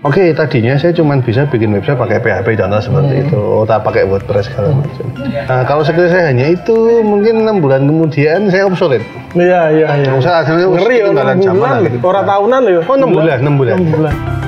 Oke, 0.00 0.32
tadinya 0.32 0.80
saya 0.80 0.96
cuma 0.96 1.20
bisa 1.20 1.44
bikin 1.44 1.76
website 1.76 2.00
pakai 2.00 2.24
PHP 2.24 2.56
contoh 2.56 2.80
seperti 2.80 3.20
itu, 3.20 3.42
tak 3.68 3.84
pakai 3.84 4.08
WordPress 4.08 4.48
segala 4.48 4.80
macam. 4.80 5.06
Nah, 5.44 5.60
kalau 5.68 5.84
skill 5.84 6.08
saya 6.08 6.32
hanya 6.32 6.56
itu, 6.56 7.04
mungkin 7.04 7.44
enam 7.44 7.60
bulan 7.60 7.84
kemudian 7.84 8.48
saya 8.48 8.64
obsolete. 8.64 9.04
Iya 9.36 9.68
iya 9.68 9.86
iya. 10.00 10.10
Saya 10.24 10.40
akhirnya 10.40 10.72
Ngeri 10.72 11.04
ya 11.04 11.12
enam 11.12 11.36
bulan, 11.52 11.84
orang 12.00 12.24
tahunan 12.24 12.60
ya. 12.64 12.80
Oh, 12.88 12.96
enam 12.96 13.10
bulan, 13.12 13.38
enam 13.44 13.54
bulan. 13.60 13.76
Enam 13.76 13.92
bulan. 13.92 14.39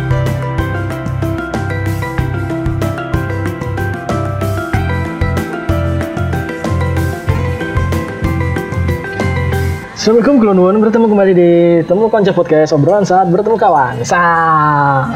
Assalamualaikum 10.02 10.42
kawan 10.42 10.82
bertemu 10.82 11.06
kembali 11.14 11.30
di 11.30 11.50
Temu 11.86 12.10
Konco 12.10 12.34
Podcast 12.34 12.74
obrolan 12.74 13.06
saat 13.06 13.30
bertemu 13.30 13.54
kawan. 13.54 14.02
Sa. 14.02 14.18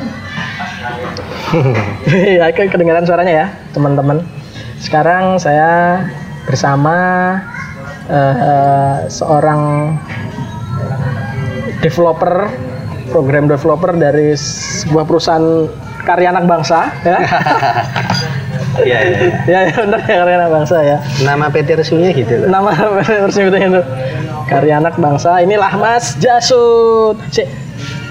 Ya, 2.39 2.47
kedengaran 2.71 3.03
suaranya 3.03 3.35
ya, 3.35 3.47
teman-teman. 3.75 4.23
Sekarang 4.79 5.43
saya 5.43 6.07
bersama 6.47 6.95
eh, 8.07 9.11
seorang 9.11 9.91
developer, 11.83 12.47
program 13.11 13.51
developer 13.51 13.91
dari 13.91 14.39
sebuah 14.39 15.03
perusahaan 15.03 15.67
karya 16.07 16.31
anak 16.31 16.47
bangsa, 16.47 16.95
ya. 17.03 17.19
Iya, 18.83 18.99
iya. 19.01 19.29
ya, 19.47 19.59
ya 19.71 19.77
benar 19.79 20.01
ya 20.05 20.15
karya 20.21 20.35
anak 20.37 20.51
bangsa 20.53 20.77
ya. 20.83 20.97
Nama 21.23 21.45
PT 21.49 21.69
resminya 21.77 22.11
gitu 22.13 22.33
loh. 22.43 22.49
Nama 22.51 22.71
resmi 23.29 23.43
itu 23.47 23.81
karya 24.47 24.75
anak 24.79 24.95
bangsa. 24.97 25.41
Inilah 25.41 25.73
Mas 25.77 26.19
Jasut. 26.19 27.17
Si, 27.33 27.43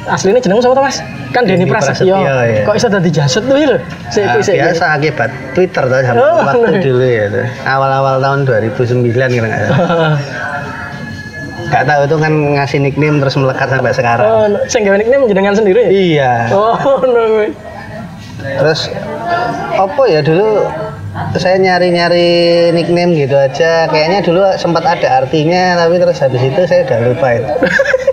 aslinya 0.06 0.42
jeneng 0.42 0.62
siapa 0.62 0.74
tuh, 0.74 0.86
Mas? 0.86 0.98
Kan 1.34 1.44
Denny 1.44 1.68
Prasetyo. 1.68 2.16
Prasetyo, 2.16 2.32
ya. 2.48 2.64
Kok 2.64 2.74
bisa 2.80 2.88
tadi 2.88 3.10
Jasut 3.12 3.44
tuh 3.44 3.56
lho? 3.60 3.78
Si, 4.08 4.20
Ah, 4.24 4.40
si, 4.40 4.52
si. 4.52 4.52
biasa 4.56 4.86
akibat 4.96 5.30
Twitter 5.52 5.84
tuh 5.84 6.00
sama 6.00 6.16
Oh, 6.18 6.40
waktu 6.48 6.68
iya. 6.72 6.80
dulu 6.80 7.04
ya 7.06 7.26
tuh. 7.28 7.46
Awal-awal 7.68 8.16
tahun 8.24 8.40
2009 8.48 9.12
kira 9.12 9.46
nggak 9.52 9.62
salah. 9.68 10.16
Gak 11.66 11.84
tahu 11.90 12.02
itu 12.06 12.16
kan 12.22 12.34
ngasih 12.56 12.78
nickname 12.78 13.18
terus 13.20 13.36
melekat 13.36 13.68
sampai 13.68 13.92
sekarang. 13.92 14.24
Oh, 14.30 14.46
sing 14.70 14.86
nickname 14.86 15.26
jenengan 15.28 15.58
sendiri 15.58 15.82
ya? 15.82 15.92
Iya. 15.92 16.32
Oh, 16.54 16.78
no. 17.04 17.50
Terus 18.46 18.80
apa 19.76 20.04
ya 20.08 20.20
dulu 20.24 20.66
saya 21.40 21.56
nyari-nyari 21.60 22.72
nickname 22.76 23.16
gitu 23.16 23.36
aja. 23.36 23.88
Kayaknya 23.90 24.20
dulu 24.24 24.42
sempat 24.60 24.84
ada 24.86 25.24
artinya 25.24 25.80
tapi 25.80 25.96
terus 26.00 26.20
habis 26.22 26.42
itu 26.44 26.62
saya 26.68 26.86
udah 26.88 27.00
lupa 27.12 27.28
itu. 27.40 27.52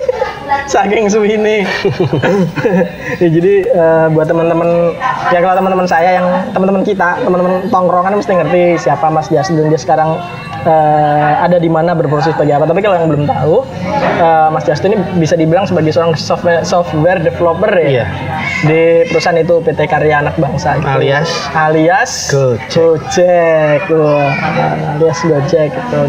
Saking 0.72 1.10
suwini. 1.10 1.66
ya, 3.22 3.28
jadi 3.28 3.54
eh, 3.66 4.06
buat 4.14 4.28
teman-teman 4.30 4.94
ya 5.34 5.38
kalau 5.42 5.54
teman-teman 5.58 5.86
saya 5.88 6.22
yang 6.22 6.26
teman-teman 6.54 6.82
kita, 6.86 7.18
teman-teman 7.24 7.66
tongkrongan 7.68 8.14
mesti 8.16 8.32
ngerti 8.36 8.62
siapa 8.78 9.10
Mas 9.10 9.28
Jas 9.28 9.50
dan 9.50 9.68
dia 9.68 9.80
sekarang 9.80 10.16
eh, 10.66 11.32
ada 11.42 11.58
di 11.58 11.70
mana 11.70 11.94
berproses 11.94 12.34
sebagai 12.34 12.58
apa. 12.58 12.64
Tapi 12.70 12.80
kalau 12.82 12.96
yang 12.98 13.08
belum 13.10 13.24
tahu, 13.26 13.66
eh, 14.18 14.48
Mas 14.50 14.64
Jas 14.66 14.82
ini 14.82 14.98
bisa 15.18 15.34
dibilang 15.34 15.66
sebagai 15.66 15.90
seorang 15.94 16.14
software 16.14 16.62
software 16.62 17.20
developer 17.22 17.70
ya. 17.74 17.86
Iya. 17.86 18.06
Di 18.62 18.82
perusahaan 19.10 19.38
itu 19.38 19.58
PT 19.62 19.80
Karya 19.90 20.22
Anak 20.22 20.38
Bangsa 20.38 20.78
itu. 20.78 20.86
Alias? 20.86 21.28
alias 21.52 22.12
Gojek. 22.30 22.70
Gojek. 22.72 23.82
Wah, 23.90 24.30
alias 24.98 25.18
Gojek 25.26 25.70
itu. 25.74 26.02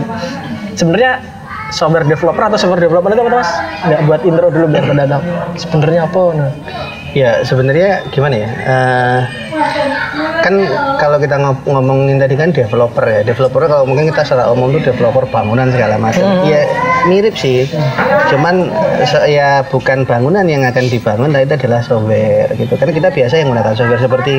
Sebenarnya 0.74 1.22
software 1.74 2.06
developer 2.06 2.42
atau 2.46 2.58
software 2.58 2.84
developer 2.86 3.10
itu 3.10 3.22
apa 3.26 3.32
Mas? 3.34 3.52
Nggak 3.90 4.02
buat 4.06 4.22
intro 4.26 4.48
dulu 4.54 4.66
biar 4.70 4.86
pada 4.86 5.06
tahu. 5.10 5.22
Sebenarnya 5.58 6.02
apa? 6.06 6.22
Nah. 6.38 6.52
Ya 7.14 7.46
sebenarnya 7.46 8.02
gimana 8.10 8.36
ya? 8.42 8.50
Eh, 8.50 9.20
kan 10.44 10.60
kalau 11.00 11.18
kita 11.22 11.40
ngom- 11.40 11.64
ngomongin 11.64 12.18
tadi 12.20 12.36
kan 12.36 12.50
developer 12.50 13.06
ya. 13.06 13.22
Developer 13.22 13.70
kalau 13.70 13.86
mungkin 13.86 14.10
kita 14.12 14.26
secara 14.26 14.50
umum 14.50 14.74
tuh 14.74 14.82
developer 14.84 15.24
bangunan 15.30 15.70
segala 15.70 15.96
macam. 15.96 16.26
Ya 16.44 16.66
mirip 17.06 17.38
sih. 17.38 17.70
Cuman 18.28 18.68
ya 19.30 19.62
bukan 19.70 20.04
bangunan 20.04 20.44
yang 20.44 20.66
akan 20.66 20.90
dibangun, 20.90 21.30
tapi 21.32 21.46
itu 21.46 21.56
adalah 21.64 21.80
software 21.86 22.50
gitu. 22.58 22.74
Kan 22.76 22.90
kita 22.92 23.14
biasa 23.14 23.34
yang 23.40 23.54
menggunakan 23.54 23.74
software 23.78 24.02
seperti 24.02 24.34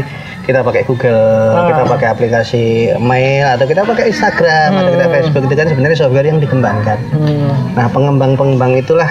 kita 0.44 0.60
pakai 0.60 0.82
Google, 0.84 1.56
kita 1.72 1.82
pakai 1.88 2.08
aplikasi 2.10 2.64
mail 3.00 3.48
atau 3.56 3.64
kita 3.64 3.80
pakai 3.80 4.12
Instagram 4.12 4.70
atau 4.76 4.90
kita 4.92 5.06
Facebook 5.08 5.44
itu 5.48 5.54
kan 5.56 5.66
sebenarnya 5.72 5.98
software 5.98 6.26
yang 6.28 6.36
dikembangkan. 6.36 6.98
Hmm. 7.16 7.48
Nah, 7.72 7.86
pengembang-pengembang 7.88 8.76
itulah 8.76 9.08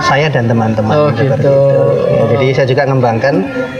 saya 0.00 0.26
dan 0.26 0.44
teman-teman 0.44 0.92
Oh, 0.92 1.08
seperti 1.10 1.42
gitu. 1.42 1.52
itu. 1.52 1.56
Ya, 2.06 2.22
jadi 2.30 2.46
saya 2.52 2.66
juga 2.66 2.82
mengembangkan 2.84 3.34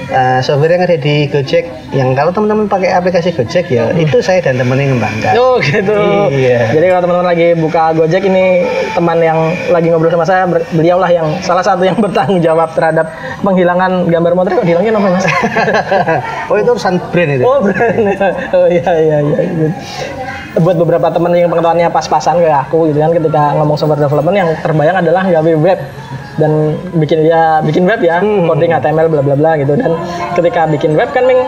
uh, 0.09 0.39
software 0.41 0.73
yang 0.73 0.85
ada 0.85 0.97
di 0.97 1.27
Gojek. 1.27 1.65
Yang 1.91 2.09
kalau 2.15 2.31
teman-teman 2.31 2.65
pakai 2.67 2.91
aplikasi 2.93 3.31
Gojek 3.31 3.67
ya 3.67 3.91
itu 3.93 4.21
saya 4.21 4.39
dan 4.41 4.57
teman 4.57 4.77
yang 4.77 4.95
mengembangkan. 4.95 5.35
Oh 5.35 5.59
gitu. 5.59 5.95
Iya. 6.31 6.71
Jadi 6.71 6.87
kalau 6.87 7.03
teman-teman 7.03 7.29
lagi 7.29 7.49
buka 7.55 7.83
Gojek 7.93 8.23
ini 8.23 8.63
teman 8.91 9.19
yang 9.19 9.39
lagi 9.69 9.87
ngobrol 9.89 10.11
sama 10.11 10.25
saya, 10.25 10.45
ber- 10.45 10.67
beliaulah 10.71 11.09
yang 11.09 11.27
salah 11.41 11.63
satu 11.63 11.83
yang 11.83 11.99
bertanggung 12.05 12.39
jawab 12.39 12.71
terhadap 12.73 13.11
penghilangan 13.41 14.07
gambar 14.07 14.33
motor. 14.35 14.53
Kok 14.57 14.67
hilangnya 14.67 14.93
apa 14.93 15.09
mas? 15.09 15.27
oh 16.51 16.57
itu 16.57 16.71
urusan 16.71 16.95
brand 17.11 17.31
itu. 17.33 17.43
oh 17.43 17.59
brand. 17.61 17.99
Oh 18.51 18.67
iya 18.67 18.93
iya 18.99 19.19
iya. 19.23 19.69
Buat 20.59 20.77
beberapa 20.83 21.07
teman 21.15 21.31
yang 21.39 21.47
pengetahuannya 21.47 21.89
pas-pasan 21.95 22.43
kayak 22.43 22.67
aku 22.67 22.91
gitu 22.91 22.99
kan 22.99 23.15
ketika 23.15 23.43
ngomong 23.55 23.79
software 23.79 24.03
development 24.03 24.37
yang 24.37 24.51
terbayang 24.59 24.99
adalah 24.99 25.23
gawe 25.23 25.53
web. 25.63 25.79
Dan 26.41 26.75
bikin 26.97 27.23
ya 27.23 27.61
bikin 27.61 27.85
web 27.85 28.01
ya 28.01 28.19
coding 28.23 28.73
HTML 28.73 29.07
bla 29.13 29.23
bla 29.23 29.37
bla 29.39 29.51
gitu. 29.61 29.79
Dan 29.79 29.95
ketika 30.35 30.67
bikin 30.67 30.99
web 30.99 31.11
kan 31.15 31.29
ming 31.29 31.39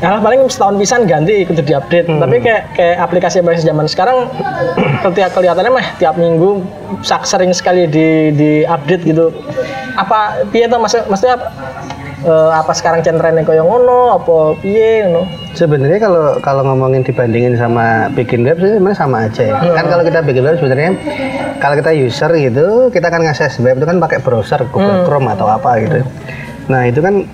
Ya 0.00 0.16
paling 0.16 0.48
setahun 0.48 0.80
pisan 0.80 1.04
ganti 1.04 1.44
ikut 1.44 1.60
diupdate. 1.60 2.08
Tapi 2.08 2.36
kayak 2.40 2.72
kayak 2.72 2.96
aplikasi 3.04 3.44
aplikasi 3.44 3.68
zaman 3.68 3.84
sekarang 3.84 4.32
ketika 5.04 5.28
kelihatannya 5.36 5.76
mah 5.76 5.86
tiap 6.00 6.16
minggu 6.16 6.64
sak 7.04 7.28
sering 7.28 7.52
sekali 7.52 7.84
di 7.84 8.32
di 8.32 8.50
update 8.64 9.04
gitu. 9.04 9.28
Apa 10.00 10.48
piye 10.48 10.72
tuh 10.72 10.80
mas 10.80 10.96
maksudnya 11.04 11.36
apa, 12.20 12.28
eh, 12.28 12.50
apa 12.52 12.72
sekarang 12.76 13.00
trennya 13.00 13.42
koyo 13.44 13.64
ngono 13.64 14.20
apa 14.20 14.36
piye 14.60 15.08
ngono. 15.08 15.24
Sebenarnya 15.56 15.98
kalau 15.98 16.24
kalau 16.38 16.62
ngomongin 16.62 17.02
dibandingin 17.02 17.56
sama 17.58 18.06
bikin 18.14 18.44
web 18.46 18.60
sih 18.60 18.76
sebenarnya 18.76 18.98
sama 18.98 19.16
aja 19.26 19.42
ya. 19.50 19.54
Kan 19.74 19.84
kalau 19.88 20.02
kita 20.04 20.20
bikin 20.22 20.42
web 20.44 20.56
sebenarnya 20.60 20.90
kalau 21.58 21.74
kita 21.80 21.90
user 21.96 22.30
gitu, 22.36 22.66
kita 22.92 23.08
kan 23.08 23.20
ngakses 23.24 23.58
web 23.64 23.80
itu 23.80 23.86
kan 23.88 23.98
pakai 23.98 24.18
browser 24.22 24.60
Google 24.68 25.08
Chrome 25.08 25.28
atau 25.32 25.46
apa 25.48 25.80
gitu. 25.82 26.00
Nah, 26.70 26.86
itu 26.86 27.00
kan 27.02 27.26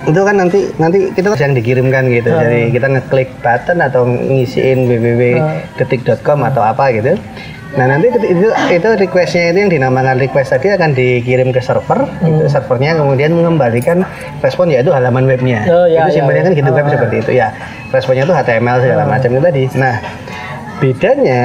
itu 0.00 0.20
kan 0.24 0.32
nanti 0.40 0.72
nanti 0.80 1.12
kita 1.12 1.36
yang 1.36 1.52
dikirimkan 1.52 2.08
gitu. 2.08 2.30
Jadi 2.32 2.72
kita 2.72 2.86
ngeklik 2.88 3.28
button 3.44 3.78
atau 3.84 4.08
ngisiin 4.08 4.88
www.detik.com 4.88 6.40
atau 6.48 6.62
apa 6.64 6.88
gitu. 6.96 7.20
Nah 7.70 7.86
nanti 7.86 8.10
itu 8.10 8.50
itu 8.50 8.88
requestnya 8.98 9.54
itu 9.54 9.58
yang 9.62 9.70
dinamakan 9.70 10.18
request 10.18 10.58
tadi 10.58 10.74
akan 10.74 10.90
dikirim 10.90 11.54
ke 11.54 11.62
server, 11.62 12.02
itu 12.26 12.50
servernya 12.50 12.98
kemudian 12.98 13.30
mengembalikan 13.30 14.02
respon 14.42 14.74
yaitu 14.74 14.90
halaman 14.90 15.22
webnya. 15.30 15.62
Oh, 15.70 15.86
ya, 15.86 16.10
itu 16.10 16.18
ya, 16.18 16.22
simbolnya 16.22 16.42
ya. 16.42 16.46
kan 16.50 16.52
gitu 16.58 16.70
web 16.74 16.86
seperti 16.90 17.16
itu 17.22 17.32
ya. 17.38 17.48
Responnya 17.94 18.26
itu 18.26 18.34
HTML 18.34 18.76
segala 18.82 19.04
macam 19.06 19.30
itu 19.30 19.42
tadi. 19.42 19.62
Nah 19.78 19.94
bedanya 20.80 21.42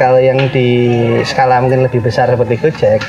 kalau 0.00 0.22
yang 0.22 0.38
di 0.54 0.68
skala 1.26 1.60
mungkin 1.60 1.84
lebih 1.84 2.00
besar 2.00 2.30
seperti 2.32 2.54
Gojek, 2.56 3.02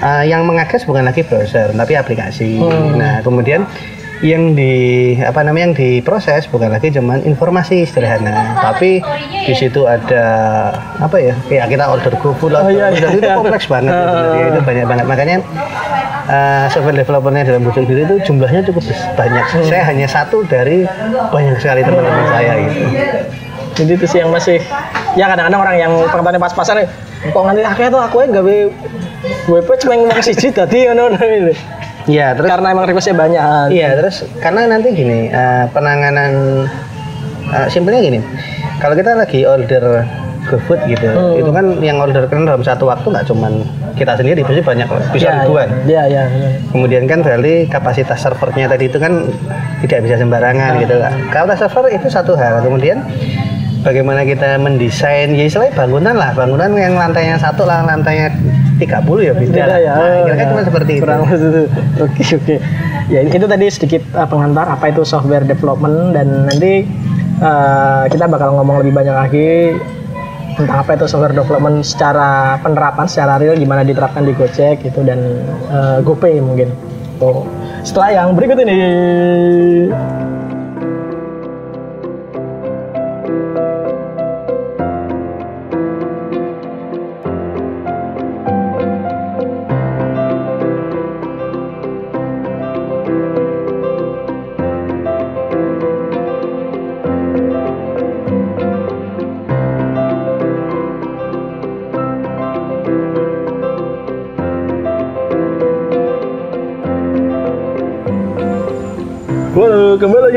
eh, 0.00 0.24
yang 0.24 0.48
mengakses 0.48 0.88
bukan 0.88 1.04
lagi 1.04 1.20
browser 1.20 1.68
tapi 1.76 1.92
aplikasi. 2.00 2.64
Nah 2.96 3.20
kemudian 3.20 3.68
yang 4.24 4.56
di 4.56 4.72
apa 5.20 5.44
namanya 5.44 5.68
yang 5.68 5.76
diproses 5.76 6.48
bukan 6.48 6.72
lagi 6.72 6.88
cuman 6.88 7.20
informasi 7.28 7.84
sederhana. 7.84 8.56
Tapi 8.56 9.04
di 9.44 9.52
situ 9.52 9.84
ada 9.84 10.24
apa 10.96 11.16
ya 11.20 11.36
kayak 11.44 11.68
kita 11.68 11.84
order 11.84 12.14
GoFood 12.16 12.56
Oh, 12.56 12.72
iya, 12.72 12.88
iya, 12.88 13.12
itu 13.12 13.20
kompleks 13.20 13.68
banget 13.68 13.92
ya 13.92 14.00
sebenarnya. 14.08 14.46
itu 14.48 14.60
banyak 14.64 14.84
banget. 14.88 15.04
Makanya 15.04 15.36
eh, 16.32 16.64
software 16.72 16.96
developernya 16.96 17.42
dalam 17.44 17.68
Gojek 17.68 17.84
diri 17.84 18.08
itu 18.08 18.16
jumlahnya 18.24 18.64
cukup 18.64 18.82
banyak. 19.12 19.44
Saya 19.68 19.82
hanya 19.92 20.08
satu 20.08 20.40
dari 20.48 20.88
banyak 21.28 21.60
sekali 21.60 21.84
teman-teman 21.84 22.26
saya 22.32 22.52
gitu 22.64 22.80
Jadi 23.74 23.90
itu 23.98 24.06
sih 24.06 24.18
yang 24.22 24.30
masih 24.30 24.56
ya 25.20 25.26
kadang-kadang 25.28 25.60
orang 25.60 25.76
yang 25.76 25.92
pengetahuannya 26.08 26.40
pas-pasan 26.40 26.86
kok 27.24 27.42
nganti 27.44 27.60
akhirnya 27.66 27.90
tuh 27.90 28.02
aku 28.06 28.16
gawe 28.30 28.56
WP 29.50 29.68
cuma 29.84 29.92
ngomong 30.00 30.22
siji 30.24 30.48
tadi 30.54 30.88
ngono 30.88 31.12
gitu. 31.18 31.52
Iya, 32.04 32.36
terus 32.36 32.48
Karena 32.52 32.68
emang 32.72 32.84
requestnya 32.84 33.16
banyak. 33.16 33.40
Iya, 33.72 33.88
terus 33.96 34.16
karena 34.44 34.68
nanti 34.68 34.92
gini, 34.92 35.32
eh, 35.32 35.64
penanganan 35.72 36.32
eh, 37.48 37.66
simpelnya 37.72 38.00
gini. 38.04 38.20
Kalau 38.80 38.92
kita 38.92 39.16
lagi 39.16 39.48
order 39.48 40.04
GoFood 40.44 40.84
gitu, 40.92 41.08
itu 41.40 41.50
kan 41.56 41.80
yang 41.80 41.96
order 41.96 42.28
kan 42.28 42.44
dalam 42.44 42.60
satu 42.60 42.84
waktu 42.84 43.08
nggak 43.08 43.24
cuman 43.32 43.64
kita 43.96 44.12
sendiri, 44.20 44.44
pasti 44.44 44.60
banyak 44.60 44.84
bisa 45.16 45.32
Iya, 45.32 45.48
ribuan. 45.48 45.68
Iya, 45.88 46.02
iya. 46.10 46.22
iya. 46.28 46.48
Kemudian 46.68 47.08
kan 47.08 47.24
berarti 47.24 47.64
kapasitas 47.72 48.20
servernya 48.20 48.68
tadi 48.68 48.92
itu 48.92 49.00
kan 49.00 49.24
tidak 49.80 50.04
bisa 50.04 50.20
sembarangan 50.20 50.84
gitu 50.84 51.00
lah. 51.00 51.12
Kapasitas 51.32 51.72
server 51.72 51.88
itu 51.96 52.08
satu 52.12 52.36
hal. 52.36 52.60
Kemudian 52.60 53.00
bagaimana 53.84 54.24
kita 54.24 54.56
mendesain, 54.56 55.36
ya 55.36 55.44
istilahnya 55.44 55.76
bangunan 55.76 56.16
lah, 56.16 56.32
bangunan 56.32 56.72
yang 56.72 56.96
lantainya 56.96 57.36
satu 57.36 57.68
lah, 57.68 57.84
lantainya 57.84 58.32
30 58.80 59.28
ya 59.28 59.32
beda. 59.36 59.54
Beda 59.54 59.76
ya. 59.78 59.94
Nah, 59.94 60.18
kira-kira 60.26 60.48
cuma 60.50 60.62
seperti 60.64 60.92
itu. 60.98 61.04
Kurang 61.04 61.22
itu. 61.28 61.62
Oke, 62.00 62.24
oke. 62.40 62.56
ya 63.12 63.20
itu 63.20 63.46
tadi 63.46 63.66
sedikit 63.68 64.02
uh, 64.16 64.26
pengantar 64.26 64.66
apa 64.66 64.88
itu 64.88 65.04
software 65.04 65.44
development 65.44 66.16
dan 66.16 66.48
nanti 66.48 66.88
uh, 67.44 68.08
kita 68.08 68.24
bakal 68.26 68.56
ngomong 68.56 68.80
lebih 68.80 68.96
banyak 68.96 69.14
lagi 69.14 69.76
tentang 70.54 70.86
apa 70.86 70.94
itu 70.96 71.04
software 71.10 71.34
development 71.34 71.82
secara 71.82 72.56
penerapan 72.62 73.06
secara 73.10 73.42
real 73.42 73.58
gimana 73.58 73.82
diterapkan 73.82 74.22
di 74.22 74.32
Gojek 74.32 74.86
gitu 74.86 75.04
dan 75.04 75.20
uh, 75.68 76.00
GoPay 76.00 76.40
mungkin. 76.40 76.72
Tuh. 77.20 77.46
Setelah 77.86 78.24
yang 78.24 78.34
berikut 78.34 78.58
ini. 78.64 78.78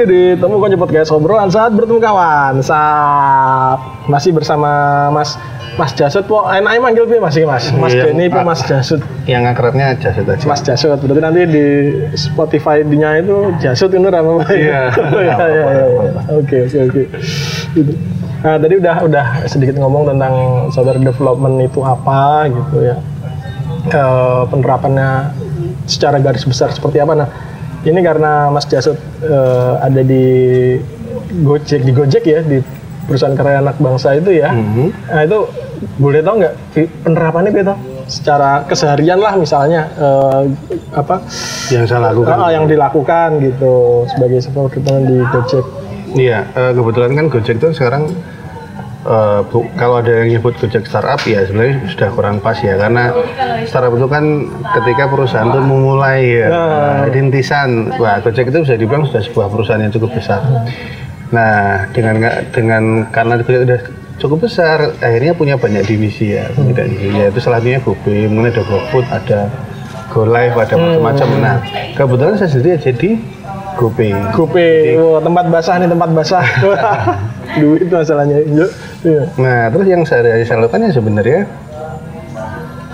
Di 0.07 0.21
Temu 0.39 0.57
Konco 0.57 0.77
Podcast 0.79 1.11
obrolan 1.11 1.51
saat 1.51 1.75
bertemu 1.75 1.99
kawan. 1.99 2.63
Saat 2.63 4.07
masih 4.07 4.31
bersama 4.31 4.71
Mas 5.11 5.35
Mas 5.77 5.93
Jasut, 5.93 6.25
po 6.25 6.47
enak 6.49 6.81
manggil 6.81 7.05
piye 7.05 7.21
Mas 7.21 7.37
iki 7.37 7.45
Mas? 7.45 7.69
Mas 7.75 7.93
Iya, 7.93 8.09
Denny 8.09 8.31
po. 8.33 8.41
Mas 8.41 8.65
Jasut? 8.65 8.97
Yang 9.29 9.43
akrabnya 9.53 9.93
Jasut 9.99 10.25
aja. 10.25 10.45
Mas 10.49 10.61
Jasut. 10.65 10.97
Berarti 10.97 11.21
nanti 11.21 11.41
di 11.45 11.65
Spotify 12.17 12.81
dinya 12.81 13.13
itu 13.19 13.53
Jasut 13.61 13.93
itu 13.93 14.07
Pak. 14.09 14.49
Iya. 14.57 14.89
Iya, 14.89 15.37
iya, 15.37 15.65
iya, 15.69 15.85
iya. 15.85 16.11
Oke, 16.33 16.57
oke, 16.65 16.77
oke. 16.89 17.03
Gitu. 17.77 17.91
Nah, 18.41 18.57
tadi 18.57 18.73
udah 18.79 18.95
udah 19.05 19.25
sedikit 19.45 19.75
ngomong 19.77 20.09
tentang 20.09 20.33
software 20.73 20.97
development 20.97 21.61
itu 21.61 21.79
apa 21.85 22.49
gitu 22.49 22.77
ya. 22.81 22.97
Eh, 23.87 24.43
penerapannya 24.49 25.31
secara 25.87 26.19
garis 26.19 26.43
besar 26.43 26.73
seperti 26.75 26.99
apa 26.99 27.13
nah 27.15 27.29
ini 27.87 28.01
karena 28.01 28.47
Mas 28.47 28.65
Jasut 28.65 28.95
eh, 29.19 29.73
ada 29.79 30.01
di 30.01 30.25
Gojek 31.37 31.81
di 31.81 31.91
Gojek 31.91 32.23
ya 32.23 32.39
di 32.41 32.59
perusahaan 33.03 33.33
karya 33.33 33.59
anak 33.59 33.77
bangsa 33.77 34.13
itu 34.13 34.31
ya 34.33 34.51
Mhm. 34.51 34.87
nah 35.07 35.21
itu 35.23 35.39
boleh 35.95 36.19
tahu 36.19 36.35
nggak 36.37 36.55
penerapannya 37.03 37.51
gitu 37.53 37.73
secara 38.07 38.63
keseharian 38.63 39.17
lah 39.17 39.35
misalnya 39.35 39.87
eh, 39.93 40.41
apa 40.91 41.19
Yang 41.67 41.85
saya 41.89 42.11
lakukan. 42.11 42.33
ah, 42.33 42.49
yang 42.49 42.65
dilakukan 42.65 43.29
gitu 43.41 43.75
sebagai 44.07 44.39
sebuah 44.41 44.71
di 45.03 45.17
Gojek 45.25 45.65
Iya, 46.09 46.47
eh, 46.49 46.71
kebetulan 46.71 47.11
kan 47.13 47.25
Gojek 47.27 47.55
itu 47.57 47.67
sekarang 47.73 48.07
eh, 49.07 49.41
bu- 49.45 49.71
kalau 49.73 49.95
ada 49.97 50.11
yang 50.17 50.27
nyebut 50.29 50.53
Gojek 50.55 50.83
startup 50.83 51.23
ya 51.23 51.41
sebenarnya 51.41 51.87
sudah 51.87 52.09
kurang 52.11 52.37
pas 52.37 52.59
ya 52.59 52.75
karena 52.75 53.15
startup 53.63 53.93
itu 53.93 54.05
kan 54.05 54.23
ketika 54.73 55.03
perusahaan 55.05 55.47
itu 55.47 55.61
memulai 55.61 56.21
ya 56.37 56.47
Nah. 56.47 57.01
rintisan, 57.07 57.69
wah 57.95 58.19
Gojek 58.19 58.45
itu 58.45 58.59
bisa 58.61 58.75
dibilang 58.75 59.03
sudah 59.03 59.21
sebuah 59.21 59.47
perusahaan 59.47 59.79
yang 59.79 59.89
cukup 59.89 60.11
besar. 60.13 60.43
Nah 61.27 61.55
dengan 61.91 62.15
dengan 62.49 62.83
karena 63.07 63.35
Gojek 63.37 63.63
sudah 63.63 63.79
cukup 64.17 64.37
besar, 64.43 64.77
akhirnya 64.97 65.31
punya 65.31 65.55
banyak 65.55 65.83
divisi 65.83 66.33
ya, 66.33 66.49
punya 66.49 66.83
divisi 66.83 67.13
ya 67.13 67.27
itu 67.27 67.37
salah 67.37 67.57
satunya 67.57 67.79
GoPay, 67.79 68.25
kemudian 68.25 68.49
ada 68.49 68.63
GoFood, 68.63 69.05
ada 69.07 69.39
GoLive, 70.07 70.55
ada 70.55 70.75
macam-macam. 70.75 71.27
Nah 71.37 71.55
kebetulan 71.93 72.33
saya 72.35 72.49
sendiri 72.49 72.75
jadi 72.77 73.09
GoPay. 73.77 74.11
GoPay 74.33 74.97
wah, 74.97 75.21
tempat 75.21 75.45
basah 75.53 75.73
nih 75.77 75.89
tempat 75.93 76.09
basah 76.11 76.45
duit 77.61 77.87
masalahnya 77.87 78.41
Iya. 78.43 78.67
Iya. 79.05 79.23
Nah, 79.37 79.61
terus 79.69 79.85
yang 79.87 80.01
saya 80.03 80.41
saya 80.41 80.57
lakukan 80.65 80.89
ya 80.89 80.91
sebenarnya 80.91 81.39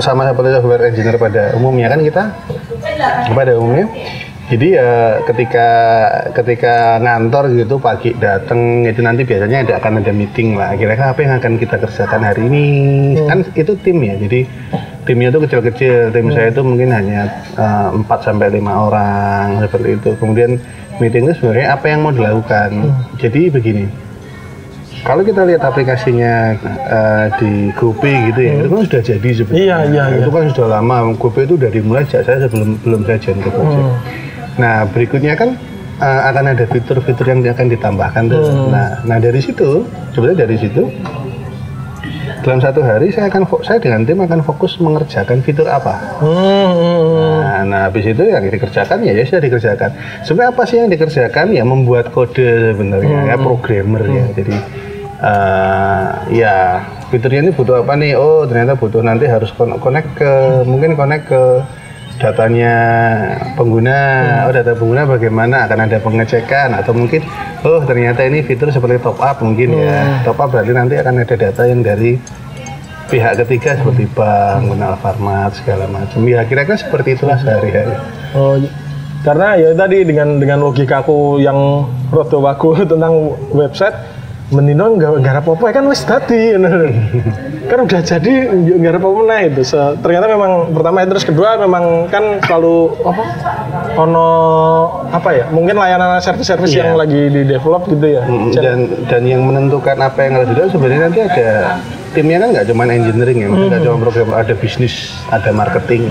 sama 0.04 0.28
seperti 0.28 0.50
software 0.58 0.84
engineer 0.90 1.18
pada 1.22 1.54
umumnya 1.56 1.88
kan 1.88 2.00
kita 2.04 2.24
pada 3.32 3.52
umumnya. 3.56 3.88
Jadi 4.52 4.76
ya 4.76 5.24
ketika 5.24 5.68
ketika 6.36 7.00
ngantor 7.00 7.48
gitu 7.56 7.80
pagi 7.80 8.12
datang 8.20 8.84
itu 8.84 9.00
nanti 9.00 9.24
biasanya 9.24 9.64
ada 9.64 9.74
akan 9.80 10.04
ada 10.04 10.12
meeting 10.12 10.60
lah. 10.60 10.76
Kira-kira 10.76 11.16
apa 11.16 11.20
yang 11.24 11.34
akan 11.40 11.54
kita 11.56 11.80
kerjakan 11.80 12.22
hari 12.28 12.42
ini? 12.52 12.66
Kan 13.24 13.48
itu 13.56 13.72
tim 13.80 14.04
ya. 14.04 14.20
Jadi 14.20 14.44
timnya 15.04 15.30
itu 15.32 15.40
kecil-kecil. 15.44 16.12
Tim 16.12 16.28
saya 16.32 16.48
itu 16.52 16.62
mungkin 16.64 16.90
hanya 16.92 17.22
eh, 17.56 17.88
4 17.92 18.08
sampai 18.24 18.48
lima 18.52 18.90
orang 18.90 19.62
seperti 19.64 19.90
itu. 20.00 20.10
Kemudian 20.18 20.60
meeting 20.98 21.30
itu 21.30 21.34
sebenarnya 21.40 21.68
apa 21.76 21.86
yang 21.92 22.00
mau 22.04 22.12
dilakukan. 22.12 22.70
Jadi 23.20 23.42
begini 23.54 23.86
kalau 25.04 25.20
kita 25.20 25.44
lihat 25.44 25.62
aplikasinya 25.68 26.56
eh, 26.88 27.26
di 27.36 27.52
GoPay 27.76 28.32
gitu 28.32 28.40
ya, 28.40 28.54
itu 28.64 28.68
kan 28.72 28.82
sudah 28.88 29.02
jadi 29.04 29.30
sebenarnya. 29.36 29.60
Iya, 29.60 29.78
iya, 29.92 30.04
iya. 30.16 30.20
Itu 30.24 30.32
kan 30.32 30.44
sudah 30.56 30.80
lama. 30.80 31.12
GoPay 31.20 31.44
itu 31.44 31.56
dari 31.60 31.80
mulai 31.84 32.08
sejak 32.08 32.24
saya 32.24 32.38
sebelum 32.48 32.80
belum 32.80 33.02
saya 33.04 33.20
join 33.20 33.40
ke 33.44 33.50
Gojek. 33.52 33.84
Nah, 34.64 34.88
berikutnya 34.96 35.36
kan 35.36 35.60
eh, 36.00 36.22
akan 36.32 36.56
ada 36.56 36.66
fitur-fitur 36.72 37.26
yang 37.28 37.44
akan 37.44 37.68
ditambahkan 37.68 38.24
tuh. 38.32 38.48
Nah, 38.72 39.04
nah 39.04 39.18
dari 39.20 39.44
situ, 39.44 39.84
sebenarnya 40.16 40.48
dari 40.48 40.56
situ 40.56 40.88
dalam 42.44 42.60
satu 42.60 42.84
hari 42.84 43.10
saya 43.10 43.32
akan 43.32 43.48
saya 43.64 43.80
dengan 43.80 44.04
tim 44.04 44.20
akan 44.20 44.44
fokus 44.44 44.76
mengerjakan 44.78 45.40
fitur 45.40 45.66
apa. 45.66 46.20
Hmm, 46.20 46.28
hmm, 46.28 47.00
hmm. 47.00 47.38
Nah, 47.40 47.62
nah 47.64 47.80
habis 47.88 48.04
itu 48.04 48.24
yang 48.28 48.44
dikerjakan 48.44 49.00
ya 49.02 49.16
ya 49.16 49.24
sudah 49.24 49.42
dikerjakan. 49.42 49.90
Sebenarnya 50.28 50.52
apa 50.52 50.64
sih 50.68 50.78
yang 50.84 50.92
dikerjakan? 50.92 51.56
Ya 51.56 51.64
membuat 51.64 52.12
kode 52.12 52.76
sebenarnya 52.76 53.34
ya 53.34 53.36
programmer 53.40 54.04
ya. 54.06 54.26
Jadi 54.36 54.56
eh, 55.24 56.08
ya 56.44 56.56
fiturnya 57.08 57.48
ini 57.48 57.52
butuh 57.56 57.88
apa 57.88 57.96
nih? 57.96 58.20
Oh 58.20 58.44
ternyata 58.44 58.76
butuh 58.76 59.00
nanti 59.00 59.26
harus 59.26 59.50
connect 59.56 60.12
ke 60.20 60.32
mungkin 60.68 61.00
connect 61.00 61.32
ke 61.32 61.42
datanya 62.24 62.74
pengguna. 63.60 64.00
Oh 64.48 64.54
data 64.56 64.72
pengguna 64.72 65.04
bagaimana? 65.04 65.68
Akan 65.68 65.84
ada 65.84 66.00
pengecekan 66.00 66.72
atau 66.72 66.96
mungkin 66.96 67.20
oh 67.68 67.84
ternyata 67.84 68.24
ini 68.24 68.40
fitur 68.40 68.72
seperti 68.72 69.04
top 69.04 69.20
up 69.20 69.44
mungkin 69.44 69.76
ya. 69.76 70.24
Top 70.24 70.40
up 70.40 70.56
berarti 70.56 70.72
nanti 70.72 70.96
akan 70.96 71.20
ada 71.20 71.36
data 71.36 71.62
yang 71.68 71.84
dari 71.84 72.16
pihak 73.12 73.44
ketiga 73.44 73.76
seperti 73.76 74.08
bank, 74.16 74.72
kenal 74.72 74.96
farmat 75.04 75.52
segala 75.60 75.86
macam. 75.92 76.24
Ya 76.24 76.48
kira-kira 76.48 76.80
seperti 76.80 77.20
itulah 77.20 77.36
sehari-hari. 77.36 78.00
Oh, 78.34 78.56
karena 79.28 79.60
ya 79.60 79.70
tadi 79.76 80.08
dengan 80.08 80.40
dengan 80.40 80.64
logikaku 80.64 81.44
yang 81.44 81.88
rodo 82.10 82.40
wagu 82.40 82.74
tentang 82.92 83.36
website 83.52 84.13
mendino 84.54 84.86
nggak 84.94 85.12
nggak 85.20 85.36
apa-apa 85.42 85.66
kan 85.72 85.84
wis 85.86 86.02
tadi 86.02 86.54
kan 87.70 87.78
udah 87.80 88.00
jadi 88.00 88.34
nggak 88.54 88.96
apa-apa 88.96 89.22
nah 89.24 89.40
itu. 89.42 89.62
Se- 89.64 89.96
ternyata 90.00 90.26
memang 90.28 90.52
pertama 90.70 91.02
itu 91.02 91.10
terus 91.10 91.26
kedua 91.26 91.58
memang 91.58 92.08
kan 92.08 92.38
selalu 92.40 92.76
apa? 93.02 93.24
Ono 93.96 94.28
apa 95.10 95.30
ya? 95.32 95.46
Mungkin 95.50 95.74
layanan 95.74 96.18
service-service 96.18 96.70
Iya. 96.70 96.80
yang 96.84 96.92
lagi 96.94 97.22
di 97.28 97.42
develop 97.44 97.88
gitu 97.88 98.08
ya. 98.10 98.22
Mm, 98.22 98.50
dan 98.54 98.78
dan 99.06 99.22
yang 99.24 99.42
menentukan 99.42 99.98
apa 99.98 100.20
yang 100.22 100.34
harus 100.36 100.48
dilakukan 100.50 100.72
sebenarnya 100.72 101.02
nanti 101.04 101.20
ada 101.22 101.48
timnya 102.12 102.38
kan 102.38 102.50
nggak 102.52 102.66
cuma 102.68 102.84
engineering 102.86 103.38
ya, 103.40 103.48
nggak 103.50 103.82
cuma 103.82 103.98
program, 104.00 104.30
ada 104.32 104.54
bisnis, 104.54 104.94
ada 105.30 105.50
marketing. 105.50 106.06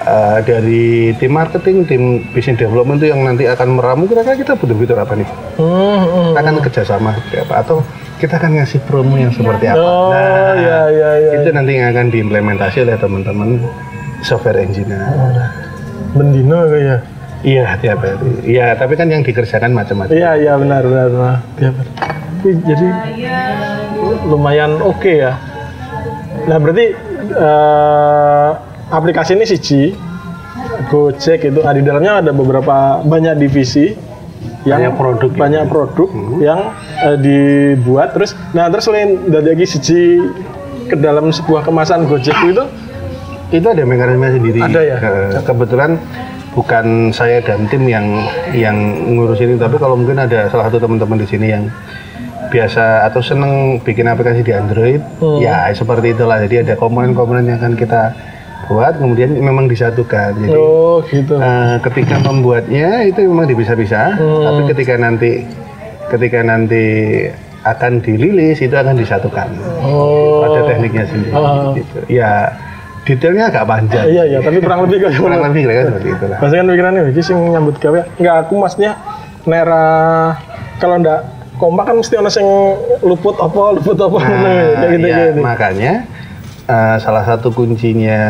Eh, 0.00 0.38
dari 0.48 1.12
tim 1.20 1.28
marketing, 1.36 1.84
tim 1.84 2.02
business 2.32 2.56
development 2.56 3.04
itu 3.04 3.12
yang 3.12 3.20
nanti 3.20 3.44
akan 3.44 3.76
meramu 3.76 4.08
kira-kira 4.08 4.32
kita 4.32 4.56
butuh 4.56 4.72
fitur 4.72 4.96
apa 4.96 5.12
nih? 5.12 5.28
Hmm, 5.60 6.00
hmm. 6.00 6.28
Kita 6.32 6.40
akan 6.40 6.54
kerjasama 6.64 7.08
seperti 7.20 7.36
apa? 7.44 7.54
Atau 7.60 7.76
kita 8.16 8.40
akan 8.40 8.50
ngasih 8.56 8.80
promo 8.88 9.20
yang 9.20 9.28
seperti 9.28 9.68
apa? 9.68 9.76
Oh, 9.76 10.08
iya, 10.56 10.80
iya, 10.88 11.10
iya. 11.20 11.30
Itu 11.44 11.52
nanti 11.52 11.76
yang 11.76 11.92
akan 11.92 12.06
diimplementasi 12.08 12.88
oleh 12.88 12.96
teman-teman 12.96 13.60
software 14.24 14.64
engineer. 14.64 15.04
Bendino 16.16 16.64
ya 16.80 17.04
Iya, 17.40 17.76
tiap 17.80 18.04
hari. 18.04 18.16
Iya, 18.44 18.76
tapi 18.76 19.00
kan 19.00 19.08
yang 19.08 19.24
dikerjakan 19.24 19.72
macam-macam. 19.72 20.12
Iya 20.12 20.36
iya 20.36 20.52
benar 20.60 20.84
benar 20.84 21.06
benar. 21.08 21.36
Tiap 21.56 21.74
hari. 21.76 21.92
Jadi 22.56 22.86
lumayan 24.28 24.80
oke 24.80 25.12
ya. 25.12 25.36
Nah 26.48 26.56
berarti 26.56 26.86
eh, 27.36 28.50
aplikasi 28.90 29.32
ini 29.32 29.44
siji 29.44 29.94
Gojek 30.86 31.46
itu 31.46 31.60
ah, 31.62 31.70
di 31.70 31.80
dalamnya 31.80 32.20
ada 32.20 32.30
beberapa 32.30 32.74
banyak 33.00 33.38
divisi 33.38 33.94
yang 34.62 34.80
Banyak 34.82 34.94
produk 34.94 35.30
ya. 35.30 35.38
banyak 35.38 35.64
produk 35.66 36.08
yang 36.38 36.60
eh, 37.00 37.16
dibuat 37.16 38.12
terus 38.12 38.32
nah 38.50 38.66
terus 38.66 38.84
selain 38.84 39.16
dari 39.24 39.46
lagi 39.50 39.66
siji 39.66 40.00
ke 40.84 40.96
dalam 40.96 41.30
sebuah 41.30 41.62
kemasan 41.62 42.04
Gojek 42.04 42.34
itu 42.44 42.64
itu 43.50 43.66
ada 43.66 43.82
mekanisme 43.82 44.30
sendiri. 44.30 44.58
Ada 44.58 44.80
ya? 44.80 44.96
Ke- 44.96 45.42
kebetulan 45.44 45.98
bukan 46.50 46.86
saya 47.10 47.38
dan 47.40 47.66
tim 47.66 47.82
yang 47.84 48.06
yang 48.52 48.78
ngurus 49.10 49.38
ini, 49.38 49.54
tapi 49.54 49.74
kalau 49.74 49.94
mungkin 49.94 50.14
ada 50.16 50.46
salah 50.46 50.70
satu 50.70 50.78
teman-teman 50.78 51.18
di 51.18 51.26
sini 51.26 51.46
yang 51.48 51.66
biasa 52.46 53.06
atau 53.06 53.18
seneng 53.18 53.78
bikin 53.80 54.06
aplikasi 54.06 54.42
di 54.42 54.50
Android, 54.50 55.02
Hmm. 55.18 55.38
ya 55.38 55.66
seperti 55.70 56.14
itulah. 56.14 56.38
Jadi 56.38 56.62
ada 56.62 56.74
komponen-komponen 56.74 57.42
yang 57.44 57.58
akan 57.58 57.74
kita 57.74 58.14
buat 58.66 58.98
kemudian 58.98 59.32
memang 59.32 59.66
disatukan. 59.66 60.36
Jadi 60.36 60.52
Oh, 60.52 61.00
gitu. 61.02 61.36
eh, 61.36 61.76
ketika 61.80 62.20
membuatnya 62.20 63.02
itu 63.02 63.24
memang 63.24 63.46
dipisah-pisah, 63.46 64.08
Hmm. 64.14 64.42
tapi 64.44 64.60
ketika 64.74 64.94
nanti 64.96 65.30
ketika 66.10 66.42
nanti 66.42 66.84
akan 67.62 68.00
dirilis 68.00 68.58
itu 68.58 68.72
akan 68.72 68.96
disatukan. 68.96 69.48
Oh. 69.80 70.42
Ada 70.44 70.60
tekniknya 70.66 71.04
sendiri. 71.06 71.32
Oh. 71.32 71.72
Gitu. 71.72 71.98
Ya 72.08 72.50
detailnya 73.00 73.48
agak 73.48 73.64
panjang. 73.64 74.06
Iya, 74.06 74.22
iya, 74.26 74.38
tapi 74.40 74.60
kurang 74.60 74.84
lebih 74.84 75.02
kayak 75.02 75.18
Kurang 75.18 75.40
lebih 75.42 75.60
kira-kira 75.64 75.86
seperti 75.88 76.08
itu 76.10 76.24
lah. 76.28 76.38
Pasti 76.38 76.54
kan 76.56 76.66
pikirannya 76.66 77.00
iki 77.10 77.22
sing 77.22 77.38
nyambut 77.48 77.76
gawe. 77.78 78.00
Enggak, 78.16 78.36
aku 78.44 78.52
maksudnya 78.56 78.92
nera 79.44 79.86
kalau 80.76 81.00
ndak 81.00 81.20
kompak 81.56 81.84
kan 81.88 81.94
mesti 81.96 82.14
ono 82.16 82.28
sing 82.28 82.46
luput 83.00 83.36
apa, 83.36 83.62
luput 83.72 83.96
apa 83.96 84.18
Nah, 84.18 84.28
kayak 84.78 84.90
gitu 84.94 85.06
ya, 85.06 85.18
gitu. 85.28 85.40
makanya 85.40 85.92
eh, 86.70 86.96
salah 87.02 87.26
satu 87.26 87.50
kuncinya 87.50 88.22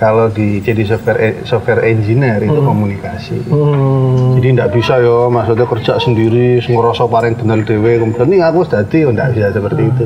kalau 0.00 0.32
di 0.32 0.64
jadi 0.64 0.88
software 0.88 1.20
e- 1.20 1.40
software 1.44 1.84
engineer 1.84 2.40
itu 2.40 2.56
komunikasi. 2.56 3.44
Hmm. 3.52 4.40
Jadi 4.40 4.56
tidak 4.56 4.70
bisa 4.72 4.94
ya, 4.96 5.28
maksudnya 5.28 5.66
kerja 5.68 5.92
sendiri, 6.00 6.64
ngerasa 6.64 7.04
paling 7.04 7.36
bener 7.36 7.60
dewe, 7.68 8.00
kemudian 8.00 8.28
ini 8.32 8.38
aku 8.40 8.64
oh, 8.64 9.12
nggak 9.12 9.28
bisa 9.36 9.52
seperti 9.52 9.82
itu. 9.84 10.04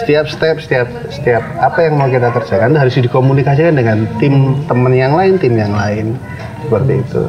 Setiap 0.00 0.24
step, 0.32 0.56
setiap 0.64 0.88
setiap 1.12 1.42
apa 1.60 1.78
yang 1.84 2.00
mau 2.00 2.08
kita 2.08 2.32
kerjakan 2.32 2.72
harus 2.72 2.96
dikomunikasikan 2.96 3.76
dengan 3.76 4.08
tim 4.16 4.56
teman 4.64 4.96
yang 4.96 5.12
lain, 5.12 5.36
tim 5.36 5.52
yang 5.52 5.76
lain, 5.76 6.16
seperti 6.64 7.04
itu. 7.04 7.24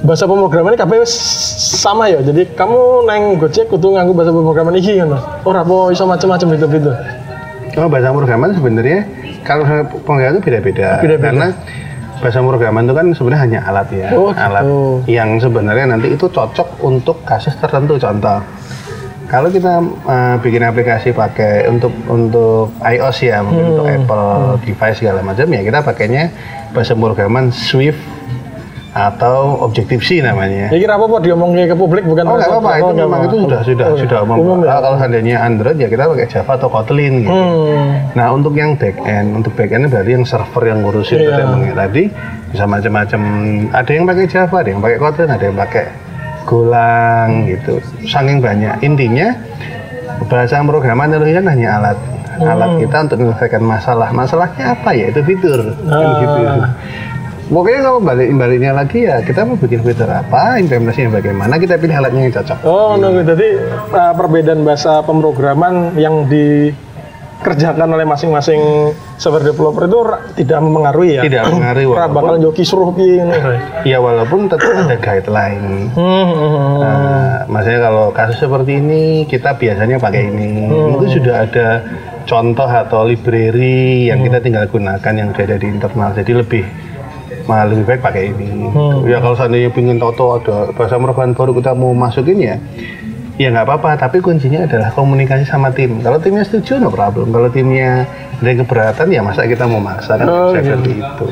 Bahasa 0.00 0.24
pemrograman 0.24 0.72
ini 0.72 0.80
kabeh 0.80 1.04
sama 1.04 2.08
ya. 2.08 2.24
Jadi 2.24 2.56
kamu 2.56 3.04
neng 3.04 3.36
Gojek 3.36 3.68
kudu 3.68 3.92
nganggo 3.92 4.16
bahasa 4.16 4.32
pemrograman 4.32 4.72
iki 4.80 4.96
kan. 4.96 5.12
Ora 5.44 5.60
apa 5.60 5.92
iso 5.92 6.08
macam-macam 6.08 6.56
itu-itu. 7.70 7.78
Oh, 7.80 7.88
bahasa 7.88 8.10
pemrograman 8.10 8.50
sebenarnya 8.52 8.98
kalau 9.42 9.64
pemrograman 10.02 10.34
itu 10.36 10.42
beda-beda. 10.44 10.88
Beda-beda. 10.98 11.26
Karena 11.30 11.48
bahasa 12.20 12.38
pemrograman 12.38 12.82
itu 12.84 12.94
kan 12.94 13.06
sebenarnya 13.14 13.40
hanya 13.40 13.60
alat 13.64 13.88
ya, 13.90 14.08
Oh, 14.12 14.30
alat 14.34 14.64
yang 15.06 15.40
sebenarnya 15.40 15.86
nanti 15.88 16.12
itu 16.12 16.26
cocok 16.26 16.82
untuk 16.82 17.24
kasus 17.24 17.56
tertentu. 17.56 17.96
Contoh, 17.96 18.44
kalau 19.24 19.48
kita 19.48 19.80
eh, 20.04 20.34
bikin 20.42 20.60
aplikasi 20.60 21.14
pakai 21.14 21.70
untuk 21.70 21.94
untuk 22.04 22.74
iOS 22.82 23.18
ya, 23.24 23.40
mungkin 23.40 23.72
untuk 23.72 23.86
Hmm. 23.88 23.96
Apple 24.04 24.28
device 24.66 24.96
segala 24.98 25.22
macam 25.22 25.46
ya 25.48 25.60
kita 25.62 25.80
pakainya 25.80 26.24
bahasa 26.70 26.92
pemrograman 26.92 27.48
Swift 27.48 27.98
atau 28.90 29.62
Objective 29.62 30.02
C 30.02 30.18
namanya. 30.18 30.66
Ya 30.68 30.78
kira 30.78 30.98
apa-apa 30.98 31.22
diomongin 31.22 31.70
ke 31.70 31.74
publik 31.74 32.02
bukan 32.02 32.26
Oh 32.26 32.34
nggak 32.34 32.50
apa-apa, 32.50 32.70
itu 32.76 32.94
memang 32.98 33.20
itu 33.22 33.36
sudah 33.38 33.60
sudah 33.62 33.86
Oh, 33.86 33.96
sudah 33.96 34.18
umum. 34.26 34.36
umum 34.36 34.58
ya. 34.60 34.66
Kalau- 34.66 34.82
Kalau 34.82 34.96
seandainya 34.98 35.36
Android 35.40 35.76
ya 35.76 35.86
kita 35.86 36.02
pakai 36.04 36.26
Java 36.26 36.52
atau 36.58 36.68
Kotlin 36.68 37.12
gitu. 37.22 37.30
Hmm. 37.30 37.86
Nah 38.12 38.26
untuk 38.30 38.52
yang 38.52 38.74
back 38.74 38.98
end, 39.00 39.28
untuk 39.32 39.54
back 39.54 39.70
end 39.70 39.86
berarti 39.86 40.10
yang 40.10 40.26
server 40.26 40.62
yang 40.66 40.82
ngurusin 40.82 41.16
Iya. 41.16 41.28
tadi 41.30 41.42
emangnya 41.44 41.74
tadi 41.78 42.02
bisa 42.50 42.64
macam-macam. 42.66 43.20
Ada 43.70 43.90
yang 43.90 44.04
pakai 44.04 44.24
Java, 44.26 44.56
ada 44.58 44.68
yang 44.68 44.80
pakai 44.80 44.98
Kotlin, 44.98 45.28
ada 45.28 45.44
yang 45.44 45.56
pakai 45.56 45.84
Golang 46.42 47.30
gitu. 47.46 47.74
Saking 48.02 48.38
banyak. 48.40 48.74
Intinya 48.80 49.28
bahasa 50.26 50.58
pemrograman 50.58 51.06
itu 51.08 51.30
kan 51.30 51.46
hanya 51.46 51.68
alat 51.78 51.98
alat 52.40 52.70
kita 52.80 52.96
untuk 53.04 53.16
menyelesaikan 53.20 53.62
masalah. 53.62 54.08
Masalahnya 54.10 54.72
apa 54.72 54.90
ya? 54.90 55.06
Itu 55.08 55.20
fitur. 55.22 55.60
Kan 55.78 55.94
Ah. 55.94 56.18
gitu. 56.18 56.40
Pokoknya 57.50 57.80
kalau 57.82 57.98
balik 57.98 58.30
baliknya 58.38 58.70
lagi 58.70 59.10
ya 59.10 59.18
kita 59.26 59.42
mau 59.42 59.58
bikin 59.58 59.82
fitur 59.82 60.06
apa, 60.06 60.62
implementasinya 60.62 61.18
bagaimana, 61.18 61.58
kita 61.58 61.82
pilih 61.82 61.98
alatnya 61.98 62.30
yang 62.30 62.34
cocok. 62.38 62.58
Oh, 62.62 62.94
nunggu. 62.94 63.26
Jadi 63.26 63.48
uh, 63.90 64.14
perbedaan 64.14 64.62
bahasa 64.62 65.02
pemrograman 65.02 65.98
yang 65.98 66.30
dikerjakan 66.30 67.90
oleh 67.90 68.06
masing-masing 68.06 68.94
software 69.18 69.50
developer 69.50 69.90
itu 69.90 69.98
tidak 70.46 70.62
mempengaruhi 70.62 71.18
ya. 71.18 71.22
Tidak 71.26 71.44
mengaruhi 71.50 71.86
Ora 71.90 72.06
walaupun 72.06 72.14
bakal 72.22 72.34
joki 72.38 72.62
suruh 72.62 72.94
piye 72.94 73.18
ngono. 73.26 73.50
ya 73.82 73.98
walaupun 73.98 74.46
tetap 74.46 74.70
ada 74.70 74.96
guideline. 75.02 75.90
Nah, 76.78 77.50
maksudnya 77.50 77.80
kalau 77.82 78.14
kasus 78.14 78.38
seperti 78.46 78.78
ini 78.78 79.26
kita 79.26 79.58
biasanya 79.58 79.98
pakai 79.98 80.22
ini. 80.30 80.70
Itu 80.70 81.18
sudah 81.18 81.50
ada 81.50 81.82
contoh 82.30 82.70
atau 82.70 83.10
library 83.10 84.06
yang 84.06 84.22
kita 84.22 84.38
tinggal 84.38 84.70
gunakan 84.70 85.12
yang 85.18 85.34
sudah 85.34 85.44
ada 85.50 85.56
di 85.58 85.66
internal. 85.66 86.14
Jadi 86.14 86.32
lebih 86.38 86.64
malah 87.48 87.70
lebih 87.70 87.84
baik 87.86 88.00
pakai 88.02 88.32
ini. 88.32 88.68
Ya 89.06 89.20
kalau 89.20 89.36
seandainya 89.36 89.70
pingin 89.70 89.96
tahu 90.00 90.12
ada 90.36 90.68
bahasa 90.74 90.96
pemrograman 90.96 91.32
baru 91.32 91.52
kita 91.54 91.72
mau 91.72 91.92
masukin 91.92 92.38
ya, 92.40 92.56
ya 93.36 93.48
nggak 93.52 93.66
apa-apa. 93.68 93.96
Tapi 93.96 94.18
kuncinya 94.20 94.64
adalah 94.64 94.90
komunikasi 94.92 95.44
sama 95.44 95.70
tim. 95.70 96.00
Kalau 96.00 96.20
timnya 96.20 96.44
setuju 96.44 96.80
no 96.82 96.88
problem. 96.92 97.30
Kalau 97.30 97.48
timnya 97.48 98.04
ada 98.40 98.50
keberatan 98.56 99.06
ya 99.12 99.20
masa 99.20 99.44
kita 99.44 99.68
mau 99.68 99.80
maksa 99.80 100.16
kan 100.16 100.26
Oh, 100.26 100.50
bisa 100.52 100.60
gitu. 100.60 100.68
seperti 100.80 100.92
itu. 100.98 101.26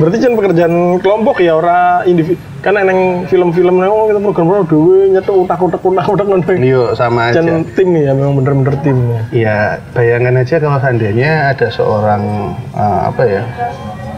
Berarti 0.00 0.16
jangan 0.16 0.36
pekerjaan 0.40 0.74
kelompok 1.04 1.36
ya 1.44 1.52
ora 1.60 2.00
individu. 2.08 2.40
Kan 2.64 2.76
neng 2.76 3.24
film-film 3.28 3.80
neng 3.80 3.88
oh, 3.92 4.08
kita 4.08 4.20
program 4.20 4.64
dhewe 4.68 5.12
nyetok 5.12 5.44
utak-utak 5.44 5.80
utak-utak 5.80 6.24
ngono. 6.28 6.44
Yuk 6.56 6.92
sama 6.96 7.32
aja. 7.32 7.40
Jangan 7.40 7.64
tim 7.76 7.88
ya 7.96 8.12
memang 8.16 8.36
bener-bener 8.40 8.76
tim 8.80 8.96
ya. 8.96 9.20
Ya, 9.32 9.58
bayangkan 9.92 10.40
aja 10.40 10.56
kalau 10.56 10.76
seandainya 10.80 11.52
ada 11.52 11.68
seorang 11.68 12.22
eh, 12.72 13.00
apa 13.12 13.22
ya 13.28 13.42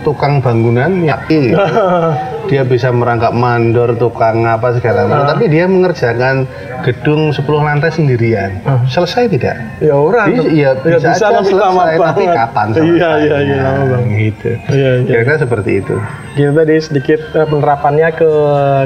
tukang 0.03 0.39
bangunan 0.39 1.01
yaki 1.01 1.39
gitu. 1.49 1.59
dia 2.45 2.63
bisa 2.63 2.91
merangkap 2.91 3.31
mandor 3.33 3.95
tukang 3.95 4.43
apa 4.45 4.75
segala 4.75 5.07
macam 5.07 5.27
tapi 5.29 5.47
dia 5.47 5.65
mengerjakan 5.65 6.45
gedung 6.83 7.31
10 7.31 7.39
lantai 7.49 7.89
sendirian 7.89 8.59
selesai 8.85 9.27
tidak 9.29 9.57
Ya 9.79 9.95
ora. 9.95 10.27
Bisa- 10.27 10.47
iya, 10.49 10.71
Ya, 10.77 10.99
bisa, 10.99 11.11
aja 11.13 11.27
tapi 11.33 11.53
lama 11.53 11.83
selesai 11.87 11.97
tapi 11.97 12.23
banget. 12.25 12.35
kapan 12.37 12.67
Iya 12.69 12.83
iya 12.83 12.91
iya 12.91 13.09
selesainya? 13.15 13.57
lama 13.61 13.83
banget. 13.89 14.11
gitu 14.13 14.51
Iya 14.69 14.91
iya. 14.93 15.07
kira-kira 15.09 15.37
seperti 15.39 15.71
itu 15.79 15.95
Gitu 16.33 16.51
tadi 16.51 16.75
sedikit 16.79 17.21
eh, 17.31 17.47
penerapannya 17.47 18.09
ke 18.11 18.31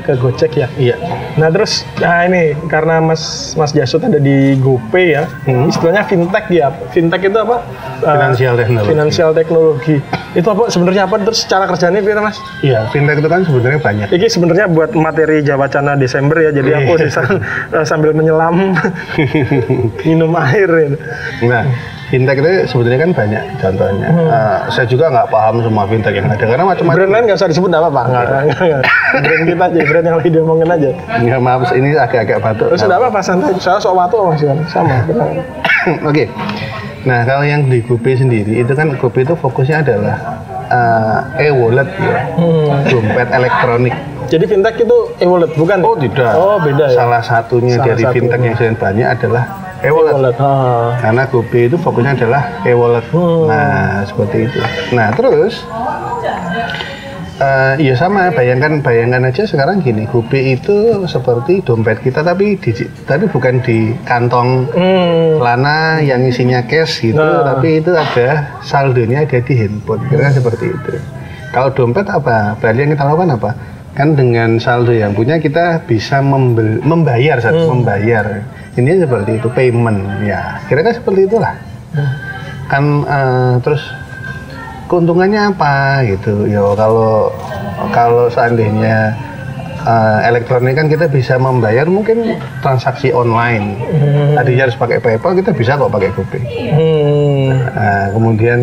ke 0.03 0.13
Gojek 0.17 0.53
ya. 0.57 0.69
iya 0.77 0.97
Nah 1.35 1.49
terus, 1.49 1.85
nah 1.97 2.23
ini 2.23 2.43
karena 2.67 2.99
Mas 2.99 3.23
Mas 3.55 3.71
Jasut 3.71 4.01
ada 4.01 4.17
di 4.19 4.37
GoPay 4.57 5.07
ya, 5.11 5.25
Hmm. 5.45 5.69
istilahnya 5.69 6.03
fintech 6.03 6.49
ya. 6.49 6.73
Fintech 6.91 7.23
itu 7.23 7.37
apa? 7.37 7.61
Eh, 7.99 8.09
finansial 8.09 8.55
teknologi 8.55 8.89
finansial 8.89 9.31
teknologi. 9.31 9.97
Itu 10.33 10.49
apa 10.49 10.67
sebenarnya 10.67 11.06
apa? 11.07 11.17
Terus 11.23 11.41
cara 11.45 11.65
kerjanya 11.65 11.99
gimana 11.99 12.23
Mas? 12.27 12.39
iya 12.61 12.85
fintech 12.91 13.19
itu 13.19 13.27
kan 13.27 13.41
sebenarnya 13.43 13.79
banyak 13.79 14.07
Ini 14.11 14.27
sebenarnya 14.27 14.67
buat 14.67 14.91
materi 14.93 15.41
Jawacana 15.41 15.95
Desember 15.95 16.37
ya, 16.37 16.51
jadi 16.51 16.83
aku 16.83 16.93
Iya. 16.97 17.07
sisa 17.07 17.23
eh, 17.73 17.85
sambil 17.85 18.11
menyelam 18.11 18.75
minum 20.07 20.33
air. 20.37 20.67
Gitu. 20.69 20.97
Nah, 21.45 21.63
fintech 22.07 22.39
itu 22.39 22.51
sebenarnya 22.67 22.99
kan 23.01 23.11
banyak 23.13 23.43
contohnya. 23.59 24.07
Hmm. 24.09 24.29
Eh, 24.29 24.59
saya 24.71 24.87
juga 24.87 25.05
nggak 25.09 25.29
paham 25.29 25.55
semua 25.61 25.85
fintech 25.87 26.15
yang 26.15 26.27
ada 26.27 26.41
karena 26.41 26.65
macam-macam. 26.65 26.97
Brand 26.97 27.13
lain 27.13 27.23
nggak 27.27 27.39
usah 27.39 27.49
disebut 27.51 27.69
nggak 27.69 27.83
apa-apa, 27.83 28.03
nggak, 28.07 28.25
nggak, 28.27 28.43
nggak. 28.59 28.83
Brand 29.23 29.45
kita 29.45 29.65
aja, 29.65 29.81
brand 29.85 30.05
yang 30.05 30.17
lagi 30.19 30.31
diomongin 30.31 30.69
aja. 30.69 30.91
Ya 31.23 31.37
maaf, 31.39 31.71
ini 31.73 31.89
agak-agak 31.95 32.39
batuk. 32.41 32.67
Terus 32.75 32.83
nggak 32.83 33.01
apa-apa 33.01 33.21
santai, 33.21 33.53
saya 33.59 33.79
sok 33.79 33.95
watu 33.95 34.17
mas 34.31 34.43
sama. 34.71 34.97
Oke. 36.11 36.27
Nah, 37.07 37.23
kalau 37.23 37.47
yang 37.47 37.71
di 37.71 37.79
GoPay 37.87 38.19
sendiri 38.19 38.67
itu 38.67 38.73
kan 38.75 38.91
GoPay 38.99 39.23
itu 39.23 39.39
fokusnya 39.39 39.87
adalah 39.87 40.19
eh, 40.69 41.19
e-wallet 41.45 41.89
ya, 41.97 42.19
Hmm. 42.33 42.83
dompet 42.85 43.29
elektronik. 43.31 43.95
Jadi 44.27 44.45
fintech 44.45 44.77
itu 44.77 44.99
e-wallet 45.17 45.53
bukan? 45.53 45.79
Oh 45.81 45.95
tidak. 45.95 46.33
Oh 46.33 46.59
beda 46.59 46.85
ya. 46.87 46.97
Salah 46.97 47.23
satunya 47.23 47.75
Salah 47.75 47.87
dari 47.89 48.03
satunya. 48.03 48.15
fintech 48.17 48.41
yang 48.43 48.57
saya 48.57 48.73
banyak 48.75 49.07
adalah 49.09 49.45
e-wallet. 49.79 50.13
E-wallet. 50.13 50.37
ah. 50.37 50.89
Karena 50.99 51.23
GoPay 51.25 51.63
itu 51.65 51.77
fokusnya 51.79 52.13
adalah 52.17 52.43
e-wallet. 52.63 53.07
Hmm. 53.09 53.47
Nah, 53.47 54.03
seperti 54.03 54.37
itu. 54.45 54.59
Nah, 54.93 55.07
terus 55.13 55.63
eh 57.37 57.75
ya 57.83 57.93
sama, 57.93 58.33
bayangkan 58.33 58.81
bayangkan 58.81 59.29
aja 59.29 59.45
sekarang 59.45 59.79
gini, 59.79 60.09
GoPay 60.09 60.57
itu 60.57 61.05
seperti 61.05 61.61
dompet 61.61 62.01
kita 62.01 62.25
tapi 62.25 62.57
di, 62.57 62.73
tapi 63.05 63.29
bukan 63.29 63.61
di 63.61 63.93
kantong 64.03 64.65
Hmm. 64.73 65.37
celana 65.37 66.01
yang 66.01 66.25
isinya 66.25 66.65
cash 66.65 67.05
gitu, 67.05 67.21
Nah. 67.21 67.45
tapi 67.45 67.85
itu 67.85 67.93
ada 67.93 68.57
saldonya 68.61 69.23
ada 69.23 69.37
di 69.37 69.53
handphone. 69.53 70.09
Kira 70.09 70.33
seperti 70.33 70.65
itu. 70.67 70.93
Kalau 71.53 71.69
dompet 71.71 72.09
apa? 72.09 72.57
Berarti 72.57 72.79
yang 72.81 72.93
kita 72.93 73.05
lakukan 73.05 73.31
apa? 73.33 73.51
Kan 73.93 74.13
dengan 74.13 74.57
saldo 74.57 74.93
yang 74.93 75.13
punya 75.13 75.37
kita 75.37 75.85
bisa 75.85 76.21
membel- 76.21 76.81
membayar 76.81 77.37
satu 77.37 77.69
membayar. 77.71 78.45
Ini 78.77 79.01
seperti 79.01 79.41
itu 79.41 79.49
payment 79.51 80.21
ya. 80.21 80.61
Kira-kira 80.69 80.93
seperti 80.95 81.25
itulah. 81.25 81.57
Kan 82.67 83.05
eh, 83.05 83.53
terus 83.61 83.81
keuntungannya 84.87 85.51
apa 85.51 85.75
gitu 86.05 86.47
ya 86.47 86.63
kalau 86.75 87.31
kalau 87.91 88.27
seandainya 88.27 89.13
eh, 89.79 90.19
elektronik 90.25 90.75
kan 90.75 90.87
kita 90.87 91.07
bisa 91.07 91.37
membayar 91.37 91.87
mungkin 91.87 92.23
transaksi 92.61 93.11
online 93.11 93.79
tadinya 94.33 94.65
harus 94.65 94.75
pakai 94.75 94.99
PayPal 94.99 95.35
kita 95.35 95.51
bisa 95.51 95.75
kok 95.75 95.91
pakai 95.91 96.11
GoPay 96.11 96.43
Hmm. 96.67 97.51
Nah, 97.69 98.05
kemudian 98.11 98.59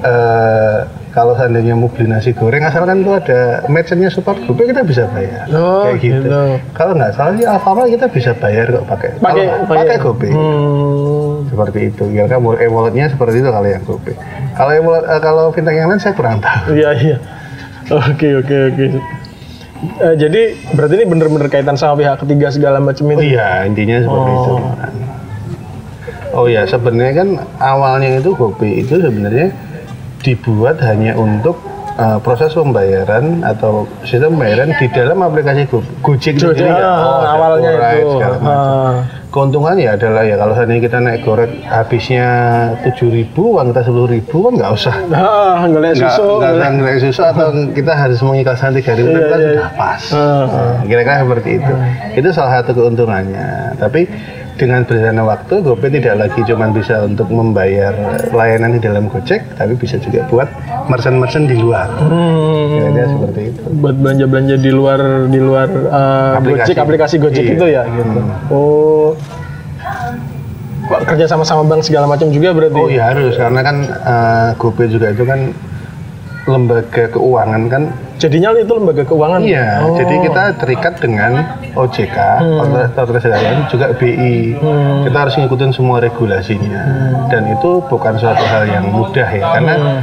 eh, 0.00 0.78
kalau 1.10 1.32
seandainya 1.32 1.72
mau 1.72 1.86
beli 1.86 2.06
nasi 2.08 2.30
goreng 2.30 2.58
asalkan 2.60 3.00
itu 3.00 3.12
ada 3.12 3.62
merchantnya 3.68 4.10
support 4.10 4.34
GoPay 4.42 4.66
kita 4.68 4.82
bisa 4.82 5.06
bayar 5.08 5.46
Oh, 5.48 5.86
kayak 5.86 5.98
gitu. 6.00 6.22
gitu. 6.22 6.38
Kalau 6.72 6.92
nggak 6.92 7.12
salah 7.14 7.32
sih 7.32 7.46
Alfamart 7.46 7.86
kita 7.88 8.06
bisa 8.08 8.30
bayar 8.34 8.66
kok 8.68 8.84
pakai 8.84 9.10
Pakai 9.18 9.44
pakai 9.64 9.96
GoPay. 9.96 10.30
Hmm. 10.30 11.13
Seperti 11.54 11.78
itu. 11.88 12.02
Kira-kira 12.04 12.36
e-walletnya 12.60 13.06
seperti 13.08 13.38
itu 13.38 13.48
kalau 13.48 13.64
yang 13.64 13.82
GoPay. 13.82 14.14
Kalau 14.52 14.72
e-wallet, 14.72 15.04
eh, 15.06 15.20
kalau 15.20 15.44
fintech 15.48 15.74
yang 15.74 15.86
lain 15.86 15.98
saya 15.98 16.12
kurang 16.12 16.38
tahu. 16.38 16.74
Iya 16.76 16.90
iya. 16.92 17.16
Oke 17.86 18.28
oke 18.34 18.56
oke. 18.68 18.84
Eh, 20.00 20.14
jadi 20.16 20.42
berarti 20.72 20.94
ini 20.94 21.06
bener-bener 21.06 21.46
kaitan 21.46 21.74
sama 21.74 21.94
pihak 21.94 22.16
ketiga 22.18 22.48
segala 22.48 22.78
macam 22.78 23.04
Oh 23.04 23.12
itu. 23.14 23.30
iya, 23.30 23.62
intinya 23.62 24.00
seperti 24.00 24.30
Oh. 24.30 24.36
itu. 24.36 24.54
Oh 26.32 26.46
iya, 26.46 26.64
sebenarnya 26.64 27.14
kan 27.14 27.28
awalnya 27.58 28.18
itu 28.18 28.32
GoPay 28.32 28.82
itu 28.82 28.98
sebenarnya 28.98 29.54
dibuat 30.18 30.80
hanya 30.80 31.14
untuk 31.14 31.60
uh, 31.94 32.18
proses 32.18 32.50
pembayaran 32.50 33.44
atau 33.44 33.84
sistem 34.02 34.34
pembayaran 34.34 34.72
di 34.74 34.86
dalam 34.88 35.20
aplikasi 35.20 35.68
Go 35.68 35.78
Gojek 36.02 36.34
itu 36.34 36.50
sendiri. 36.50 36.74
ah, 36.74 36.96
Oh, 36.96 37.20
awalnya 37.28 37.70
itu. 37.92 38.08
segala 38.10 38.36
macam. 38.36 38.92
Ah. 39.34 39.36
Keuntungannya 39.36 39.90
adalah 39.90 40.22
ya 40.22 40.36
kalau 40.36 40.54
saat 40.54 40.70
ini 40.70 40.78
kita 40.78 40.96
naik 40.96 41.20
goret 41.20 41.50
habisnya 41.64 42.26
7.000 42.86 43.34
uang 43.34 43.66
kita 43.68 43.82
10.000 43.82 44.30
kan 44.30 44.52
nggak 44.54 44.70
usah 44.72 44.94
Ah, 45.10 45.66
ngeliat 45.66 45.98
nggak 45.98 46.06
susu. 46.08 46.26
nggak 46.38 46.52
usah 46.54 46.68
ngeliat 46.70 46.98
susu 47.00 47.22
atau 47.24 47.46
kita 47.68 47.92
harus 47.92 48.18
mengikhlaskan 48.20 48.70
3.000 48.72 48.94
Iya, 48.94 49.18
kan 49.24 49.38
iya. 49.40 49.48
sudah 49.50 49.70
pas 49.74 50.02
Ah. 50.08 50.46
Nah, 50.46 50.86
kira-kira 50.86 51.16
seperti 51.20 51.50
itu 51.58 51.72
itu 52.14 52.28
salah 52.30 52.52
satu 52.56 52.70
keuntungannya 52.72 53.48
tapi 53.74 54.06
dengan 54.54 54.82
berjalannya 54.82 55.24
waktu 55.24 55.54
GoPay 55.60 55.90
tidak 55.92 56.14
lagi 56.16 56.40
cuma 56.44 56.70
bisa 56.70 57.02
untuk 57.02 57.26
membayar 57.26 57.90
layanan 58.30 58.72
di 58.72 58.80
dalam 58.80 59.06
Gojek 59.06 59.42
tapi 59.54 59.74
bisa 59.74 59.98
juga 59.98 60.22
buat 60.26 60.46
merchant-merchant 60.86 61.46
di 61.46 61.56
luar 61.56 61.90
Hmm, 61.96 62.70
kira-kira 62.70 63.06
seperti 63.08 63.40
itu 63.50 63.60
buat 63.76 63.96
belanja-belanja 63.96 64.56
di 64.56 64.70
luar 64.70 65.00
di 65.26 65.40
luar 65.40 65.68
uh, 65.68 66.38
Aplikasi. 66.38 66.70
Gojek 66.70 66.78
aplikasi 66.78 67.14
Gojek 67.18 67.44
Iya. 67.44 67.52
itu 67.52 67.64
ya 67.66 67.82
gitu. 67.84 68.18
Oh. 68.48 69.10
Kok 70.84 71.00
kerja 71.08 71.24
sama 71.24 71.42
sama 71.42 71.64
bank 71.64 71.80
segala 71.80 72.04
macam 72.04 72.28
juga 72.28 72.52
berarti? 72.52 72.76
Oh 72.76 72.86
iya 72.86 73.08
harus 73.08 73.34
karena 73.34 73.60
kan 73.60 73.76
eh, 73.88 74.48
GoPay 74.54 74.86
juga 74.86 75.08
itu 75.08 75.24
kan 75.24 75.50
lembaga 76.44 77.04
keuangan 77.08 77.62
kan 77.72 77.82
Jadinya 78.14 78.54
itu 78.54 78.70
lembaga 78.72 79.02
keuangan. 79.04 79.42
Iya, 79.42 79.84
Oh. 79.84 79.98
jadi 79.98 80.14
kita 80.22 80.42
terikat 80.62 80.94
dengan 81.02 81.44
OJK, 81.74 82.16
Otoritas 82.62 82.94
Otoritas 82.94 83.24
Keuangan, 83.26 83.66
juga 83.68 83.86
BI. 83.90 84.54
Hmm. 84.54 85.02
Kita 85.04 85.16
harus 85.18 85.34
ngikutin 85.34 85.70
semua 85.74 85.98
regulasinya, 85.98 86.82
dan 87.28 87.42
itu 87.50 87.82
bukan 87.84 88.14
suatu 88.16 88.40
hal 88.46 88.70
yang 88.70 88.86
mudah 88.94 89.28
ya, 89.28 89.44
karena 89.58 89.74
Hmm. 89.76 90.00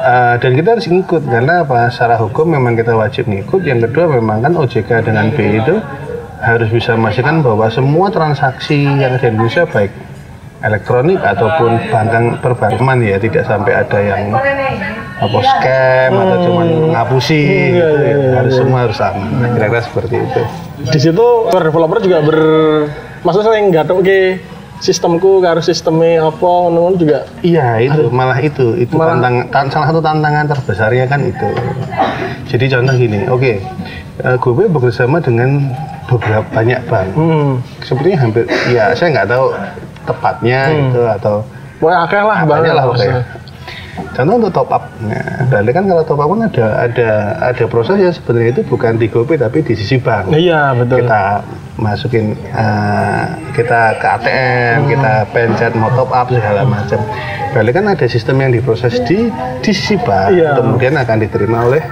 uh, 0.00 0.34
dan 0.38 0.50
kita 0.54 0.68
harus 0.78 0.86
ngikut 0.86 1.22
karena 1.26 1.66
apa? 1.66 1.90
Secara 1.90 2.16
hukum 2.22 2.46
memang 2.46 2.78
kita 2.78 2.94
wajib 2.94 3.26
ngikut. 3.26 3.60
Yang 3.66 3.90
kedua 3.90 4.16
memang 4.16 4.38
kan 4.40 4.54
OJK 4.54 5.02
dengan 5.02 5.28
BI 5.34 5.58
itu 5.58 5.76
harus 6.38 6.70
bisa 6.70 6.94
memastikan 6.94 7.42
bahwa 7.42 7.66
semua 7.68 8.06
transaksi 8.14 8.86
yang 8.86 9.10
ada 9.12 9.18
di 9.18 9.26
Indonesia 9.34 9.66
baik 9.66 9.90
elektronik 10.58 11.22
ataupun 11.22 11.70
bankan 11.90 12.24
perbankan 12.42 12.98
ya 12.98 13.16
tidak 13.22 13.46
sampai 13.46 13.72
ada 13.78 13.98
yang 14.02 14.34
apa 15.18 15.38
scam 15.42 16.12
atau 16.14 16.36
cuma 16.46 16.62
ngapusi 16.94 17.42
gitu 17.74 17.94
iya, 18.02 18.14
ya. 18.14 18.28
harus 18.42 18.54
semua 18.54 18.78
harus 18.86 18.98
sama. 18.98 19.22
Nah, 19.38 19.48
kira-kira 19.54 19.82
seperti 19.82 20.16
itu. 20.18 20.42
Di 20.94 20.98
situ 20.98 21.26
developer 21.50 21.98
juga 22.02 22.18
ber 22.22 22.38
maksudnya 23.26 23.46
sering 23.50 23.66
gatok 23.74 23.98
ke 24.02 24.18
sistemku 24.78 25.42
karo 25.42 25.58
sistemnya 25.58 26.22
apa 26.26 26.46
ngono 26.70 26.94
juga. 26.94 27.26
Iya 27.42 27.82
itu. 27.82 28.10
Malah 28.14 28.38
itu 28.38 28.78
itu 28.78 28.94
Malah- 28.94 29.18
tantang 29.18 29.34
tan- 29.50 29.70
salah 29.74 29.86
satu 29.90 29.98
tantangan 30.02 30.46
terbesarnya 30.46 31.04
kan 31.10 31.20
itu. 31.26 31.50
Jadi 32.46 32.64
contoh 32.70 32.94
gini 32.94 33.18
oke 33.26 33.52
eh, 34.22 34.36
gue 34.38 34.66
bekerjasama 34.70 35.18
dengan 35.18 35.70
beberapa 36.08 36.46
banyak 36.50 36.80
bank. 36.88 37.10
Hmm. 37.14 37.60
sepertinya 37.84 38.18
hampir 38.24 38.48
ya 38.72 38.96
saya 38.96 39.12
nggak 39.12 39.28
tahu 39.28 39.52
tepatnya 40.08 40.60
itu 40.72 41.02
atau 41.04 41.44
Pokoknya 41.78 41.98
akeh 42.10 42.22
lah 42.26 42.38
banyak 42.42 42.72
lah 42.74 42.84
pokoknya. 42.90 43.22
Contoh 44.14 44.34
untuk 44.38 44.50
top 44.54 44.70
up. 44.70 44.82
Nah, 45.02 45.46
berarti 45.46 45.70
kan 45.74 45.84
kalau 45.86 46.02
top 46.06 46.18
up 46.22 46.28
kan 46.30 46.42
ada 46.50 46.66
ada 46.86 47.10
ada 47.38 47.64
proses 47.70 47.96
ya 47.98 48.10
sebenarnya 48.10 48.50
itu 48.58 48.62
bukan 48.66 48.98
di 48.98 49.06
GoPay 49.06 49.38
tapi 49.38 49.62
di 49.62 49.74
sisi 49.78 49.98
bank. 49.98 50.34
Iya 50.34 50.74
betul. 50.74 51.06
Kita 51.06 51.42
masukin 51.78 52.34
eh, 52.34 53.22
kita 53.54 53.98
ke 54.02 54.06
ATM, 54.06 54.76
kita 54.90 55.12
pencet 55.30 55.72
mau 55.78 55.90
top 55.94 56.10
up 56.10 56.26
segala 56.30 56.66
macam. 56.66 56.98
Berarti 57.54 57.70
kan 57.70 57.84
ada 57.86 58.06
sistem 58.10 58.36
yang 58.42 58.50
diproses 58.54 58.98
di 59.06 59.30
di 59.62 59.70
sisi 59.70 59.94
bank, 59.98 60.34
Iya. 60.34 60.58
kemudian 60.58 60.94
akan 60.98 61.16
diterima 61.22 61.66
oleh 61.66 61.82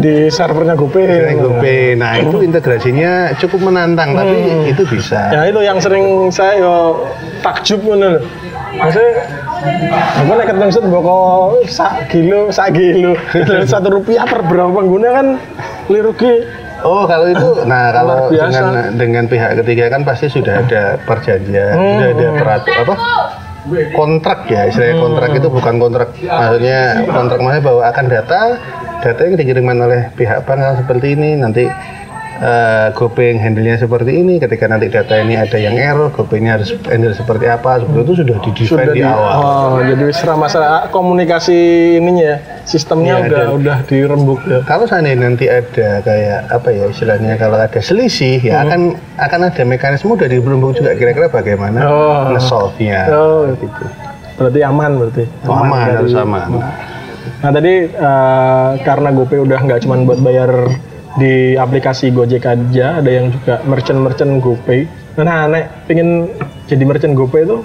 Di 0.00 0.28
servernya 0.28 0.76
GoPay. 0.76 1.34
GoPay. 1.40 1.96
Nah, 1.96 2.20
itu 2.20 2.44
integrasinya 2.44 3.32
cukup 3.40 3.72
menantang 3.72 4.12
tapi 4.12 4.36
itu 4.68 4.82
bisa. 4.86 5.32
Ya 5.32 5.48
itu 5.48 5.60
yang 5.64 5.80
sering 5.80 6.28
saya 6.28 6.60
yo 6.60 7.04
takjub 7.40 7.80
ngono 7.82 8.18
lho. 8.18 8.20
Maksudnya 8.74 9.12
aku 10.18 10.30
nek 10.34 10.46
ketemu 10.50 10.70
set 10.74 10.84
boko 10.90 11.16
sak 11.70 11.92
kilo, 12.10 12.50
sak 12.50 12.74
kilo, 12.74 13.14
satu 13.64 13.88
rupiah 13.88 14.26
per 14.26 14.42
berapa 14.44 14.70
pengguna 14.70 15.08
kan 15.14 15.26
liru 15.88 16.12
ki. 16.12 16.64
Oh 16.84 17.08
kalau 17.08 17.32
itu, 17.32 17.64
nah 17.64 17.88
kalau 17.96 18.28
biasa. 18.28 18.44
dengan 18.44 18.66
dengan 19.00 19.24
pihak 19.24 19.56
ketiga 19.64 19.88
kan 19.88 20.04
pasti 20.04 20.28
sudah 20.28 20.60
ada 20.60 21.00
perjanjian, 21.08 21.72
Hmm. 21.72 21.96
sudah 21.96 22.08
ada 22.12 22.26
peraturan 22.36 22.82
apa 22.84 22.94
kontrak 23.96 24.44
ya 24.44 24.68
istilahnya 24.68 25.00
kontrak 25.00 25.30
itu 25.32 25.48
bukan 25.48 25.74
kontrak 25.80 26.08
maksudnya 26.20 26.80
kontrak 27.08 27.38
maksudnya 27.40 27.64
bahwa 27.64 27.82
akan 27.88 28.04
data 28.12 28.40
data 29.04 29.20
yang 29.22 29.36
dikirimkan 29.36 29.76
oleh 29.78 30.08
pihak 30.10 30.42
bank 30.42 30.60
seperti 30.76 31.12
ini 31.12 31.36
nanti 31.36 31.68
eh, 32.34 32.86
GoPay 32.90 33.26
yang 33.28 33.40
handle-nya 33.40 33.76
seperti 33.76 34.16
ini 34.16 34.36
ketika 34.36 34.64
nanti 34.64 34.88
data 34.88 35.14
ini 35.14 35.36
ada 35.36 35.54
yang 35.54 35.76
error 35.76 36.08
GoPay-nya 36.08 36.56
harus 36.56 36.72
handle 36.82 37.12
seperti 37.12 37.46
apa 37.46 37.78
seperti 37.78 38.00
itu 38.02 38.14
sudah 38.16 38.36
didesain 38.40 38.70
Sudah 38.70 38.86
di, 38.88 38.98
di, 38.98 39.02
awal 39.04 39.32
oh, 39.36 39.78
jadi 39.78 40.04
serah 40.10 40.34
masalah 40.34 40.68
komunikasi 40.88 41.56
ininya 41.94 42.24
ya, 42.24 42.36
sistemnya 42.64 43.14
Iya, 43.14 43.22
udah 43.22 43.38
dan- 43.38 43.52
udah 43.54 43.76
dirembuk 43.84 44.40
ya. 44.42 44.58
kalau 44.64 44.84
seandainya 44.84 45.20
nanti 45.22 45.44
ada 45.46 46.00
kayak 46.00 46.40
apa 46.50 46.68
ya 46.70 46.84
istilahnya 46.88 47.32
kalau 47.36 47.56
ada 47.56 47.78
selisih 47.78 48.40
ya 48.40 48.56
Hmm. 48.56 48.64
akan 48.64 48.80
akan 49.20 49.40
ada 49.46 49.62
mekanisme 49.62 50.10
udah 50.10 50.26
dirembuk 50.26 50.74
juga 50.74 50.90
kira-kira 50.92 51.28
bagaimana 51.28 51.78
Oh. 51.84 52.32
nge-solve-nya 52.32 53.00
Oh. 53.10 53.52
gitu. 53.52 53.84
Berarti 54.34 54.60
aman 54.60 54.90
berarti. 54.96 55.24
Oh, 55.44 55.54
aman 55.54 55.78
dari- 55.78 55.96
harus 55.96 56.14
aman. 56.16 56.48
Nah 57.44 57.50
tadi 57.52 57.74
eh, 57.84 58.70
karena 58.80 59.08
GoPay 59.12 59.38
udah 59.44 59.58
nggak 59.60 59.84
cuma 59.84 60.00
buat 60.00 60.16
bayar 60.24 60.50
di 61.20 61.54
aplikasi 61.54 62.08
Gojek 62.10 62.42
aja, 62.42 62.98
ada 62.98 63.10
yang 63.12 63.30
juga 63.30 63.60
merchant-merchant 63.68 64.40
GoPay. 64.40 64.88
Nah, 65.14 65.46
nek 65.46 65.86
pengen 65.86 66.26
jadi 66.66 66.82
merchant 66.82 67.14
GoPay 67.14 67.44
itu 67.44 67.60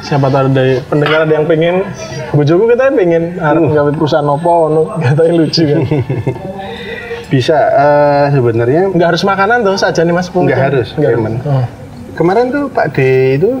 siapa 0.00 0.32
tahu 0.32 0.48
dari 0.54 0.80
pendengar 0.88 1.28
ada 1.28 1.34
yang 1.36 1.44
pengen 1.44 1.84
bojoku 2.32 2.72
kita 2.72 2.88
pengen 2.96 3.36
arep 3.36 3.68
gawe 3.68 3.90
perusahaan 3.92 4.24
opo 4.24 4.48
ngono 4.64 4.82
katanya 4.96 5.32
lucu 5.36 5.62
kan 5.68 5.80
Bisa 7.28 7.58
eh, 7.68 8.24
sebenarnya 8.32 8.90
nggak 8.96 9.08
harus 9.12 9.22
makanan 9.22 9.60
tuh 9.62 9.76
saja 9.76 10.00
nih 10.02 10.14
mas 10.16 10.32
Nggak 10.32 10.56
harus, 10.56 10.88
nggak 10.96 11.10
payment. 11.14 11.36
Oh. 11.44 11.64
kemarin 12.16 12.48
tuh 12.48 12.64
Pak 12.72 12.96
D 12.96 12.98
itu 13.36 13.60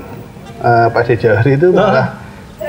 eh, 0.64 0.86
Pak 0.90 1.02
D 1.06 1.08
Johari 1.20 1.60
itu 1.60 1.68
malah 1.76 2.19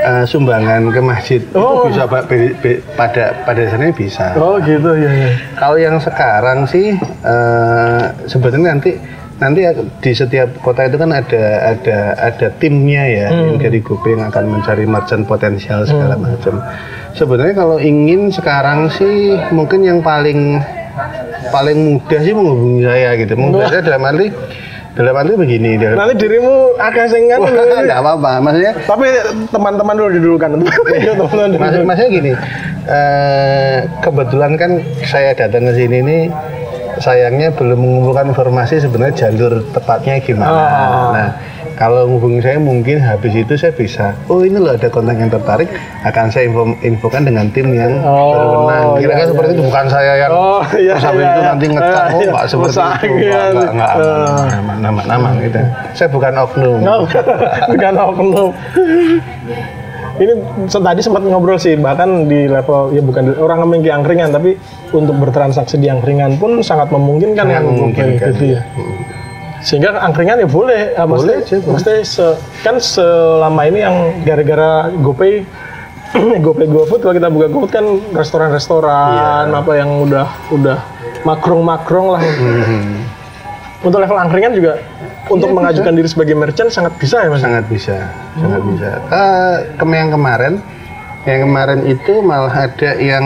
eh, 0.02 0.26
sumbangan 0.26 0.90
ke 0.90 1.00
masjid 1.00 1.42
Oh. 1.52 1.86
itu 1.86 1.94
bisa 1.94 2.04
Pak, 2.04 2.24
be- 2.26 2.56
be- 2.56 2.82
pada 2.94 3.34
pada 3.42 3.60
dasarnya 3.60 3.92
bisa. 3.92 4.34
oh 4.36 4.58
gitu 4.60 4.92
ya, 4.96 5.12
ya. 5.12 5.30
Kalau 5.56 5.78
yang 5.78 5.98
sekarang 5.98 6.66
sih 6.66 6.94
eh, 7.24 8.02
sebenarnya 8.26 8.70
nanti 8.72 8.92
nanti 9.38 9.66
di 10.00 10.12
setiap 10.12 10.54
kota 10.60 10.86
itu 10.86 10.96
kan 10.96 11.10
ada 11.10 11.44
ada 11.74 11.98
ada 12.16 12.48
timnya 12.56 13.02
ya 13.04 13.28
yang 13.32 13.58
dari 13.58 13.80
GoPay 13.80 14.14
yang 14.14 14.30
akan 14.30 14.46
mencari 14.52 14.86
merchant 14.86 15.26
potensial 15.26 15.82
segala 15.82 16.14
macam. 16.14 16.62
Sebenarnya 17.12 17.56
kalau 17.56 17.76
ingin 17.76 18.30
sekarang 18.30 18.86
sih 18.88 19.34
mungkin 19.50 19.82
yang 19.82 20.00
paling 20.00 20.62
paling 21.50 21.98
mudah 21.98 22.20
sih 22.20 22.32
menghubungi 22.32 22.86
saya 22.86 23.18
gitu. 23.18 23.34
Menghubungi 23.34 23.68
saya 23.68 23.82
dalam 23.82 24.06
arti 24.06 24.28
dalam 24.92 25.16
arti 25.16 25.34
begini 25.40 25.80
dalam 25.80 25.96
nanti 25.96 26.16
dirimu 26.20 26.76
agak 26.76 27.08
sengan 27.08 27.40
Wah, 27.40 27.80
nggak 27.88 28.00
apa-apa 28.04 28.32
maksudnya 28.44 28.74
tapi 28.84 29.08
teman-teman 29.48 29.96
dulu 29.96 30.10
didulukan 30.12 30.50
Iya, 31.00 31.16
teman-teman 31.16 31.48
dulu. 31.56 31.62
Maksud, 31.64 31.82
maksudnya 31.88 32.10
gini, 32.12 32.32
eh, 32.92 33.78
kebetulan 34.04 34.52
kan 34.60 34.72
saya 35.08 35.32
datang 35.32 35.72
ke 35.72 35.74
sini 35.80 35.98
ini 36.04 36.18
sayangnya 37.00 37.56
belum 37.56 37.80
mengumpulkan 37.80 38.36
informasi 38.36 38.84
sebenarnya 38.84 39.28
jalur 39.28 39.64
tepatnya 39.72 40.20
gimana. 40.20 40.52
Ah. 40.52 41.10
Nah, 41.16 41.30
kalau 41.82 42.06
menghubungi 42.06 42.46
saya 42.46 42.62
mungkin 42.62 43.02
habis 43.02 43.34
itu 43.34 43.58
saya 43.58 43.74
bisa, 43.74 44.14
oh 44.30 44.46
ini 44.46 44.54
loh 44.54 44.70
ada 44.70 44.86
kontak 44.86 45.18
yang 45.18 45.34
tertarik, 45.34 45.66
akan 46.06 46.30
saya 46.30 46.46
info, 46.46 46.78
infokan 46.80 47.26
dengan 47.26 47.50
tim 47.50 47.74
yang 47.74 47.98
Oh, 48.06 48.38
berwenang. 48.38 48.86
Kira-kira 49.02 49.18
iya, 49.18 49.32
seperti 49.34 49.52
itu 49.52 49.64
bukan 49.66 49.86
saya 49.90 50.14
yang 50.16 50.30
Oh, 50.30 50.62
iya, 50.78 50.94
habis 50.94 51.18
iya, 51.18 51.26
itu 51.26 51.42
iya. 51.42 51.50
nanti 51.50 51.66
ngecek, 51.66 51.90
Eh, 51.98 52.06
oh 52.06 52.22
iya, 52.22 52.30
nggak 52.30 52.46
seperti 52.46 52.70
usaha 52.70 52.94
itu, 53.02 53.16
gitu. 53.18 53.34
nggak, 53.34 53.70
nggak, 53.74 53.92
Eh. 53.98 54.58
aman, 54.62 54.78
aman, 54.86 55.06
aman, 55.10 55.34
gitu. 55.42 55.60
Saya 55.98 56.10
bukan 56.14 56.34
oknum. 56.38 56.80
Oh, 56.86 57.02
bukan 57.74 57.94
oknum. 57.98 58.50
Ini 60.22 60.34
tadi 60.70 61.02
sempat 61.02 61.26
ngobrol 61.26 61.58
sih, 61.58 61.74
bahkan 61.74 62.30
di 62.30 62.46
level 62.46 62.94
ya 62.94 63.02
bukan 63.02 63.22
di- 63.26 63.40
orang 63.42 63.58
ngomong 63.58 63.82
di 63.82 63.90
angkringan, 63.90 64.30
tapi 64.30 64.54
untuk 64.94 65.18
bertransaksi 65.18 65.82
di 65.82 65.90
angkringan 65.90 66.38
pun 66.38 66.62
sangat 66.62 66.94
memungkinkan 66.94 67.42
Sangat 67.42 67.56
yang 67.58 67.64
GoPay 67.66 67.74
memungkinkan. 67.74 68.28
gitu 68.30 68.46
ya. 68.54 68.62
Sehingga 69.62 69.94
angkringan 69.96 70.38
ya 70.38 70.48
boleh. 70.48 70.82
Ah, 70.94 71.06
Boleh 71.06 71.42
maksudnya 71.46 72.02
se- 72.02 72.36
kan 72.60 72.78
selama 72.78 73.62
ini 73.64 73.80
yang 73.80 73.96
gara-gara 74.22 74.72
GoPay 74.92 75.46
GoPay 76.44 76.68
GoFood 76.68 77.00
kalau 77.00 77.14
kita 77.14 77.30
buka 77.30 77.48
GoFood 77.48 77.72
kan 77.72 77.86
restoran-restoran 78.12 79.48
Iya. 79.48 79.58
apa 79.58 79.72
yang 79.74 79.90
udah 80.02 80.28
udah 80.50 80.78
makrong-makrong 81.24 82.08
lah. 82.10 82.22
Hmm. 82.22 83.06
untuk 83.82 83.98
level 83.98 84.14
angkringan 84.16 84.54
juga 84.54 84.78
untuk 85.26 85.50
mengajukan 85.50 85.90
diri 85.92 86.06
sebagai 86.06 86.34
merchant 86.34 86.70
sangat 86.70 86.94
bisa 86.98 87.18
ya 87.18 87.30
mas? 87.30 87.42
Sangat 87.42 87.66
bisa 87.66 87.98
sangat 88.36 88.62
bisa. 88.64 88.90
Eh, 89.10 89.56
kem 89.74 89.90
yang 89.90 90.10
kemarin 90.12 90.54
yang 91.24 91.40
kemarin 91.44 91.80
itu 91.86 92.14
malah 92.20 92.50
ada 92.66 92.92
yang 92.94 93.26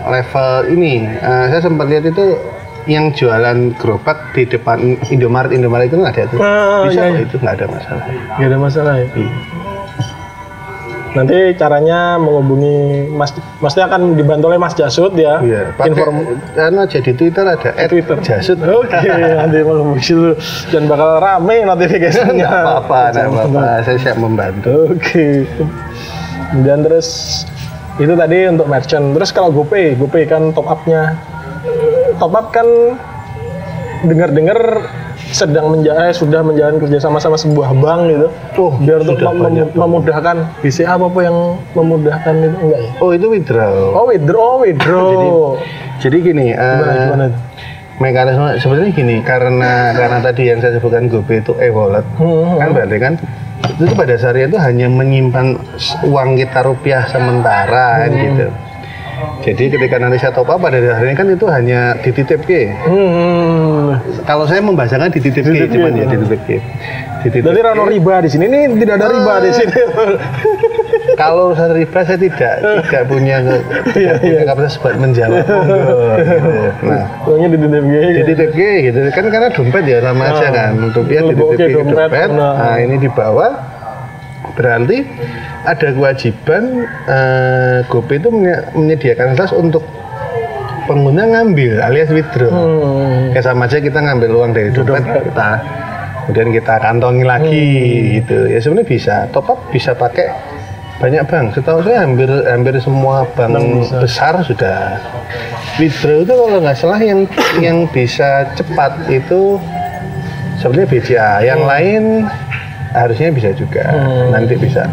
level 0.00 0.50
ini. 0.68 1.06
Eh, 1.06 1.44
saya 1.46 1.60
sempat 1.60 1.86
lihat 1.86 2.06
itu 2.06 2.38
yang 2.84 3.08
jualan 3.10 3.72
gerobak 3.74 4.32
di 4.32 4.44
depan 4.44 4.76
Indomaret 5.06 5.50
Indomaret 5.50 5.88
itu 5.88 5.96
ada 5.98 6.22
tuh 6.26 6.38
Ah, 6.38 6.84
bisa 6.84 7.00
iya, 7.02 7.06
iya. 7.12 7.20
itu 7.22 7.36
nggak 7.36 7.54
ada 7.54 7.66
masalah 7.66 8.04
nggak 8.34 8.46
ada 8.46 8.58
masalah 8.58 8.94
ya 8.94 9.06
Iya. 9.14 9.32
nanti 11.14 11.38
caranya 11.54 11.98
menghubungi 12.18 12.76
mas 13.08 13.30
masnya 13.62 13.86
akan 13.86 14.18
dibantu 14.18 14.50
oleh 14.50 14.58
mas 14.58 14.74
Jasud 14.74 15.14
ya 15.14 15.38
Iya, 15.38 15.70
pakai 15.72 15.94
inform 15.94 16.16
anu 16.52 16.78
aja 16.82 16.98
di 16.98 17.12
Twitter 17.12 17.44
ada 17.46 17.70
Twitter. 17.86 18.18
Jasut. 18.18 18.58
Oke, 18.58 18.98
nanti 19.14 19.62
menghubungi 19.62 20.02
situ 20.02 20.34
dan 20.68 20.84
bakal 20.84 21.22
rame 21.22 21.62
notifikasinya. 21.62 22.34
Nggak 22.34 22.50
apa-apa, 22.50 23.00
nggak 23.14 23.26
apa-apa. 23.30 23.62
Saya 23.80 23.96
siap 23.96 24.18
membantu. 24.18 24.90
Oke. 24.90 25.46
Kemudian 26.50 26.82
terus 26.82 27.08
itu 27.94 28.10
tadi 28.12 28.38
untuk 28.50 28.66
merchant. 28.66 29.14
Terus 29.14 29.30
kalau 29.30 29.54
GoPay, 29.54 29.94
GoPay 29.94 30.26
kan 30.26 30.50
top 30.50 30.66
up-nya. 30.66 31.14
Top 32.16 32.32
up 32.32 32.50
kan 32.50 32.66
dengar-dengar 34.04 34.58
sedang 35.26 35.66
menja 35.68 35.90
eh, 35.98 36.14
sudah 36.14 36.40
menjalin 36.40 36.78
kerjasama 36.78 37.18
sama 37.18 37.34
sebuah 37.34 37.74
bank 37.74 38.00
gitu. 38.06 38.28
Oh, 38.54 38.70
biar 38.76 39.02
untuk 39.02 39.18
mem- 39.18 39.40
bank. 39.40 39.74
memudahkan 39.74 40.36
BCA 40.60 40.94
apa 40.94 41.04
apa 41.04 41.20
yang 41.20 41.36
memudahkan 41.72 42.34
itu 42.38 42.56
enggak 42.60 42.80
ya? 42.80 42.90
Oh 43.00 43.10
itu 43.10 43.26
withdraw. 43.28 43.74
Oh 43.92 44.04
withdraw, 44.06 44.46
oh, 44.52 44.56
withdraw. 44.60 45.58
Jadi 46.02 46.16
gini, 46.22 46.46
eh, 46.50 46.78
gimana 47.00 47.26
mekanisme 47.94 48.58
sebenarnya 48.58 48.90
gini 48.92 49.16
karena 49.22 49.72
karena 49.92 50.18
tadi 50.20 50.42
yang 50.44 50.58
saya 50.58 50.74
sebutkan 50.74 51.06
GoPay 51.06 51.38
itu 51.40 51.54
e-wallet 51.60 52.02
Hmm, 52.16 52.58
kan 52.58 52.74
berarti 52.74 52.96
kan 52.98 53.14
itu 53.72 53.94
pada 53.94 54.10
dasarnya 54.12 54.50
itu 54.50 54.58
hanya 54.58 54.86
menyimpan 54.88 55.54
uang 56.02 56.34
kita 56.34 56.58
rupiah 56.60 57.06
sementara 57.06 58.02
kan 58.02 58.10
Hmm. 58.10 58.18
gitu. 58.20 58.46
Jadi 59.44 59.64
ketika 59.70 59.96
nanti 60.00 60.16
saya 60.16 60.32
top 60.32 60.48
up 60.48 60.58
pada 60.58 60.80
dasarnya 60.80 61.14
kan 61.14 61.26
itu 61.28 61.46
hanya 61.48 61.94
dititip 62.00 62.40
ke. 62.44 62.72
Hmm. 62.84 63.98
Kalau 64.24 64.44
saya 64.48 64.64
membahasakan 64.64 65.12
dititip 65.12 65.44
ke, 65.44 65.52
Dititip 65.52 65.76
cuman 65.76 65.92
ke. 65.92 66.00
ya 66.00 66.06
dititip 66.08 66.40
ke. 66.48 66.56
Dititip 67.24 67.44
Berarti 67.44 67.60
rano 67.60 67.84
ke. 67.84 67.90
riba 67.96 68.14
di 68.24 68.28
sini. 68.32 68.44
Ini 68.48 68.60
tidak 68.80 68.94
ada 69.00 69.06
riba 69.12 69.34
di 69.44 69.50
sini. 69.52 69.78
Kalau 71.20 71.54
urusan 71.54 71.70
riba 71.78 72.00
saya 72.02 72.18
tidak 72.18 72.54
tidak 72.90 73.04
punya 73.06 73.36
tidak 73.94 74.14
punya 74.18 74.42
kapasitas 74.42 74.76
buat 74.82 74.96
menjawab. 74.98 75.44
Nah, 76.84 77.04
Uangnya 77.24 77.56
di 77.56 77.58
DDB. 77.64 77.88
dititip 78.22 78.50
ke 78.52 78.70
gitu 78.90 78.98
kan 79.14 79.24
karena 79.32 79.48
dompet 79.52 79.84
ya 79.88 79.98
sama 80.04 80.24
aja 80.30 80.48
kan 80.52 80.72
rupiah 80.92 81.22
Lebok 81.24 81.56
dititip 81.56 81.58
ke 81.58 81.66
ke 81.72 81.76
dompet, 81.80 82.28
nah. 82.34 82.54
nah 82.60 82.76
ini 82.76 82.96
dibawa 83.00 83.46
berarti 84.52 85.08
ada 85.64 85.88
kewajiban 85.90 86.62
eh, 87.06 87.78
GoPay 87.84 88.16
itu 88.18 88.28
menye- 88.28 88.64
menyediakan 88.72 89.32
kelas 89.32 89.52
untuk 89.52 89.82
pengguna 90.84 91.24
ngambil 91.26 91.80
alias 91.80 92.08
withdraw. 92.08 92.52
Hmm. 92.52 93.32
kayak 93.32 93.40
sama 93.42 93.64
aja 93.64 93.80
kita 93.80 93.98
ngambil 93.98 94.30
uang 94.30 94.50
dari 94.52 94.68
dompet 94.68 95.00
kita 95.24 95.50
kemudian 96.22 96.48
kita 96.52 96.74
kantongi 96.78 97.24
lagi 97.24 97.68
Hmm. 97.72 98.08
gitu. 98.14 98.38
Ya 98.46 98.58
sebenarnya 98.58 98.86
bisa. 98.86 99.14
Top 99.30 99.48
up 99.48 99.60
bisa 99.68 99.92
pakai 99.92 100.28
banyak 100.94 101.24
bank. 101.24 101.46
Setahu 101.52 101.80
saya 101.82 102.04
hampir 102.04 102.28
hampir 102.28 102.76
semua 102.78 103.24
bank 103.28 103.56
besar 103.96 104.38
sudah 104.40 105.00
withdraw 105.74 106.20
itu 106.20 106.32
kalau 106.32 106.60
nggak 106.60 106.76
salah 106.76 107.00
yang 107.00 107.24
yang 107.58 107.88
bisa 107.88 108.46
cepat 108.54 108.94
itu 109.08 109.58
sebenarnya 110.54 110.86
BCA 110.86 111.32
yang 111.42 111.60
lain 111.60 112.02
harusnya 112.94 113.34
bisa 113.34 113.50
juga 113.50 113.82
nanti 114.30 114.54
bisa 114.54 114.86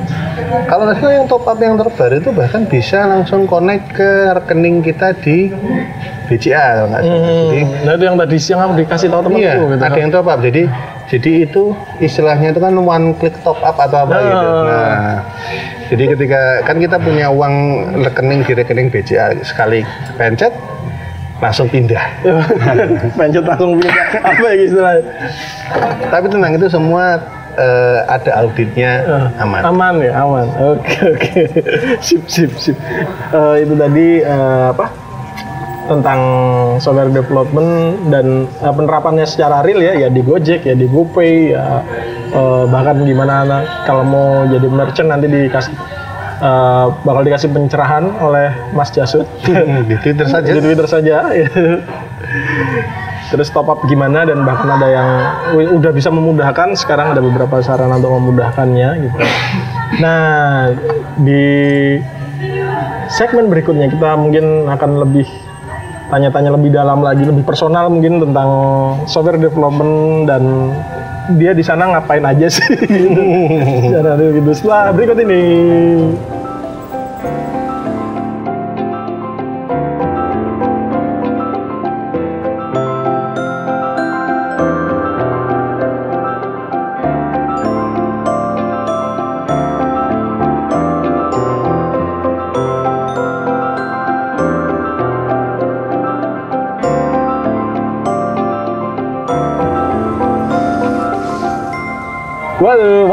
kalau 0.65 0.89
nggak 0.89 0.97
salah 0.97 1.13
yang 1.13 1.27
top 1.29 1.45
up 1.45 1.61
yang 1.61 1.77
terbaru 1.77 2.17
itu 2.17 2.29
bahkan 2.33 2.65
bisa 2.65 3.05
langsung 3.05 3.45
connect 3.45 3.93
ke 3.93 4.09
rekening 4.33 4.81
kita 4.81 5.13
di 5.21 5.53
BCA 6.25 6.81
kalau 6.81 6.87
nggak 6.89 7.03
salah 7.05 7.21
jadi 7.21 7.61
Hmm. 7.61 7.85
Nah 7.85 7.93
itu 7.93 8.03
yang 8.03 8.17
tadi 8.17 8.37
siang 8.37 8.59
aku 8.59 8.73
dikasih 8.73 9.07
tahu 9.07 9.21
temanku 9.21 9.43
Iya, 9.43 9.53
gitu. 9.53 9.85
ada 9.85 9.99
yang 9.99 10.09
top 10.09 10.25
up. 10.25 10.39
Jadi 10.41 10.63
jadi 11.05 11.31
itu 11.45 11.63
istilahnya 11.99 12.47
itu 12.49 12.59
kan 12.59 12.73
one 12.73 13.13
click 13.19 13.35
top 13.43 13.59
up 13.61 13.77
atau 13.77 14.07
apa 14.07 14.17
gitu. 14.17 14.47
Nah, 14.65 15.15
jadi 15.91 16.03
ketika 16.15 16.41
kan 16.63 16.77
kita 16.79 16.97
punya 16.97 17.27
uang 17.29 17.53
rekening 18.01 18.41
di 18.41 18.53
rekening 18.55 18.87
BCA 18.89 19.37
sekali 19.43 19.85
pencet 20.15 20.55
langsung 21.37 21.67
pindah. 21.67 22.01
Pencet 23.19 23.43
langsung 23.43 23.77
pindah. 23.77 23.95
Apa 24.23 24.45
ya 24.55 24.61
istilahnya? 24.61 25.03
Tapi 26.07 26.25
tenang 26.31 26.53
itu 26.55 26.65
semua 26.65 27.19
eh, 27.57 27.99
ada 28.07 28.31
auditnya 28.45 28.91
aman. 29.39 29.61
Aman 29.65 29.95
ya, 29.99 30.13
aman. 30.23 30.47
Oke, 30.75 30.95
oke. 31.15 31.41
sip, 31.99 32.23
sip, 32.27 32.51
sip. 32.57 32.77
Eh, 33.31 33.55
itu 33.65 33.73
tadi 33.75 34.07
eh, 34.23 34.65
apa? 34.71 35.11
tentang 35.81 36.21
software 36.79 37.11
development 37.11 37.99
dan 38.07 38.47
eh, 38.47 38.73
penerapannya 38.73 39.27
secara 39.27 39.59
real 39.65 39.81
ya, 39.83 40.07
ya 40.07 40.07
di 40.07 40.21
Gojek, 40.23 40.63
ya 40.63 40.75
di 40.77 40.87
GoPay, 40.87 41.51
ya 41.51 41.83
eh, 42.31 42.63
bahkan 42.71 43.03
gimana 43.03 43.43
anak 43.43 43.63
kalau 43.83 44.03
mau 44.07 44.47
jadi 44.47 44.67
merchant 44.71 45.11
nanti 45.11 45.27
dikasih 45.27 45.73
eh, 46.39 46.85
bakal 47.03 47.21
dikasih 47.27 47.49
pencerahan 47.51 48.07
oleh 48.23 48.55
Mas 48.71 48.93
Jasud 48.93 49.27
di 49.89 49.95
Twitter 49.99 50.27
saja. 50.29 50.47
di 50.47 50.61
Twitter 50.63 50.87
saja. 50.87 51.15
Terus 53.31 53.47
top 53.49 53.71
up 53.71 53.79
gimana 53.87 54.27
dan 54.27 54.43
bahkan 54.43 54.75
ada 54.75 54.87
yang 54.91 55.09
udah 55.79 55.91
bisa 55.95 56.11
memudahkan. 56.11 56.75
Sekarang 56.75 57.15
ada 57.15 57.23
beberapa 57.23 57.63
sarana 57.63 57.95
untuk 57.95 58.11
memudahkannya 58.11 58.89
gitu. 59.07 59.17
Nah 60.03 60.67
di 61.15 61.43
segmen 63.07 63.47
berikutnya 63.47 63.87
kita 63.87 64.19
mungkin 64.19 64.67
akan 64.67 64.91
lebih 65.07 65.27
tanya-tanya 66.11 66.51
lebih 66.59 66.75
dalam 66.75 66.99
lagi, 66.99 67.23
lebih 67.23 67.47
personal 67.47 67.87
mungkin 67.87 68.19
tentang 68.19 68.49
software 69.07 69.39
development 69.39 70.27
dan 70.27 70.43
dia 71.39 71.55
di 71.55 71.63
sana 71.63 71.87
ngapain 71.87 72.27
aja 72.27 72.51
sih 72.51 72.67
real 73.95 74.31
gitu. 74.35 74.51
Setelah 74.51 74.91
berikut 74.91 75.17
ini. 75.23 75.43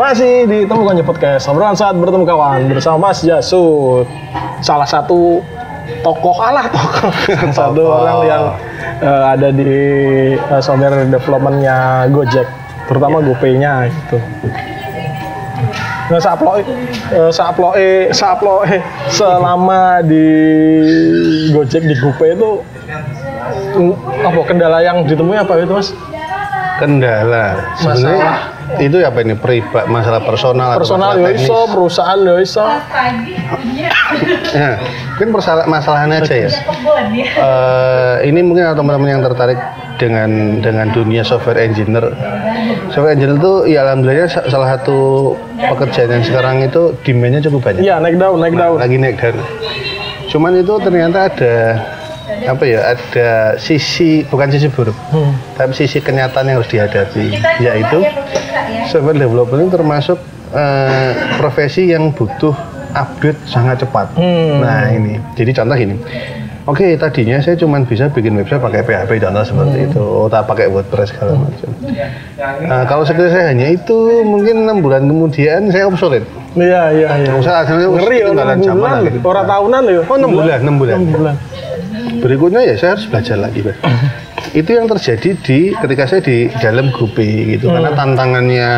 Masih 0.08 0.48
di 0.48 0.64
Temukannya 0.64 1.04
Podcast. 1.04 1.52
Obrolan 1.52 1.76
saat 1.76 1.92
bertemu 1.92 2.24
kawan 2.24 2.64
bersama 2.72 3.12
Mas 3.12 3.20
Jasud. 3.20 4.08
Salah 4.64 4.88
satu 4.88 5.44
tokoh 6.00 6.32
alah 6.40 6.64
tokoh. 6.72 7.12
Salah 7.52 7.76
satu 7.76 7.82
orang 7.84 8.18
yang 8.24 8.44
eh, 9.04 9.24
ada 9.36 9.48
di 9.52 9.72
eh, 10.32 10.60
software 10.64 11.04
developmentnya 11.12 12.08
Gojek 12.08 12.48
Terutama 12.88 13.20
GoPay-nya 13.20 13.92
gitu. 13.92 14.16
Nah, 16.08 16.16
saaploe, 16.16 16.64
eh, 17.12 17.28
saaploe, 17.28 18.08
saaploe 18.08 18.80
selama 19.12 20.00
di 20.08 20.24
Gojek 21.52 21.84
di 21.84 21.92
GoPay 22.00 22.32
itu 22.32 22.64
mm, 23.76 24.24
apa 24.24 24.40
kendala 24.48 24.80
yang 24.80 25.04
ditemui 25.04 25.36
apa 25.36 25.52
itu 25.60 25.68
mas? 25.76 25.92
Kendala. 26.80 27.60
Sebenarnya 27.76 28.56
itu 28.76 29.00
apa 29.00 29.18
ini 29.20 29.32
periba 29.32 29.84
masalah 29.86 30.20
personal 30.20 30.68
atau 30.72 30.84
Personal 30.84 31.08
masalah 31.10 31.18
ya 31.18 31.26
teknis? 31.32 31.44
iso, 31.44 31.58
perusahaan 31.66 32.18
ya 32.20 32.34
iso. 32.38 32.64
Ya, 34.48 34.80
mungkin 35.12 35.28
masalah 35.30 35.64
masalahnya 35.64 36.20
aja 36.20 36.34
ya. 36.38 36.48
Eh, 36.48 38.16
ini 38.24 38.40
mungkin 38.40 38.64
ada 38.64 38.74
teman-teman 38.74 39.08
yang 39.10 39.22
tertarik 39.22 39.60
dengan 39.96 40.30
dengan 40.58 40.88
dunia 40.90 41.20
software 41.22 41.58
engineer. 41.58 42.12
Software 42.88 43.12
engineer 43.12 43.36
itu 43.36 43.52
ya 43.68 43.84
alhamdulillah 43.84 44.24
sa- 44.26 44.46
salah 44.46 44.74
satu 44.74 45.32
pekerjaan 45.58 46.10
yang 46.10 46.24
sekarang 46.24 46.56
itu 46.62 46.96
demandnya 47.02 47.40
cukup 47.42 47.60
banyak. 47.62 47.82
Iya 47.82 48.00
naik 48.00 48.16
daun, 48.16 48.38
naik 48.38 48.54
daun. 48.54 48.78
Lagi 48.78 48.96
naik 48.96 49.16
daun. 49.18 49.36
Cuman 50.28 50.52
itu 50.54 50.72
ternyata 50.78 51.18
ada 51.26 51.54
apa 52.44 52.62
ya 52.62 52.80
ada 52.88 53.28
sisi 53.56 54.22
bukan 54.22 54.46
sisi 54.48 54.68
buruk 54.68 54.94
Hmm. 55.08 55.34
tapi 55.54 55.72
sisi 55.72 55.98
kenyataan 55.98 56.46
yang 56.46 56.60
harus 56.60 56.68
dihadapi 56.68 57.32
yaitu 57.58 57.98
software 58.86 59.16
development 59.16 59.64
itu 59.64 59.72
termasuk 59.72 60.18
eh, 60.50 61.10
profesi 61.34 61.88
yang 61.88 62.10
butuh 62.10 62.54
update 62.90 63.40
sangat 63.44 63.80
cepat 63.80 64.12
Hmm. 64.14 64.60
nah 64.60 64.86
ini 64.86 65.18
jadi 65.32 65.50
contoh 65.54 65.74
gini 65.74 65.96
Oke, 66.68 67.00
tadinya 67.00 67.40
saya 67.40 67.56
cuma 67.56 67.80
bisa 67.80 68.12
bikin 68.12 68.36
website 68.36 68.60
pakai 68.60 68.84
PHP 68.84 69.24
contoh 69.24 69.40
seperti 69.40 69.88
itu, 69.88 70.04
oh, 70.04 70.28
tak 70.28 70.44
pakai 70.44 70.68
WordPress 70.68 71.16
segala 71.16 71.40
macam. 71.40 71.72
Nah, 72.60 72.84
kalau 72.84 73.08
sekali 73.08 73.32
saya 73.32 73.56
hanya 73.56 73.72
itu, 73.72 73.96
mungkin 74.20 74.68
enam 74.68 74.84
bulan 74.84 75.08
kemudian 75.08 75.72
saya 75.72 75.88
obsolete. 75.88 76.28
Iya, 76.52 76.92
iya, 76.92 77.08
iya. 77.24 77.32
Usah 77.32 77.64
akhirnya 77.64 77.88
Ngeri 77.88 78.20
ya, 78.20 78.28
enam 78.36 78.60
bulan. 78.60 79.00
gitu. 79.00 79.16
Orang 79.24 79.48
tahunan 79.48 79.82
ya. 79.88 80.00
Oh, 80.04 80.16
enam 80.20 80.28
bulan, 80.30 80.58
enam 80.60 80.76
bulan. 80.76 80.94
Enam 81.00 81.08
bulan. 81.08 81.34
Berikutnya 82.18 82.64
ya 82.64 82.74
saya 82.80 82.96
harus 82.96 83.06
belajar 83.06 83.36
lagi, 83.36 83.60
Pak. 83.60 83.76
itu 84.60 84.70
yang 84.72 84.88
terjadi 84.88 85.30
di 85.44 85.58
ketika 85.76 86.04
saya 86.08 86.20
di 86.24 86.48
dalam 86.60 86.88
Gupi 86.88 87.56
gitu, 87.56 87.68
karena 87.68 87.92
tantangannya 87.92 88.70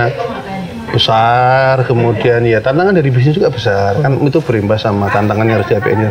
besar, 0.90 1.86
kemudian 1.86 2.42
ya 2.42 2.58
tantangan 2.58 2.98
dari 2.98 3.08
bisnis 3.14 3.38
juga 3.38 3.54
besar, 3.54 3.94
kan 4.02 4.18
itu 4.18 4.42
berimbas 4.42 4.82
sama 4.82 5.06
tantangan 5.14 5.46
yang 5.46 5.56
harus 5.62 5.70
dihadapi. 5.70 6.10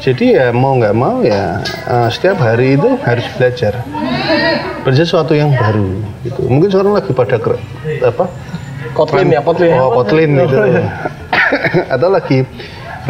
Jadi 0.00 0.24
ya 0.38 0.48
mau 0.54 0.78
nggak 0.80 0.96
mau 0.96 1.20
ya 1.20 1.60
eh, 1.66 2.08
setiap 2.08 2.40
hari 2.40 2.78
itu 2.78 2.96
harus 3.04 3.26
belajar, 3.36 3.84
belajar 4.86 5.04
sesuatu 5.04 5.36
yang 5.36 5.52
baru 5.52 6.00
gitu. 6.24 6.40
Mungkin 6.48 6.72
sekarang 6.72 6.96
lagi 6.96 7.12
pada 7.12 7.36
apa? 7.36 8.24
Kotlin 8.96 9.28
ya, 9.28 9.40
Kotlin. 9.44 9.76
Oh, 9.76 9.92
Kotlin 9.92 10.30
gitu. 10.40 10.56
Atau 11.94 12.08
lagi 12.08 12.46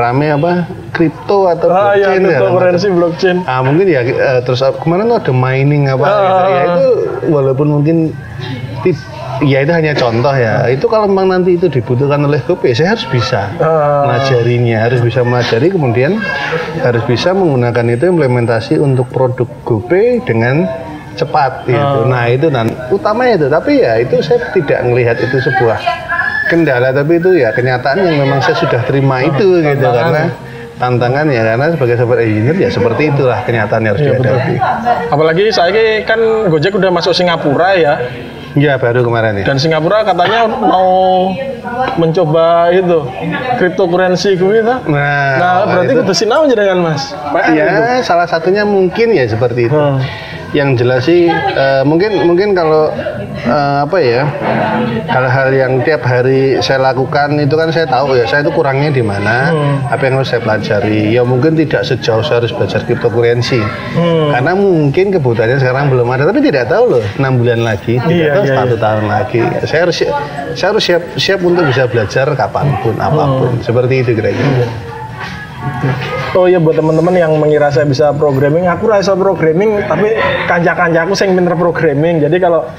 rame 0.01 0.27
apa? 0.31 0.65
Kripto 0.91 1.47
atau 1.47 1.69
Ah, 1.69 1.93
ya, 1.93 2.09
blockchain 2.09 2.21
ya. 2.21 2.29
cryptocurrency 2.35 2.89
blockchain. 2.91 3.37
Ah 3.45 3.61
mungkin 3.61 3.85
ya 3.85 4.01
eh, 4.01 4.41
terus 4.41 4.61
uh, 4.61 4.73
kemarin 4.75 5.07
tuh 5.07 5.19
ada 5.21 5.33
mining 5.33 5.87
apa 5.87 6.03
Ah. 6.03 6.11
gitu. 6.11 6.41
ya 6.49 6.63
itu 6.65 6.87
walaupun 7.29 7.67
mungkin 7.71 7.97
ti- 8.81 8.97
ya 9.41 9.61
itu 9.61 9.73
hanya 9.73 9.93
contoh 9.93 10.33
ya 10.33 10.67
itu 10.67 10.85
kalau 10.85 11.05
memang 11.05 11.31
nanti 11.31 11.55
itu 11.55 11.67
dibutuhkan 11.67 12.21
oleh 12.21 12.41
GoPay 12.41 12.73
saya 12.73 12.93
harus 12.93 13.07
bisa 13.07 13.49
Ah. 13.57 14.05
mengajarinya 14.05 14.79
harus 14.83 15.01
bisa 15.01 15.21
mengajari 15.21 15.69
kemudian 15.69 16.21
harus 16.79 17.01
bisa 17.05 17.31
menggunakan 17.31 17.87
itu 17.91 18.05
implementasi 18.07 18.77
untuk 18.77 19.09
produk 19.09 19.49
GoPay 19.63 20.21
dengan 20.23 20.69
cepat 21.13 21.65
gitu 21.67 21.99
nah 22.07 22.25
itu 22.27 22.49
dan 22.49 22.69
utamanya 22.89 23.35
itu 23.37 23.47
tapi 23.49 23.73
ya 23.79 23.97
itu 23.97 24.21
saya 24.21 24.41
tidak 24.51 24.81
melihat 24.83 25.17
itu 25.17 25.37
sebuah 25.39 25.77
kendala 26.51 26.91
tapi 26.91 27.23
itu 27.23 27.39
ya 27.39 27.55
kenyataan 27.55 28.03
yang 28.03 28.19
memang 28.19 28.43
saya 28.43 28.59
sudah 28.59 28.83
terima 28.83 29.23
itu 29.23 29.63
gitu 29.63 29.87
karena 29.87 30.35
tantangan 30.81 31.29
ya 31.29 31.45
karena 31.45 31.77
sebagai 31.77 31.95
software 32.01 32.25
engineer 32.25 32.57
ya 32.57 32.71
seperti 32.73 33.13
itulah 33.13 33.45
kenyataan 33.47 33.85
yang 33.85 33.93
harus 33.95 34.03
dihadapi. 34.03 34.55
Apalagi 35.13 35.43
saya 35.53 35.71
ini 35.71 36.03
kan 36.03 36.19
Gojek 36.49 36.73
udah 36.75 36.91
masuk 36.91 37.13
Singapura 37.13 37.77
ya. 37.77 37.95
Ya 38.59 38.75
baru 38.83 39.07
kemarin 39.07 39.39
ya. 39.39 39.45
Dan 39.47 39.63
Singapura 39.63 40.03
katanya 40.03 40.49
mau 40.51 41.31
mencoba 41.95 42.75
itu 42.75 43.07
cryptocurrency 43.63 44.35
gitu. 44.35 44.59
Nah, 44.59 44.83
Nah, 44.91 45.55
berarti 45.71 45.93
itu, 45.95 46.15
sinau 46.27 46.49
jenengan 46.51 46.83
Mas. 46.83 47.15
PR 47.31 47.55
ya 47.55 47.65
gitu. 47.71 48.11
salah 48.11 48.27
satunya 48.27 48.67
mungkin 48.67 49.15
ya 49.15 49.23
seperti 49.31 49.71
itu. 49.71 49.77
Hmm. 49.79 50.03
Yang 50.51 50.69
jelas 50.83 51.01
sih 51.07 51.31
eh, 51.31 51.83
mungkin 51.87 52.27
mungkin 52.27 52.59
kalau 52.59 52.91
eh, 53.47 53.77
apa 53.87 53.99
ya 54.03 54.27
hal-hal 55.07 55.49
yang 55.55 55.73
tiap 55.87 56.03
hari 56.03 56.59
saya 56.59 56.91
lakukan 56.91 57.39
itu 57.39 57.55
kan 57.55 57.71
saya 57.71 57.87
tahu 57.87 58.19
ya 58.19 58.27
saya 58.27 58.43
itu 58.43 58.51
kurangnya 58.51 58.91
di 58.91 59.03
mana 59.05 59.55
apa 59.87 60.03
yang 60.07 60.19
harus 60.19 60.31
saya 60.35 60.43
pelajari. 60.43 61.15
Ya 61.15 61.23
mungkin 61.23 61.55
tidak 61.55 61.87
sejauh 61.87 62.23
saya 62.27 62.43
harus 62.43 62.51
belajar 62.51 62.83
cryptocurrency. 62.85 63.63
Hmm. 63.91 64.31
karena 64.31 64.53
mungkin 64.55 65.11
kebutuhannya 65.11 65.59
sekarang 65.59 65.91
belum 65.91 66.07
ada 66.15 66.31
tapi 66.31 66.41
tidak 66.41 66.71
tahu 66.71 66.97
loh 66.97 67.05
enam 67.19 67.43
bulan 67.43 67.61
lagi 67.67 67.99
tidak 67.99 68.11
Iya, 68.11 68.33
tahu 68.39 68.45
iya, 68.47 68.55
satu 68.55 68.77
tahun 68.79 69.05
lagi. 69.11 69.41
Saya 69.67 69.81
harus 69.87 69.97
saya 70.55 70.69
harus 70.75 70.85
siap 70.85 71.03
siap 71.19 71.41
untuk 71.43 71.67
bisa 71.67 71.85
belajar 71.91 72.27
kapan 72.39 72.67
pun 72.83 72.95
apa 72.99 73.23
pun. 73.27 73.53
Seperti 73.63 73.95
itu 74.07 74.11
kira-kira 74.15 74.67
Oh 76.31 76.47
iya 76.47 76.63
buat 76.63 76.79
teman-teman 76.79 77.11
yang 77.11 77.35
mengira 77.43 77.75
saya 77.75 77.91
bisa 77.91 78.15
programming, 78.15 78.71
aku 78.71 78.87
rasa 78.87 79.19
programming 79.19 79.83
tapi 79.83 80.15
kanca-kancaku 80.47 81.11
saya 81.19 81.35
pinter 81.35 81.59
programming. 81.59 82.23
Jadi 82.23 82.37
kalau 82.39 82.71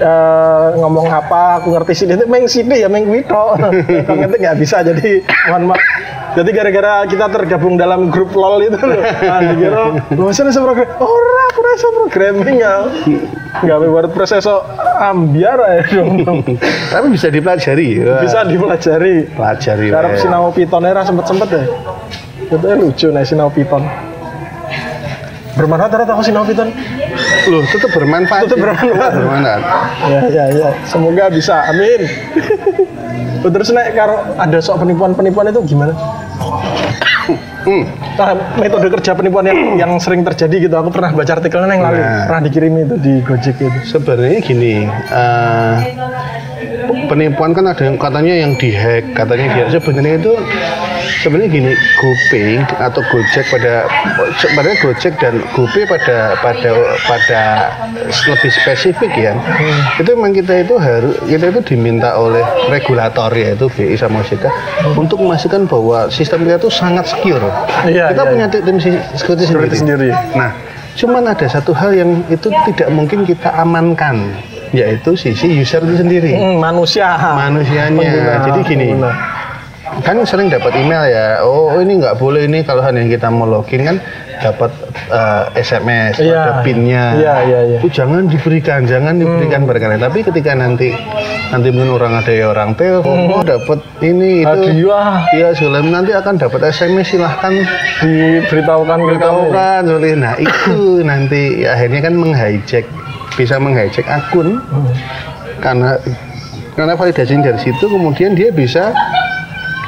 eh, 0.00 0.66
ngomong 0.80 1.12
apa 1.12 1.60
aku 1.60 1.76
ngerti 1.76 1.92
sih 1.92 2.06
itu 2.08 2.24
meng 2.24 2.48
sini 2.48 2.80
ya 2.80 2.88
meng 2.88 3.04
wito. 3.12 3.60
Kalau 4.08 4.18
ngerti 4.24 4.36
nggak 4.40 4.56
bisa 4.56 4.80
jadi 4.80 5.20
mohon 5.52 5.68
maaf. 5.68 5.84
Jadi 6.34 6.50
gara-gara 6.50 7.06
kita 7.06 7.30
tergabung 7.30 7.78
dalam 7.78 8.10
grup 8.10 8.34
LOL 8.34 8.58
itu 8.58 8.74
loh. 8.74 8.98
Nah, 8.98 9.38
dikira, 9.38 9.82
lu 10.18 10.26
masa 10.26 10.42
rasa 10.42 10.58
program? 10.66 10.90
Ora, 10.98 11.42
aku 11.46 11.60
rasa 11.62 11.86
programming 11.94 12.56
ya. 12.58 12.74
Nggak 13.62 13.78
WordPress 13.86 14.42
esok 14.42 14.60
ambiar 14.98 15.60
ya 15.62 15.82
dong. 15.94 16.42
tapi 16.92 17.06
bisa 17.12 17.30
dipelajari 17.30 18.02
Wah, 18.02 18.18
Bisa 18.24 18.42
dipelajari. 18.42 19.30
pelajari 19.30 19.86
Karena 19.92 20.10
weh. 20.10 20.18
sinau 20.18 20.50
Python 20.50 20.82
era 20.82 21.06
sempet-sempet 21.06 21.48
ya. 21.52 21.64
Itu 22.54 22.66
lucu 22.78 23.06
nih 23.10 23.24
sinau 23.26 23.50
Python. 23.50 23.82
Bermanfaat 25.54 25.90
ternyata 25.90 26.12
aku 26.14 26.22
sinau 26.22 26.42
Python. 26.46 26.70
loh 27.44 27.60
tetap 27.68 27.90
bermanfaat 27.92 28.48
Tetap 28.48 28.56
sih. 28.56 28.62
bermanfaat. 28.64 29.12
bermanfaat 29.14 29.60
Ya 30.10 30.20
ya 30.32 30.44
ya. 30.50 30.68
Semoga 30.88 31.30
bisa. 31.30 31.62
Amin. 31.68 32.00
Terus 33.44 33.68
nek 33.70 33.92
karo 33.92 34.16
ada 34.34 34.58
sok 34.58 34.82
penipuan-penipuan 34.82 35.52
itu 35.52 35.60
gimana? 35.68 35.92
Hmm. 37.64 37.84
Nah, 38.20 38.36
metode 38.60 38.92
kerja 38.92 39.16
penipuan 39.16 39.48
yang 39.48 39.60
yang 39.80 39.92
sering 39.96 40.20
terjadi 40.20 40.68
gitu. 40.68 40.74
Aku 40.76 40.92
pernah 40.92 41.12
baca 41.12 41.32
artikelnya 41.32 41.68
yang 41.72 41.84
lalu. 41.84 42.00
Nah. 42.00 42.24
Pernah 42.28 42.42
dikirim 42.44 42.72
itu 42.80 42.94
di 43.00 43.14
Gojek 43.24 43.56
itu. 43.56 43.78
sebenarnya 43.88 44.40
gini 44.44 44.74
eh, 44.90 45.74
penipuan 47.08 47.56
kan 47.56 47.64
ada 47.68 47.82
yang 47.84 47.96
katanya 47.96 48.34
yang 48.36 48.52
dihack 48.56 49.04
katanya 49.16 49.46
dia 49.54 49.64
sebenarnya 49.72 50.14
itu 50.20 50.32
sebenarnya 51.16 51.50
gini 51.50 51.72
GoPay 51.94 52.50
atau 52.80 53.00
Gojek 53.04 53.46
pada 53.48 53.86
sebenarnya 54.36 54.76
Gojek 54.78 55.14
dan 55.16 55.34
GoPay 55.50 55.84
pada 55.84 56.16
pada 56.36 56.70
pada 57.04 57.42
lebih 58.26 58.50
spesifik 58.50 59.12
ya 59.12 59.32
itu 59.96 60.10
memang 60.10 60.32
kita 60.32 60.60
itu 60.60 60.74
harus 60.74 61.14
kita 61.22 61.44
itu 61.48 61.60
diminta 61.66 62.16
oleh 62.16 62.42
regulator 62.66 63.30
yaitu 63.30 63.68
BI 63.68 63.94
sama 63.94 64.20
OJK 64.20 64.44
untuk 64.94 65.18
memastikan 65.18 65.64
bahwa 65.64 66.08
sistem 66.08 66.42
kita 66.42 66.58
itu 66.58 66.70
sangat 66.70 67.04
secure 67.06 67.44
Iya, 67.84 68.10
kita 68.10 68.22
iya, 68.22 68.30
punya 68.30 68.46
tim 68.48 68.76
si- 68.78 69.02
security 69.14 69.44
Security 69.44 69.76
sendiri. 69.76 70.08
sendiri. 70.10 70.34
Nah, 70.34 70.50
cuman 70.94 71.22
ada 71.26 71.44
satu 71.44 71.70
hal 71.70 71.92
yang 71.92 72.10
itu 72.26 72.48
tidak 72.64 72.88
mungkin 72.88 73.22
kita 73.22 73.52
amankan, 73.52 74.32
yaitu 74.70 75.12
sisi 75.14 75.52
user 75.52 75.82
itu 75.82 75.98
sendiri, 75.98 76.32
Hmm, 76.32 76.56
manusia. 76.58 77.12
manusianya. 77.18 77.92
Pengguna, 77.92 78.34
Jadi 78.42 78.60
gini, 78.64 78.86
pengguna. 78.90 79.10
Kan 80.02 80.18
sering 80.26 80.50
dapat 80.50 80.74
email 80.74 81.06
ya, 81.06 81.26
oh 81.44 81.78
ini 81.78 82.02
nggak 82.02 82.18
boleh 82.18 82.50
ini 82.50 82.66
kalau 82.66 82.82
hanya 82.82 83.06
kita 83.06 83.30
mau 83.30 83.46
login 83.46 83.86
kan 83.86 83.96
dapat 84.42 84.74
eh, 85.08 85.44
SMS, 85.62 86.18
Iya. 86.18 86.34
ada 86.34 86.52
pinnya. 86.66 87.04
Iya, 87.14 87.34
iya, 87.46 87.60
iya. 87.70 87.78
Itu 87.78 87.86
jangan 87.86 88.26
diberikan, 88.26 88.82
jangan 88.84 89.14
diberikan 89.14 89.62
barangkali. 89.62 90.02
Tapi 90.02 90.18
ketika 90.26 90.58
nanti 90.58 90.90
nanti 91.54 91.68
mungkin 91.70 91.94
orang 91.94 92.18
ada 92.18 92.32
ya 92.34 92.50
orang 92.50 92.74
telepon, 92.74 93.30
oh 93.30 93.46
dapat 93.46 93.78
ini 94.02 94.42
itu. 94.42 94.50
Hadiah 94.50 95.14
Iya, 95.30 95.48
segala 95.54 95.78
nanti 95.86 96.10
akan 96.10 96.34
dapat 96.42 96.60
SMS 96.74 97.14
silahkan 97.14 97.54
diberitahukan 98.02 98.98
beritahukan 98.98 99.82
itu. 99.86 100.10
nah 100.18 100.34
itu 100.34 100.76
nanti 101.10 101.62
akhirnya 101.62 102.00
kan 102.10 102.14
menghijack 102.18 102.84
bisa 103.34 103.58
menghijack 103.58 104.06
akun 104.06 104.62
karena 105.58 105.98
karena 106.74 106.94
validasi 106.94 107.38
dari 107.38 107.58
situ 107.58 107.84
kemudian 107.86 108.34
dia 108.34 108.50
bisa 108.50 108.90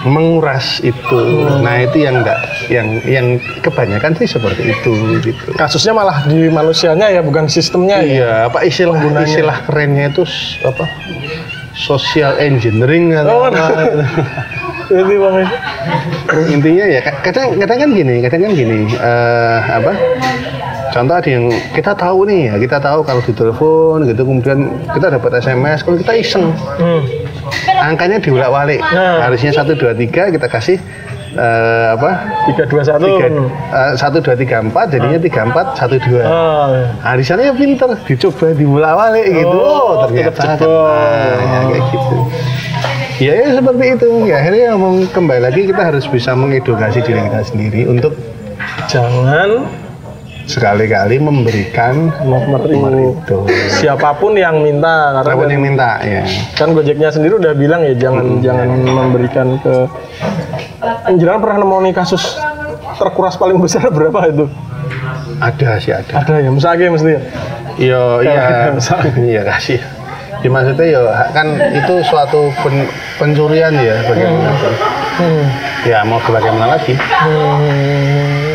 menguras 0.03 0.81
itu. 0.81 1.21
Nah 1.59 1.81
itu 1.81 1.97
yang 1.99 2.21
enggak 2.21 2.39
yang 2.67 2.87
yang 3.03 3.27
kebanyakan 3.61 4.13
sih 4.15 4.29
seperti 4.29 4.69
itu 4.69 4.93
gitu. 5.23 5.55
Kasusnya 5.55 5.93
malah 5.93 6.27
di 6.27 6.47
manusianya 6.47 7.09
ya, 7.09 7.21
bukan 7.21 7.47
sistemnya 7.47 7.99
ya. 7.99 8.07
iya 8.07 8.31
apa 8.47 8.61
istilah 8.63 8.97
istilah 9.23 9.65
kerennya 9.65 10.11
itu 10.11 10.23
apa 10.63 10.85
social 11.73 12.37
engineering 12.37 13.15
atau 13.15 13.31
Oh, 13.37 13.45
apa. 13.47 13.65
Jadi 14.87 15.15
bang, 15.19 15.37
intinya 16.49 16.85
ya 16.87 17.01
ka- 17.01 17.19
kadang 17.21 17.59
kadang 17.59 17.79
kan 17.81 17.91
gini 17.91 18.23
kadang 18.23 18.41
kan 18.41 18.53
gini 18.55 18.87
eh, 18.87 19.59
apa 19.67 19.93
contoh 20.89 21.13
ada 21.13 21.27
yang 21.27 21.45
kita 21.75 21.91
tahu 21.93 22.23
nih 22.23 22.41
ya 22.47 22.55
kita 22.57 22.79
tahu 22.79 23.03
kalau 23.03 23.19
ditelepon 23.21 24.07
gitu 24.07 24.23
kemudian 24.23 24.59
kita 24.89 25.11
dapat 25.11 25.43
SMS 25.43 25.83
kalau 25.83 25.99
kita 25.99 26.13
iseng. 26.15 26.55
Hmm. 26.79 27.03
Angkanya 27.79 28.19
diulak 28.19 28.49
balik 28.49 28.81
Nah. 28.87 29.25
harusnya 29.25 29.51
satu 29.51 29.73
dua 29.73 29.93
tiga 29.93 30.29
kita 30.29 30.47
kasih 30.47 30.79
eh, 31.33 31.87
apa 31.93 32.11
tiga 32.47 32.65
dua 32.65 32.83
satu. 32.83 33.05
tiga 33.05 33.27
eh, 33.71 33.93
satu 33.95 34.19
dua 34.19 34.35
tiga 34.35 34.57
empat 34.59 34.87
jadinya 34.91 35.19
tiga 35.19 35.41
empat 35.45 35.67
satu 35.75 35.97
dua 36.01 36.23
Oh, 36.25 36.67
Nah, 36.97 37.15
di 37.15 37.23
sana 37.23 37.41
ya 37.43 37.53
pinter, 37.53 37.91
dicoba 38.03 38.51
dimulai 38.51 38.93
balik 38.93 39.27
gitu. 39.29 39.57
Oh, 39.57 39.69
Oh, 39.69 39.93
ternyata. 40.05 40.43
Nah, 40.59 41.37
ya, 41.37 41.59
kayak 41.67 41.83
gitu. 41.93 42.17
Ya, 43.17 43.33
ya 43.33 43.49
seperti 43.55 43.85
itu. 43.97 44.09
Ya, 44.25 44.35
akhirnya 44.39 44.65
ngomong 44.77 45.09
kembali 45.09 45.41
lagi 45.41 45.61
kita 45.65 45.83
harus 45.83 46.05
bisa 46.05 46.33
mengedukasi 46.33 47.01
diri 47.01 47.21
kita 47.23 47.41
sendiri 47.45 47.81
untuk 47.87 48.13
jangan 48.87 49.65
sekali-kali 50.47 51.19
memberikan 51.19 52.15
nomor 52.23 52.63
itu. 52.71 53.19
itu. 53.19 53.39
Siapa 53.83 54.15
pun 54.17 54.39
yang 54.39 54.63
minta 54.63 55.11
karena 55.19 55.27
Siapa 55.27 55.37
pun 55.37 55.45
kan, 55.45 55.53
yang 55.53 55.63
minta 55.63 55.91
ya. 56.07 56.23
kan 56.55 56.69
Gojeknya 56.71 57.09
sendiri 57.11 57.35
udah 57.37 57.53
bilang 57.53 57.83
ya 57.83 57.95
jangan 57.99 58.39
jangan 58.41 58.69
memberikan 58.87 59.59
ke 59.61 59.91
Jangan 61.07 61.39
pernah 61.43 61.57
nemu 61.63 61.91
kasus 61.91 62.39
terkuras 62.99 63.35
paling 63.35 63.59
besar 63.59 63.91
berapa 63.97 64.31
itu? 64.31 64.47
Ada 65.43 65.83
sih 65.83 65.93
ada. 65.93 66.23
Ada 66.23 66.35
ya, 66.41 66.51
misalnya 66.55 66.89
mesti 66.95 67.11
ya. 67.11 67.21
Yo 67.77 68.03
iya, 68.25 68.73
iya 69.21 69.43
kasih. 69.45 69.81
Ya, 70.41 70.49
maksudnya 70.49 70.87
yo 70.87 71.03
kan 71.35 71.59
itu 71.75 71.95
suatu 72.07 72.55
pen- 72.63 72.89
pencurian 73.19 73.75
ya 73.75 73.99
bagaimanapun. 74.07 74.73
Hmm. 75.17 75.45
Ya 75.85 75.99
mau 76.07 76.23
bagaimana 76.23 76.79
lagi? 76.79 76.95
Hmm. 76.97 78.46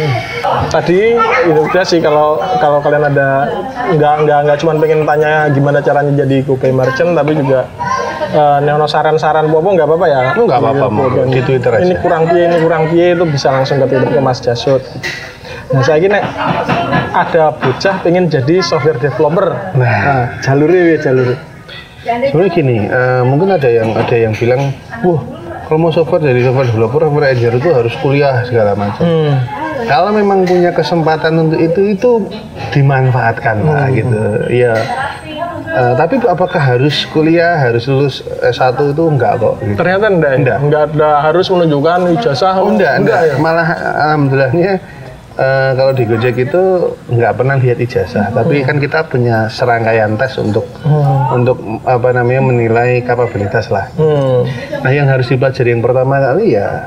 Tadi 0.72 1.16
itu 1.48 1.60
udah 1.62 1.84
sih 1.84 2.00
kalau 2.00 2.40
kalau 2.60 2.80
kalian 2.80 3.08
ada 3.08 3.48
nggak 3.92 4.16
nggak 4.24 4.40
nggak 4.48 4.58
cuma 4.60 4.72
pengen 4.80 5.04
tanya 5.04 5.48
gimana 5.50 5.80
caranya 5.80 6.12
jadi 6.24 6.44
GoPay 6.44 6.72
merchant 6.72 7.12
tapi 7.12 7.36
juga 7.36 7.68
eh 8.32 8.58
neono 8.64 8.88
saran-saran 8.88 9.52
bobo 9.52 9.76
nggak 9.76 9.88
apa-apa 9.88 10.08
ya. 10.08 10.22
Oh, 10.36 10.48
nggak 10.48 10.60
apa-apa, 10.60 10.86
Di- 10.88 10.94
mau 10.94 11.08
di 11.28 11.42
Twitter 11.44 11.72
aja. 11.72 11.84
Ini 11.84 11.96
kurang 12.00 12.24
piye, 12.28 12.44
ini 12.48 12.58
kurang 12.64 12.84
piye 12.88 13.06
itu 13.12 13.24
bisa 13.28 13.48
langsung 13.52 13.80
ke 13.80 13.86
Twitter 13.88 14.10
ke 14.10 14.20
Mas 14.20 14.40
Jasut. 14.40 14.80
Nah 15.72 15.82
saya 15.84 16.00
gini 16.00 16.20
ada 17.12 17.44
bocah 17.52 17.96
pengen 18.04 18.28
jadi 18.28 18.60
software 18.60 19.00
developer. 19.00 19.52
Nah. 19.76 19.84
Nah, 19.84 20.24
jalurnya 20.40 20.96
ya 20.96 21.12
jalur. 21.12 21.36
Sebenarnya 22.02 22.52
gini, 22.52 22.78
eh, 22.82 23.22
mungkin 23.22 23.54
ada 23.54 23.70
yang 23.70 23.94
ada 23.94 24.16
yang 24.16 24.34
bilang, 24.34 24.74
wah 25.06 25.22
kalau 25.68 25.78
mau 25.78 25.92
software 25.94 26.24
jadi 26.24 26.44
software 26.44 26.68
developer, 26.68 27.00
software 27.06 27.28
engineer 27.30 27.56
itu 27.56 27.70
harus 27.70 27.94
kuliah 28.02 28.42
segala 28.44 28.74
macam. 28.74 29.04
Hmm. 29.06 29.36
Kalau 29.86 30.12
memang 30.12 30.44
punya 30.44 30.70
kesempatan 30.70 31.34
untuk 31.40 31.60
itu, 31.60 31.82
itu 31.94 32.12
dimanfaatkan 32.72 33.58
lah 33.62 33.88
Hmm. 33.88 33.96
gitu. 33.96 34.22
Ya. 34.50 34.76
Eh, 35.72 35.94
tapi 35.96 36.20
apakah 36.28 36.60
harus 36.60 37.08
kuliah, 37.08 37.56
harus 37.56 37.88
lulus 37.88 38.20
S1 38.44 38.92
itu 38.92 39.04
enggak 39.08 39.40
kok. 39.40 39.56
Gitu. 39.64 39.80
Ternyata 39.80 40.06
enggak, 40.10 40.32
ya? 40.32 40.38
Enggak. 40.38 40.58
enggak 40.60 40.82
ada 40.92 41.10
harus 41.24 41.46
menunjukkan 41.48 42.00
ijazah. 42.20 42.54
Oh, 42.60 42.68
enggak, 42.70 42.94
enggak. 43.00 43.20
ya. 43.24 43.36
Malah 43.40 43.68
alhamdulillahnya 44.12 44.72
eh, 45.32 45.72
kalau 45.74 45.96
di 45.96 46.04
Gojek 46.04 46.36
itu 46.44 46.62
enggak 47.08 47.40
pernah 47.40 47.56
lihat 47.56 47.80
ijazah, 47.80 48.36
tapi 48.36 48.68
kan 48.68 48.84
kita 48.84 49.08
punya 49.08 49.48
serangkaian 49.48 50.20
tes 50.20 50.36
untuk 50.36 50.68
untuk 51.32 51.56
apa 51.88 52.10
namanya 52.12 52.44
menilai 52.44 53.00
kapabilitas 53.00 53.72
lah. 53.72 53.88
Hmm. 53.96 54.44
Nah, 54.84 54.92
yang 54.92 55.08
harus 55.08 55.32
dipelajari 55.32 55.72
yang 55.72 55.80
pertama 55.80 56.20
kali 56.20 56.60
ya 56.60 56.84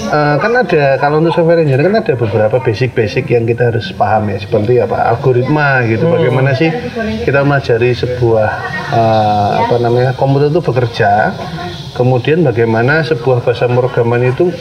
eh, 0.00 0.36
kan 0.38 0.52
ada 0.54 0.96
kalau 0.96 1.18
untuk 1.18 1.34
software 1.34 1.62
engineer 1.62 1.90
kan 1.90 1.98
ada 2.00 2.14
beberapa 2.14 2.56
basic-basic 2.62 3.26
yang 3.28 3.44
kita 3.44 3.74
harus 3.74 3.90
paham 3.92 4.30
ya 4.30 4.38
seperti 4.38 4.78
apa 4.78 5.10
algoritma 5.14 5.82
gitu. 5.86 6.06
Bagaimana 6.06 6.54
sih 6.54 6.70
kita 7.26 7.42
melajari 7.42 7.90
sebuah 7.92 8.50
eh, 8.94 9.50
apa 9.66 9.74
namanya 9.82 10.12
komputer 10.14 10.48
itu 10.48 10.60
bekerja. 10.62 11.34
Kemudian 11.88 12.46
bagaimana 12.46 13.02
sebuah 13.02 13.42
bahasa 13.42 13.66
pemrograman 13.66 14.22
itu 14.22 14.54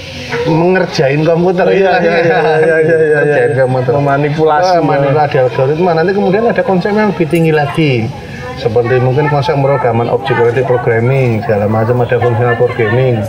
mengerjain 0.49 1.21
komputer 1.21 1.69
Iya, 1.69 2.01
istilahnya. 2.01 2.09
iya, 2.09 2.17
iya, 2.17 2.57
iya, 2.57 2.77
iya, 2.81 2.97
iya, 2.97 3.17
Ngerjain 3.21 3.51
iya. 3.53 3.61
komputer. 3.61 3.91
Memanipulasi. 3.93 4.73
Wah, 4.73 4.81
manipulasi 4.81 5.35
algoritma. 5.45 5.91
Nanti 5.93 6.11
kemudian 6.17 6.49
ada 6.49 6.63
konsep 6.65 6.97
yang 6.97 7.13
lebih 7.13 7.27
tinggi 7.29 7.53
lagi. 7.53 8.09
Seperti 8.57 8.97
mungkin 8.97 9.29
konsep 9.29 9.53
pemrograman 9.53 10.09
object 10.09 10.33
oriented 10.33 10.65
programming, 10.65 11.45
segala 11.45 11.69
macam 11.69 12.01
ada 12.01 12.17
functional 12.17 12.57
programming. 12.57 13.21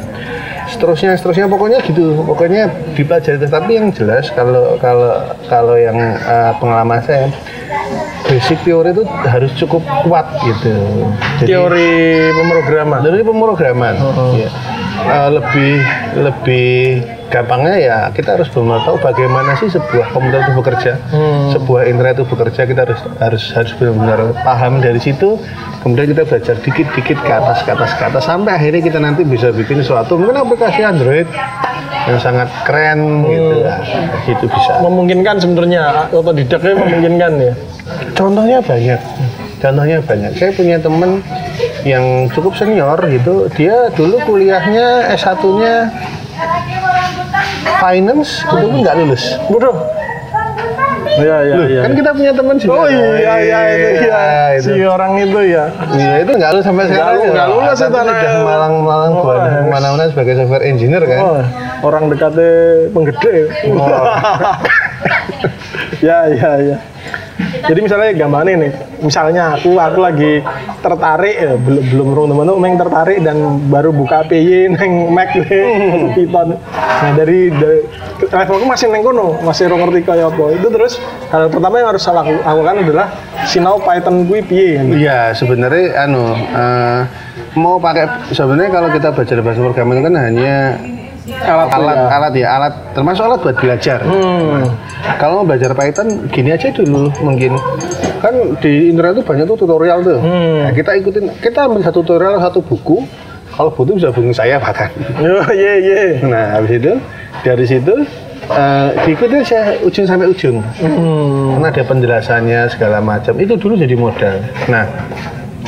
Seterusnya, 0.69 1.17
seterusnya 1.17 1.49
pokoknya 1.49 1.79
gitu. 1.85 2.23
Pokoknya 2.23 2.69
dipelajari. 2.93 3.41
Tapi 3.49 3.71
yang 3.81 3.89
jelas 3.91 4.29
kalau 4.33 4.77
kalau 4.79 5.25
kalau 5.49 5.77
yang 5.81 5.97
eh, 6.17 6.53
pengalaman 6.61 7.01
saya 7.03 7.33
basic 8.29 8.61
teori 8.63 8.93
itu 8.93 9.05
harus 9.25 9.51
cukup 9.57 9.81
kuat 10.05 10.27
gitu. 10.45 10.73
Jadi, 11.41 11.49
Teori 11.49 11.91
pemrograman. 12.37 12.99
dari 13.01 13.25
pemrograman 13.25 13.95
ya. 14.37 14.51
Eh, 15.09 15.29
lebih 15.33 15.75
lebih 16.21 16.69
gampangnya 17.29 17.77
ya 17.77 17.97
kita 18.11 18.41
harus 18.41 18.49
benar 18.49 18.81
tahu 18.85 18.97
bagaimana 19.01 19.53
sih 19.61 19.69
sebuah 19.69 20.13
komputer 20.17 20.41
itu 20.45 20.53
bekerja 20.57 20.93
sebuah 21.53 21.83
internet 21.89 22.15
itu 22.21 22.27
bekerja 22.27 22.61
kita 22.65 22.81
harus 22.89 23.01
harus 23.21 23.45
harus 23.53 23.73
benar-benar 23.77 24.33
paham 24.43 24.81
dari 24.81 25.01
situ 25.01 25.37
kemudian 25.85 26.13
kita 26.17 26.23
belajar 26.25 26.57
dikit-dikit 26.59 27.19
ke 27.21 27.33
atas 27.33 27.59
ke 27.65 27.71
atas 27.73 27.91
ke 27.95 28.03
atas 28.09 28.25
sampai 28.25 28.57
akhirnya 28.57 28.83
kita 28.83 28.99
nanti 28.99 29.23
bisa 29.29 29.53
bikin 29.53 29.85
suatu 29.85 30.17
mungkin 30.17 30.41
aplikasi 30.41 30.81
Android 30.83 31.29
yang 32.09 32.19
sangat 32.21 32.49
keren 32.65 33.29
gitu 33.29 33.57
lah 33.61 33.81
itu 34.25 34.47
bisa 34.49 34.73
Memungkinkan 34.81 35.37
sebenarnya 35.37 36.09
otodidaknya 36.09 36.75
memungkinkan 36.81 37.33
ya. 37.37 37.55
Contohnya 38.17 38.59
banyak. 38.65 39.01
Contohnya 39.59 39.99
banyak. 40.01 40.33
Saya 40.39 40.51
punya 40.55 40.77
temen 40.81 41.21
yang 41.85 42.31
cukup 42.33 42.57
senior 42.57 42.97
gitu. 43.11 43.51
Dia 43.53 43.93
dulu 43.93 44.17
kuliahnya 44.25 45.13
S1-nya 45.19 45.77
finance 47.81 48.43
itu 48.45 48.67
pun 48.69 48.79
nggak 48.83 48.97
lulus. 48.99 49.25
Bodoh. 49.49 49.77
Iya 51.19 51.37
iya 51.43 51.57
iya. 51.67 51.81
Kan 51.83 51.93
kita 51.99 52.11
punya 52.15 52.33
teman 52.35 52.55
juga. 52.59 52.75
Oh 52.79 52.87
iya 52.87 53.35
iya 53.43 53.59
itu 53.75 53.89
iya. 54.07 54.23
itu. 54.55 54.69
Si 54.71 54.83
orang 54.87 55.13
itu 55.19 55.41
ya. 55.51 55.65
Iya, 55.95 56.15
itu 56.23 56.31
nggak 56.39 56.51
lulus 56.55 56.65
sampai 56.67 56.85
sekarang. 56.87 57.15
lulus, 57.19 57.35
nggak 57.35 57.49
lulus 57.51 57.79
itu 57.79 57.87
sudah 57.89 58.03
anaknya. 58.07 58.31
malang-malang 58.47 59.13
Oh, 59.19 59.25
ke 59.27 59.51
mana-mana 59.67 60.03
sebagai 60.11 60.35
software 60.39 60.65
engineer 60.67 61.03
kan. 61.03 61.21
Oh, 61.23 61.43
orang 61.91 62.07
dekatnya 62.13 62.51
penggede. 62.95 63.35
ya 66.05 66.27
ya 66.31 66.51
ya. 66.63 66.79
Jadi 67.39 67.79
misalnya 67.87 68.11
gambarnya 68.19 68.55
nih, 68.59 68.73
misalnya 68.99 69.55
aku 69.55 69.79
aku 69.79 69.99
lagi 70.03 70.43
tertarik 70.83 71.37
ya, 71.39 71.55
belum 71.55 71.85
belum 71.95 72.09
rung 72.11 72.29
teman 72.35 72.47
teman 72.51 72.75
tertarik 72.75 73.19
dan 73.23 73.37
baru 73.71 73.95
buka 73.95 74.27
PY 74.27 74.75
neng 74.75 75.15
Mac 75.15 75.33
nih, 75.39 75.47
Python. 76.19 76.59
Nah 76.99 77.11
dari, 77.15 77.55
dari 77.55 77.87
levelku 78.27 78.67
masih 78.67 78.91
neng 78.91 79.07
kono, 79.07 79.39
masih 79.47 79.71
rung 79.71 79.87
ngerti 79.87 80.03
kayak 80.03 80.35
apa. 80.35 80.45
Itu 80.59 80.69
terus 80.69 80.99
hal 81.31 81.47
pertama 81.47 81.79
yang 81.79 81.89
harus 81.95 82.03
saya 82.03 82.21
laku- 82.21 82.43
lakukan 82.43 82.75
adalah 82.83 83.07
sinau 83.47 83.79
Python 83.79 84.27
gue 84.27 84.41
piye. 84.43 84.83
Iya, 84.99 85.31
sebenarnya 85.39 86.11
anu 86.11 86.35
eh, 86.35 87.01
mau 87.55 87.79
pakai 87.79 88.35
sebenarnya 88.35 88.71
kalau 88.75 88.89
kita 88.91 89.15
baca 89.15 89.35
bahasa 89.41 89.61
programming 89.63 90.03
kan 90.11 90.15
hanya 90.19 90.57
Alat 91.37 91.69
alat 91.75 91.97
ya. 91.97 92.09
alat 92.09 92.33
ya 92.33 92.49
alat 92.57 92.75
termasuk 92.97 93.23
alat 93.25 93.39
buat 93.45 93.57
belajar. 93.61 93.99
Hmm. 94.05 94.65
Kalau 95.21 95.43
mau 95.43 95.47
belajar 95.53 95.71
Python 95.77 96.29
gini 96.33 96.51
aja 96.55 96.73
dulu 96.73 97.13
mungkin 97.21 97.57
kan 98.19 98.35
di 98.59 98.91
internet 98.91 99.23
tuh 99.23 99.25
banyak 99.27 99.45
tuh 99.47 99.57
tutorial 99.61 99.99
tuh. 100.03 100.19
Hmm. 100.19 100.69
Nah, 100.69 100.73
kita 100.75 100.91
ikutin 100.99 101.25
kita 101.39 101.69
ambil 101.69 101.85
satu 101.85 102.01
tutorial 102.03 102.41
satu 102.41 102.61
buku. 102.65 103.05
Kalau 103.49 103.75
butuh 103.75 103.99
bisa 103.99 104.09
hubungi 104.15 104.35
saya 104.37 104.57
bahkan. 104.63 104.89
Yo 105.19 105.43
ye 105.51 105.73
ye. 105.83 106.03
Nah 106.23 106.59
habis 106.61 106.79
itu 106.79 106.95
dari 107.43 107.65
situ 107.67 107.95
eh 108.49 108.89
diikutin 109.05 109.43
saya 109.45 109.77
ujung 109.83 110.07
sampai 110.07 110.31
ujung. 110.31 110.63
Hmm. 110.79 111.59
Karena 111.59 111.67
ada 111.69 111.83
penjelasannya 111.83 112.61
segala 112.71 112.99
macam. 113.03 113.35
Itu 113.37 113.59
dulu 113.59 113.75
jadi 113.75 113.99
modal. 113.99 114.41
Nah, 114.71 114.87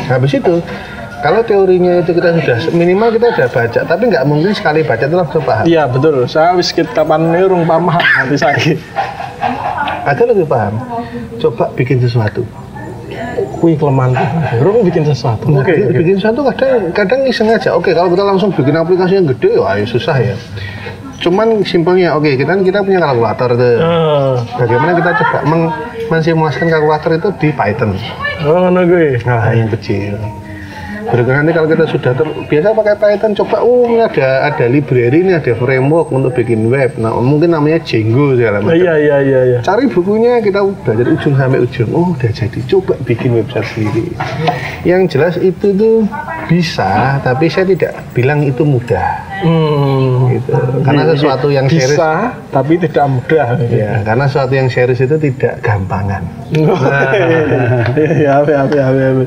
habis 0.06 0.38
itu 0.38 0.62
kalau 1.20 1.40
teorinya 1.40 2.00
itu 2.00 2.10
kita 2.12 2.28
sudah 2.36 2.58
minimal 2.72 3.08
kita 3.12 3.26
sudah 3.32 3.48
baca, 3.48 3.80
tapi 3.84 4.02
nggak 4.08 4.24
mungkin 4.24 4.52
sekali 4.52 4.80
baca 4.80 5.04
itu 5.04 5.16
langsung 5.16 5.42
paham. 5.44 5.64
Iya 5.64 5.84
betul. 5.86 6.24
Saya 6.24 6.52
wis 6.54 6.72
kapan 6.72 7.30
nih 7.30 7.44
urung 7.44 7.64
paham 7.64 7.88
hati 7.88 8.36
saya. 8.36 8.56
Agar 10.00 10.24
lebih 10.26 10.48
paham, 10.48 10.80
coba 11.38 11.68
bikin 11.76 12.00
sesuatu. 12.00 12.40
Kui 13.60 13.76
kelemahan. 13.76 14.16
Urung 14.64 14.80
bikin 14.80 15.04
sesuatu. 15.04 15.52
Nah, 15.52 15.60
Oke. 15.60 15.76
oke. 15.76 15.92
bikin 15.92 16.16
sesuatu 16.16 16.40
kadang 16.46 16.88
kadang 16.96 17.20
iseng 17.28 17.52
aja. 17.52 17.76
Oke, 17.76 17.92
kalau 17.92 18.08
kita 18.08 18.24
langsung 18.24 18.48
bikin 18.50 18.72
aplikasi 18.72 19.20
yang 19.20 19.28
gede, 19.28 19.60
wah 19.60 19.76
ya 19.76 19.84
susah 19.84 20.16
ya. 20.16 20.36
Cuman 21.20 21.60
simpelnya, 21.68 22.16
oke 22.16 22.32
kita 22.32 22.56
kita 22.64 22.80
punya 22.80 22.96
kalkulator 22.96 23.52
tuh. 23.52 23.76
Eh, 23.76 24.34
Bagaimana 24.56 24.96
kita 24.96 25.10
coba 25.20 25.38
meng 25.44 25.62
mensimulasikan 26.08 26.72
kalkulator 26.72 27.10
itu 27.12 27.28
di 27.36 27.48
Python. 27.52 27.92
Oh, 28.40 28.56
ngono 28.56 28.88
gue. 28.88 29.20
Nah, 29.28 29.52
yang 29.52 29.68
kecil. 29.68 30.16
Berikutnya 31.08 31.40
nanti 31.40 31.52
kalau 31.56 31.68
kita 31.72 31.84
sudah 31.88 32.12
terbiasa 32.12 32.68
pakai 32.76 32.94
Python, 33.00 33.32
coba, 33.32 33.56
oh 33.64 33.88
ini 33.88 34.04
ada 34.04 34.52
ada 34.52 34.64
library 34.68 35.24
ini 35.24 35.32
ada 35.32 35.52
framework 35.56 36.12
untuk 36.12 36.36
bikin 36.36 36.68
web. 36.68 36.92
Nah, 37.00 37.16
mungkin 37.18 37.56
namanya 37.56 37.80
Django 37.80 38.36
segala 38.36 38.60
macam. 38.60 38.76
Iya 38.76 38.94
iya 39.00 39.16
iya 39.24 39.40
iya. 39.56 39.58
Cari 39.64 39.88
bukunya 39.88 40.44
kita 40.44 40.60
belajar 40.84 41.06
ujung 41.08 41.34
sampai 41.40 41.60
ujung. 41.64 41.88
Oh, 41.96 42.12
udah 42.12 42.30
jadi. 42.30 42.58
Coba 42.68 42.94
bikin 43.08 43.32
website 43.32 43.68
sendiri. 43.72 44.12
Yang 44.84 45.02
jelas 45.16 45.34
itu 45.40 45.66
tuh 45.72 46.04
bisa, 46.46 47.22
tapi 47.24 47.48
saya 47.48 47.64
tidak 47.64 47.92
bilang 48.12 48.44
itu 48.44 48.60
mudah. 48.66 49.30
Hmm. 49.40 50.36
Gitu. 50.36 50.52
Karena 50.84 51.02
sesuatu 51.08 51.48
yang 51.48 51.64
serius. 51.64 51.96
bisa 51.96 52.36
tapi 52.52 52.76
tidak 52.76 53.06
mudah. 53.08 53.56
Ya, 53.72 54.04
karena 54.04 54.28
sesuatu 54.28 54.52
yang 54.52 54.68
serius 54.68 55.00
itu 55.00 55.16
tidak 55.16 55.64
gampangan. 55.64 56.22
Iya 58.00 58.10
iya 58.20 58.34
iya 58.42 58.60
iya. 58.68 59.08
iya. 59.22 59.26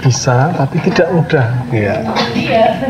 Bisa 0.00 0.50
tapi 0.56 0.80
tidak 0.88 1.08
mudah. 1.12 1.46
Iya. 1.70 1.96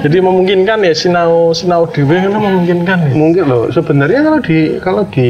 Jadi 0.00 0.16
memungkinkan 0.22 0.78
ya 0.86 0.94
sinau 0.94 1.50
sinau 1.52 1.84
dewe 1.90 2.22
kan 2.22 2.32
memungkinkan 2.32 2.98
ya. 3.10 3.12
Mungkin 3.12 3.44
loh 3.44 3.68
sebenarnya 3.68 4.20
kalau 4.24 4.38
di 4.40 4.58
kalau 4.78 5.02
di 5.10 5.28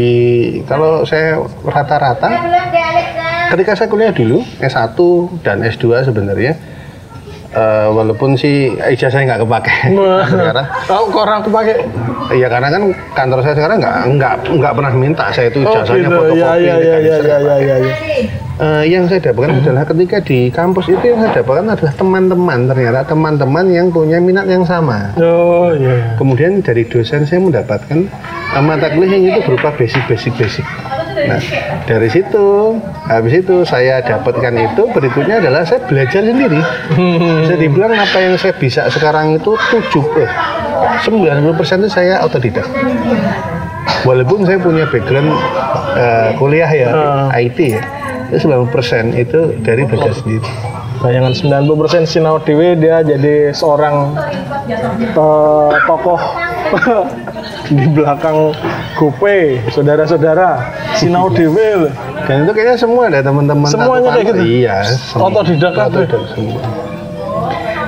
kalau 0.68 0.92
saya 1.08 1.40
rata-rata 1.64 2.28
ketika 3.50 3.72
saya 3.74 3.88
kuliah 3.90 4.14
dulu 4.14 4.46
S1 4.62 4.94
dan 5.42 5.64
S2 5.66 6.06
sebenarnya 6.06 6.54
eh, 7.54 7.86
walaupun 7.90 8.38
sih 8.38 8.74
ijazahnya 8.78 9.34
nggak 9.34 9.40
kepake 9.46 9.74
sekarang 10.30 10.66
Tahu 10.86 11.04
kok 11.10 11.22
orang 11.26 11.40
pakai 11.46 11.76
Iya 12.30 12.46
karena 12.46 12.68
kan 12.70 12.82
kantor 13.18 13.38
saya 13.42 13.54
sekarang 13.58 13.76
nggak 13.82 13.96
nggak 14.14 14.34
nggak 14.54 14.72
pernah 14.78 14.92
minta 14.94 15.24
saya 15.34 15.50
itu 15.50 15.66
ijazahnya 15.66 16.08
fotokopi 16.08 16.38
Ya 16.38 16.50
ya 16.54 16.74
ya 16.74 16.74
ya 16.78 16.96
legalisir, 16.98 17.24
ya 17.26 17.36
nggak 17.42 17.58
ya 17.58 17.66
ya. 17.66 17.76
ya. 17.82 17.94
Eh, 18.60 18.84
yang 18.92 19.08
saya 19.08 19.24
dapatkan 19.24 19.64
adalah 19.64 19.88
ketika 19.88 20.20
di 20.20 20.52
kampus 20.52 20.92
itu 20.92 21.00
yang 21.00 21.18
saya 21.24 21.40
dapatkan 21.40 21.64
adalah 21.64 21.94
teman-teman 21.96 22.58
ternyata 22.68 23.00
teman-teman 23.08 23.64
yang 23.72 23.88
punya 23.88 24.20
minat 24.20 24.44
yang 24.46 24.68
sama. 24.68 25.16
Oh 25.16 25.72
iya. 25.72 26.12
Kemudian 26.20 26.60
dari 26.60 26.84
dosen 26.84 27.24
saya 27.24 27.40
mendapatkan 27.40 27.98
eh, 28.52 28.62
mata 28.62 28.92
kuliah 28.92 29.16
yang 29.16 29.24
itu 29.32 29.40
berupa 29.48 29.72
basic-basic 29.74 30.36
basic. 30.36 30.66
Nah 31.10 31.40
dari 31.84 32.08
situ 32.08 32.78
habis 33.06 33.42
itu 33.42 33.66
saya 33.66 34.00
dapatkan 34.00 34.54
itu 34.54 34.82
berikutnya 34.94 35.42
adalah 35.42 35.66
saya 35.66 35.82
belajar 35.84 36.22
sendiri. 36.22 36.60
Bisa 37.44 37.54
dibilang 37.58 37.92
apa 37.94 38.18
yang 38.18 38.34
saya 38.38 38.54
bisa 38.56 38.86
sekarang 38.88 39.36
itu 39.36 39.52
tujuh 39.70 40.04
eh, 40.22 40.30
90% 41.04 41.84
itu 41.84 41.90
saya 41.90 42.22
otodidak. 42.22 42.66
Walaupun 44.06 44.48
saya 44.48 44.56
punya 44.62 44.88
background 44.88 45.30
eh, 45.98 46.28
kuliah 46.38 46.70
ya 46.70 46.88
IT 47.36 47.58
ya, 47.58 47.82
itu 48.32 48.48
90% 48.48 49.16
itu 49.18 49.40
dari 49.60 49.82
belajar 49.84 50.14
sendiri. 50.14 50.46
Bayangan 51.00 51.32
90% 51.64 52.04
sinau 52.04 52.36
dewe 52.44 52.76
dia 52.76 53.00
jadi 53.00 53.56
seorang 53.56 54.12
eh, 54.68 55.72
tokoh 55.88 56.20
di 57.76 57.86
belakang 57.90 58.54
Gope, 59.00 59.64
saudara-saudara 59.72 60.60
sinau 60.92 61.32
loh. 61.32 61.88
Dan 62.28 62.44
itu 62.44 62.52
kayaknya 62.52 62.76
semua 62.76 63.08
ada 63.08 63.24
teman-teman 63.24 63.64
Semuanya 63.64 64.12
kayak 64.12 64.26
gitu? 64.28 64.42
Iya. 64.44 64.76
Otodidak 65.16 65.72
kabeh? 65.72 66.04
Semua. 66.36 66.60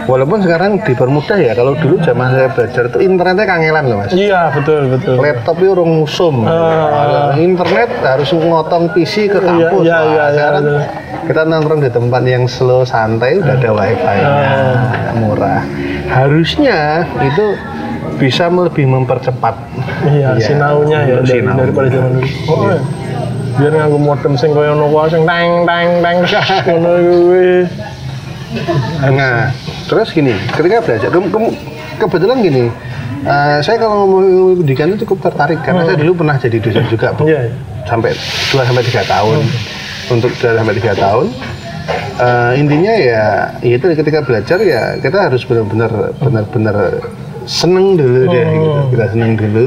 Walaupun 0.02 0.42
sekarang 0.42 0.82
dipermudah 0.82 1.38
ya, 1.38 1.52
kalau 1.54 1.78
dulu 1.78 1.94
zaman 2.02 2.34
saya 2.34 2.48
belajar 2.50 2.90
itu 2.90 2.98
internetnya 2.98 3.46
kangelan 3.46 3.84
loh 3.86 3.96
mas. 4.02 4.10
Iya 4.10 4.50
betul 4.50 4.90
betul. 4.90 5.14
Laptop 5.14 5.56
itu 5.60 5.68
urung 5.68 5.92
musum. 6.02 6.42
Ah. 6.42 7.30
Internet 7.38 8.02
harus 8.02 8.32
ngotong 8.34 8.90
PC 8.96 9.30
ke 9.30 9.38
kampus. 9.38 9.84
iya, 9.86 9.98
Wah, 10.00 10.10
iya, 10.10 10.24
iya, 10.24 10.24
sekarang 10.34 10.62
betul. 10.64 10.80
kita 11.22 11.40
nongkrong 11.46 11.80
di 11.86 11.90
tempat 11.92 12.22
yang 12.24 12.44
slow 12.50 12.82
santai 12.82 13.38
udah 13.38 13.54
ada 13.54 13.70
wifi-nya 13.70 14.26
Ah. 14.26 15.14
murah. 15.14 15.62
Harusnya 16.10 17.06
itu 17.22 17.46
bisa 18.22 18.46
lebih 18.46 18.86
mempercepat. 18.86 19.54
Iya, 20.06 20.38
Iya, 20.38 20.40
sinaunya 20.40 20.98
ya 21.02 21.14
dari, 21.18 21.26
sinau. 21.34 21.58
daripada 21.58 21.88
zaman 21.90 22.10
dulu. 22.14 22.28
Oh, 22.46 22.60
iya. 22.64 22.78
Biar 23.52 23.72
nganggo 23.74 23.98
modem 23.98 24.32
sing 24.32 24.50
koyo 24.50 24.72
ngono 24.72 24.86
kuwi 24.88 25.08
sing 25.10 25.22
teng 25.22 25.50
teng 25.66 25.88
teng 25.98 26.16
ngono 26.70 26.90
kuwi. 26.94 27.50
Nah, 29.10 29.50
terus 29.86 30.08
gini, 30.10 30.32
ketika 30.50 30.78
belajar, 30.80 31.08
ke- 31.08 31.28
ke- 31.28 31.56
kebetulan 31.98 32.38
gini, 32.40 32.64
eh, 33.22 33.58
saya 33.60 33.76
kalau 33.76 34.06
ngomong 34.06 34.22
pendidikan 34.56 34.86
itu 34.88 35.02
cukup 35.02 35.18
tertarik 35.26 35.58
karena 35.60 35.82
saya 35.82 35.96
dulu 35.96 36.12
pernah 36.16 36.36
jadi 36.36 36.56
dosen 36.58 36.84
juga 36.86 37.10
Bu. 37.12 37.26
Iya, 37.26 37.40
iya. 37.44 37.54
sampai 37.82 38.14
2 38.14 38.62
sampai 38.62 38.82
tiga 38.84 39.02
tahun, 39.02 39.42
untuk 40.08 40.30
2 40.32 40.54
sampai 40.54 40.74
tiga 40.76 40.94
tahun. 40.94 41.26
Eh, 42.14 42.52
intinya 42.56 42.94
ya, 42.94 43.24
itu 43.60 43.82
ketika 43.90 44.22
belajar 44.22 44.58
ya 44.62 44.94
kita 44.96 45.18
harus 45.26 45.42
benar-benar 45.42 45.90
benar-benar 46.14 46.76
seneng 47.47 47.97
dulu 47.99 48.28
deh, 48.28 48.47
gitu. 48.47 48.80
kita 48.95 49.07
seneng 49.12 49.32
dulu 49.36 49.66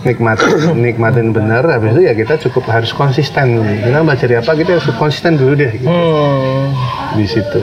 nikmatin 0.00 0.48
nikmatin 0.80 1.28
benar 1.36 1.60
habis 1.68 1.92
itu 1.92 2.08
ya 2.08 2.16
kita 2.16 2.40
cukup 2.48 2.64
harus 2.72 2.88
konsisten 2.88 3.60
dulu 3.60 3.68
kita 3.68 4.00
belajar 4.00 4.28
apa 4.40 4.52
kita 4.56 4.70
harus 4.80 4.88
konsisten 4.96 5.36
dulu 5.36 5.52
deh 5.56 5.72
gitu, 5.76 5.88
Hmm. 5.88 6.72
di 7.16 7.26
situ 7.28 7.60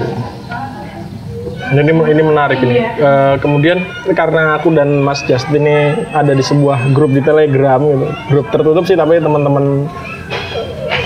Ini 1.67 1.83
ini 1.83 2.23
menarik 2.23 2.63
ini. 2.63 2.79
Eh, 2.79 3.35
kemudian 3.43 3.83
karena 4.15 4.55
aku 4.55 4.71
dan 4.71 5.03
Mas 5.03 5.19
Justin 5.27 5.67
ini 5.67 5.99
ada 6.15 6.31
di 6.31 6.39
sebuah 6.39 6.95
grup 6.95 7.11
di 7.11 7.19
Telegram 7.19 7.75
gitu. 7.83 8.07
Grup 8.31 8.47
tertutup 8.55 8.87
sih 8.87 8.95
tapi 8.95 9.19
teman-teman 9.19 9.83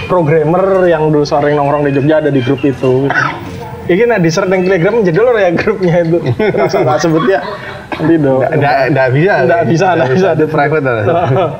programmer 0.06 0.86
yang 0.86 1.10
dulu 1.10 1.26
sering 1.26 1.58
nongkrong 1.58 1.90
di 1.90 1.98
Jogja 1.98 2.22
ada 2.22 2.30
di 2.30 2.46
grup 2.46 2.62
itu. 2.62 3.10
Gitu. 3.10 3.26
Ini 3.90 4.06
nah 4.06 4.22
di 4.22 4.30
share 4.30 4.46
yang 4.46 4.62
Telegram 4.62 5.02
jadi 5.02 5.18
lo 5.18 5.34
ya 5.34 5.50
grupnya 5.50 5.96
itu. 6.06 6.18
Rasa 6.62 6.86
tak 6.86 6.98
sebut 7.02 7.26
ya. 7.26 7.42
Nanti 7.92 8.16
dong. 8.18 8.40
Nggak, 8.42 8.76
nggak 8.92 9.10
bisa. 9.12 9.34
Nggak 9.44 9.64
bisa, 9.68 9.88
nggak 9.94 10.10
bisa. 10.12 10.28
Itu 10.34 10.46
private. 10.48 10.94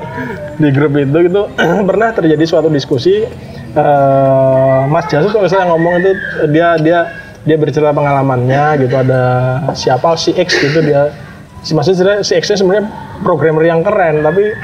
di 0.62 0.68
grup 0.70 0.92
itu 0.94 1.18
itu 1.26 1.42
pernah 1.88 2.08
terjadi 2.12 2.44
suatu 2.46 2.68
diskusi 2.68 3.24
eh, 3.72 4.80
Mas 4.86 5.06
Jasus 5.08 5.32
kalau 5.32 5.48
saya 5.48 5.66
ngomong 5.66 5.94
itu 5.98 6.10
dia 6.50 6.76
dia 6.78 6.98
dia 7.42 7.56
bercerita 7.58 7.90
pengalamannya 7.90 8.78
gitu 8.78 8.94
ada 8.94 9.22
siapa 9.74 10.14
si 10.14 10.30
X 10.30 10.62
gitu 10.62 10.78
dia 10.84 11.10
si 11.62 11.74
maksudnya 11.74 12.22
si 12.22 12.36
X 12.36 12.52
nya 12.52 12.56
sebenarnya 12.58 12.84
programmer 13.24 13.64
yang 13.64 13.82
keren 13.82 14.22
tapi 14.22 14.54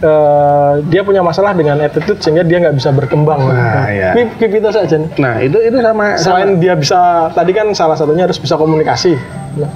eh, 0.00 0.72
dia 0.88 1.06
punya 1.06 1.22
masalah 1.22 1.54
dengan 1.54 1.78
attitude 1.78 2.18
sehingga 2.18 2.42
dia 2.42 2.58
nggak 2.58 2.74
bisa 2.74 2.90
berkembang 2.90 3.38
Nah, 3.44 3.86
iya. 3.86 4.10
Keep- 4.16 4.34
keep 4.40 4.52
itu 4.58 4.68
saja. 4.72 4.96
Nah, 5.20 5.38
itu 5.38 5.60
itu 5.60 5.76
sama 5.78 6.18
selain 6.18 6.58
dia 6.58 6.74
bisa 6.74 7.30
tadi 7.30 7.52
kan 7.52 7.70
salah 7.70 7.94
satunya 7.94 8.26
harus 8.26 8.40
bisa 8.40 8.56
komunikasi 8.56 9.14
Nah, 9.54 9.70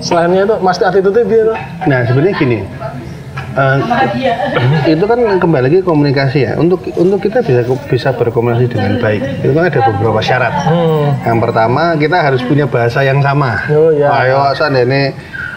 selainnya 0.00 0.42
itu 0.44 0.56
mas 0.58 0.80
attitude 0.80 1.22
dia 1.24 1.42
tuh 1.46 1.56
Nah, 1.86 2.00
sebenarnya 2.04 2.34
gini. 2.36 2.58
eh, 3.50 3.76
itu 4.86 5.04
kan 5.04 5.18
kembali 5.38 5.62
lagi 5.66 5.78
komunikasi 5.82 6.38
ya. 6.46 6.52
Untuk 6.54 6.86
untuk 6.94 7.18
kita 7.18 7.42
bisa 7.42 7.60
bisa 7.86 8.08
berkomunikasi 8.14 8.66
dengan 8.70 8.98
baik, 8.98 9.22
itu 9.42 9.50
kan 9.50 9.64
ada 9.66 9.80
beberapa 9.90 10.20
syarat. 10.20 10.54
hmm. 10.66 11.26
Yang 11.26 11.38
pertama, 11.42 11.82
kita 11.96 12.16
harus 12.20 12.42
punya 12.42 12.66
bahasa 12.66 13.02
yang 13.02 13.18
sama. 13.20 13.58
Oh, 13.68 13.90
iya. 13.90 14.06
Ayo 14.06 14.54
seandainya 14.54 15.14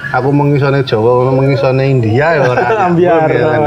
aku 0.09 0.29
mengisone 0.29 0.81
Jawa, 0.81 1.29
mengisone 1.29 1.83
India 1.85 2.33
ya 2.33 2.41
ora 2.43 2.65
Biar, 2.97 3.29
ya 3.29 3.45
kan. 3.49 3.61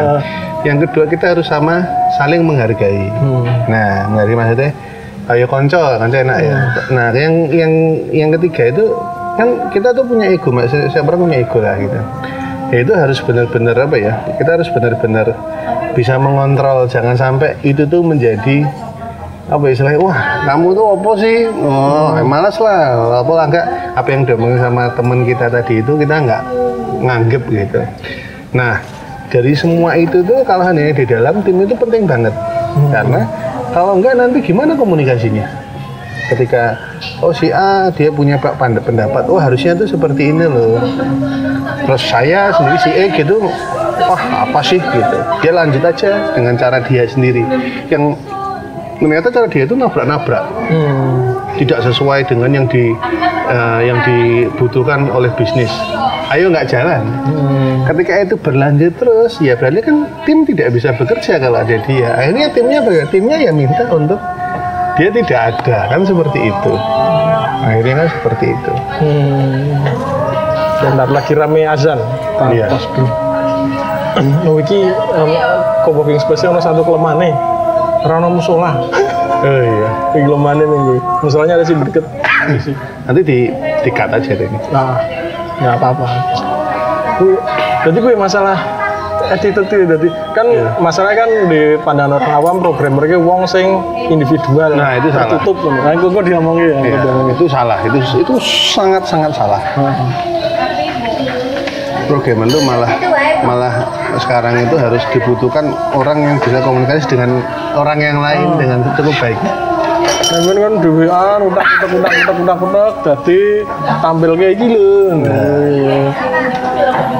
Yang 0.66 0.76
kedua 0.90 1.04
kita 1.06 1.24
harus 1.36 1.46
sama 1.46 1.86
saling 2.18 2.42
menghargai. 2.42 3.06
Hmm. 3.14 3.46
Nah, 3.70 4.10
menghargai 4.10 4.36
maksudnya 4.36 4.70
ayo 5.26 5.46
konco, 5.46 5.78
konco 5.78 6.16
enak 6.18 6.38
ya. 6.42 6.54
Nah, 6.90 7.06
yang 7.14 7.34
yang 7.50 7.72
yang 8.10 8.28
ketiga 8.38 8.74
itu 8.74 8.84
kan 9.36 9.48
kita 9.70 9.92
tuh 9.92 10.04
punya 10.08 10.32
ego, 10.32 10.48
Mas. 10.50 10.72
Siapa 10.72 11.12
orang 11.12 11.28
punya 11.28 11.36
ego 11.44 11.58
lah 11.60 11.76
gitu. 11.76 11.98
Ya 12.72 12.78
itu 12.82 12.92
harus 12.96 13.18
benar-benar 13.22 13.76
apa 13.78 13.96
ya? 14.00 14.12
Kita 14.40 14.58
harus 14.58 14.68
benar-benar 14.72 15.26
bisa 15.94 16.18
mengontrol. 16.18 16.88
Jangan 16.90 17.14
sampai 17.14 17.54
itu 17.62 17.86
tuh 17.86 18.02
menjadi 18.02 18.66
apa 19.46 19.64
istilahnya? 19.70 20.00
Wah 20.02 20.18
kamu 20.48 20.74
tuh 20.74 20.86
apa 20.98 21.10
sih? 21.20 21.36
Oh 21.62 22.18
eh, 22.18 22.26
malas 22.26 22.56
lah. 22.58 22.96
Apa 23.22 23.32
lah 23.36 23.44
enggak. 23.46 23.66
Apa 23.94 24.08
yang 24.10 24.22
diomongin 24.26 24.58
sama 24.58 24.90
teman 24.96 25.22
kita 25.22 25.46
tadi 25.46 25.84
itu 25.84 25.92
kita 25.94 26.14
nggak 26.26 26.42
nganggep 27.04 27.42
gitu. 27.52 27.80
Nah 28.56 28.82
dari 29.30 29.52
semua 29.54 29.94
itu 29.94 30.24
tuh 30.26 30.42
kalau 30.42 30.66
hanya 30.66 30.90
di 30.90 31.06
dalam 31.06 31.38
tim 31.46 31.62
itu 31.62 31.76
penting 31.78 32.08
banget. 32.08 32.34
Karena 32.90 33.22
kalau 33.70 34.00
enggak 34.00 34.18
nanti 34.18 34.42
gimana 34.42 34.74
komunikasinya 34.74 35.65
ketika 36.30 36.74
oh 37.22 37.30
si 37.30 37.50
A 37.54 37.90
dia 37.94 38.10
punya 38.10 38.38
pak 38.38 38.58
pendapat 38.58 39.24
oh 39.30 39.38
harusnya 39.38 39.78
tuh 39.78 39.86
seperti 39.86 40.34
ini 40.34 40.46
loh. 40.46 40.82
Terus 41.86 42.02
saya 42.02 42.50
sendiri 42.54 42.78
si 42.82 42.90
E 42.90 43.04
gitu 43.14 43.38
wah 44.06 44.22
apa 44.46 44.60
sih 44.62 44.78
gitu. 44.78 45.18
Dia 45.42 45.52
lanjut 45.54 45.82
aja 45.82 46.34
dengan 46.34 46.54
cara 46.58 46.82
dia 46.82 47.06
sendiri. 47.06 47.42
Yang 47.90 48.18
ternyata 48.98 49.28
cara 49.28 49.46
dia 49.46 49.64
itu 49.68 49.74
nabrak-nabrak. 49.76 50.44
Hmm. 50.66 51.38
tidak 51.56 51.80
sesuai 51.88 52.28
dengan 52.28 52.52
yang 52.52 52.66
di 52.68 52.92
eh, 53.48 53.80
yang 53.88 53.98
dibutuhkan 54.04 55.08
oleh 55.08 55.32
bisnis. 55.40 55.72
Ayo 56.28 56.52
nggak 56.52 56.68
jalan. 56.68 57.06
Hmm. 57.26 57.86
ketika 57.86 58.12
itu 58.18 58.34
berlanjut 58.34 58.92
terus 58.98 59.38
ya 59.38 59.54
berarti 59.54 59.78
kan 59.78 60.10
tim 60.26 60.42
tidak 60.42 60.74
bisa 60.74 60.90
bekerja 60.98 61.38
kalau 61.38 61.62
ada 61.62 61.76
dia. 61.86 62.08
Akhirnya 62.18 62.50
timnya 62.50 62.82
ya? 62.82 63.04
timnya 63.08 63.36
ya 63.38 63.50
minta 63.54 63.86
untuk 63.94 64.18
dia 64.96 65.08
tidak 65.12 65.40
ada 65.52 65.78
kan 65.92 66.00
seperti 66.02 66.38
itu 66.48 66.72
akhirnya 67.62 67.94
kan 68.04 68.08
seperti 68.20 68.46
itu 68.52 68.72
Hmm. 68.96 69.84
Bentar 70.76 71.08
lagi 71.08 71.32
rame 71.32 71.64
azan. 71.64 71.96
Iya. 72.52 72.68
tos 72.68 72.84
dulu. 72.92 73.08
Oh 74.44 74.56
iki 74.60 74.92
um, 74.92 75.32
co-working 75.88 76.20
space 76.20 76.44
ono 76.44 76.60
satu 76.60 76.84
kelemahan 76.84 77.32
ono 78.04 78.28
musola. 78.28 78.76
oh 79.48 79.60
iya 79.64 79.90
Iki 80.12 80.28
kelemahan 80.28 80.60
nih 80.60 80.68
gue. 80.68 80.98
Musolanya 81.24 81.56
ada 81.56 81.64
sih 81.64 81.72
deket. 81.80 82.04
nanti 83.08 83.20
di 83.24 83.38
di 83.82 83.90
cut 83.90 84.12
aja 84.12 84.30
deh 84.36 84.46
ini 84.46 84.58
Nah, 84.68 85.00
nggak 85.64 85.74
apa-apa. 85.80 86.06
Jadi 87.88 87.96
gue 87.96 88.14
masalah 88.14 88.56
itu 89.34 89.60
jadi 89.86 90.08
kan 90.34 90.46
Iya. 90.46 90.66
masalah 90.78 91.12
kan 91.18 91.28
di 91.50 91.74
pandangan 91.82 92.22
orang 92.22 92.32
awam 92.38 92.56
programmer 92.62 93.04
ki 93.10 93.18
wong 93.18 93.42
sing 93.46 93.66
individual 94.06 94.70
Nah, 94.74 94.98
itu 94.98 95.10
salah. 95.10 95.38
ngono. 95.42 95.80
Nah, 95.82 95.92
kok 95.98 96.24
diomongin 96.24 96.68
ya. 96.70 96.98
Diomongin. 97.02 97.34
itu 97.34 97.44
salah 97.50 97.78
itu 97.82 97.98
itu 97.98 98.34
sangat 98.72 99.02
sangat 99.06 99.34
salah 99.34 99.60
programmer 102.06 102.46
itu 102.46 102.60
malah 102.62 102.90
malah 103.42 103.74
sekarang 104.22 104.62
itu 104.62 104.78
harus 104.78 105.02
dibutuhkan 105.10 105.74
orang 105.92 106.22
yang 106.22 106.36
bisa 106.38 106.62
komunikasi 106.62 107.04
dengan 107.10 107.42
orang 107.74 107.98
yang 107.98 108.18
lain 108.22 108.56
dengan 108.56 108.78
cukup 108.94 109.14
baik 109.18 109.38
Sampeyan 110.26 110.58
kan 110.58 110.72
di 110.82 110.88
WA 110.90 111.38
utak 111.38 111.66
utak 111.86 111.90
utak 111.94 112.12
utak 112.18 112.36
utak 112.42 112.58
utak 112.66 112.92
dadi 113.06 113.42
tampil 114.02 114.30
kayak 114.34 114.52
iki 114.58 114.66
lho. 114.74 114.90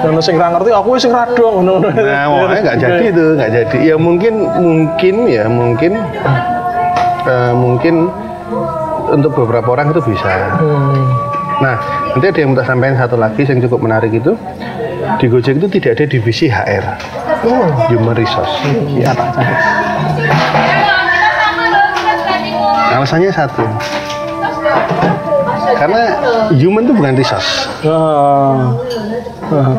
Ono 0.07 0.21
sing 0.21 0.35
ra 0.35 0.51
ngerti 0.51 0.71
aku 0.75 0.99
sing 0.99 1.15
ra 1.15 1.23
dong 1.31 1.63
ngono. 1.63 1.87
Nah, 1.87 2.27
makanya 2.27 2.63
nggak 2.63 2.79
jadi 2.83 3.05
itu, 3.15 3.25
nggak 3.39 3.51
jadi. 3.55 3.77
Ya 3.95 3.97
mungkin, 3.97 4.35
mungkin 4.59 5.15
ya 5.31 5.45
mungkin, 5.47 5.93
eh, 7.27 7.53
mungkin 7.55 8.11
untuk 9.07 9.39
beberapa 9.39 9.79
orang 9.79 9.95
itu 9.95 10.03
bisa. 10.03 10.59
Hmm. 10.59 11.07
Nah, 11.63 11.77
nanti 12.13 12.27
ada 12.27 12.39
yang 12.43 12.53
mau 12.53 12.59
tak 12.59 12.69
sampaikan 12.69 12.97
satu 13.01 13.17
lagi 13.17 13.43
yang 13.47 13.63
cukup 13.65 13.81
menarik 13.87 14.13
itu 14.13 14.35
di 15.17 15.27
Gojek 15.31 15.63
itu 15.63 15.69
tidak 15.79 15.91
ada 15.97 16.05
divisi 16.11 16.51
HR, 16.51 16.85
Oh, 17.47 17.71
Human 17.87 18.19
Resource. 18.19 18.51
iya 18.91 19.15
tak 19.15 19.31
cakep. 19.39 19.59
Alasannya 22.97 23.29
satu, 23.29 23.61
karena 25.77 26.03
human 26.57 26.89
itu 26.89 26.93
bukan 26.97 27.13
resource. 27.13 27.69
Ah. 27.85 28.73
Ah. 29.53 29.77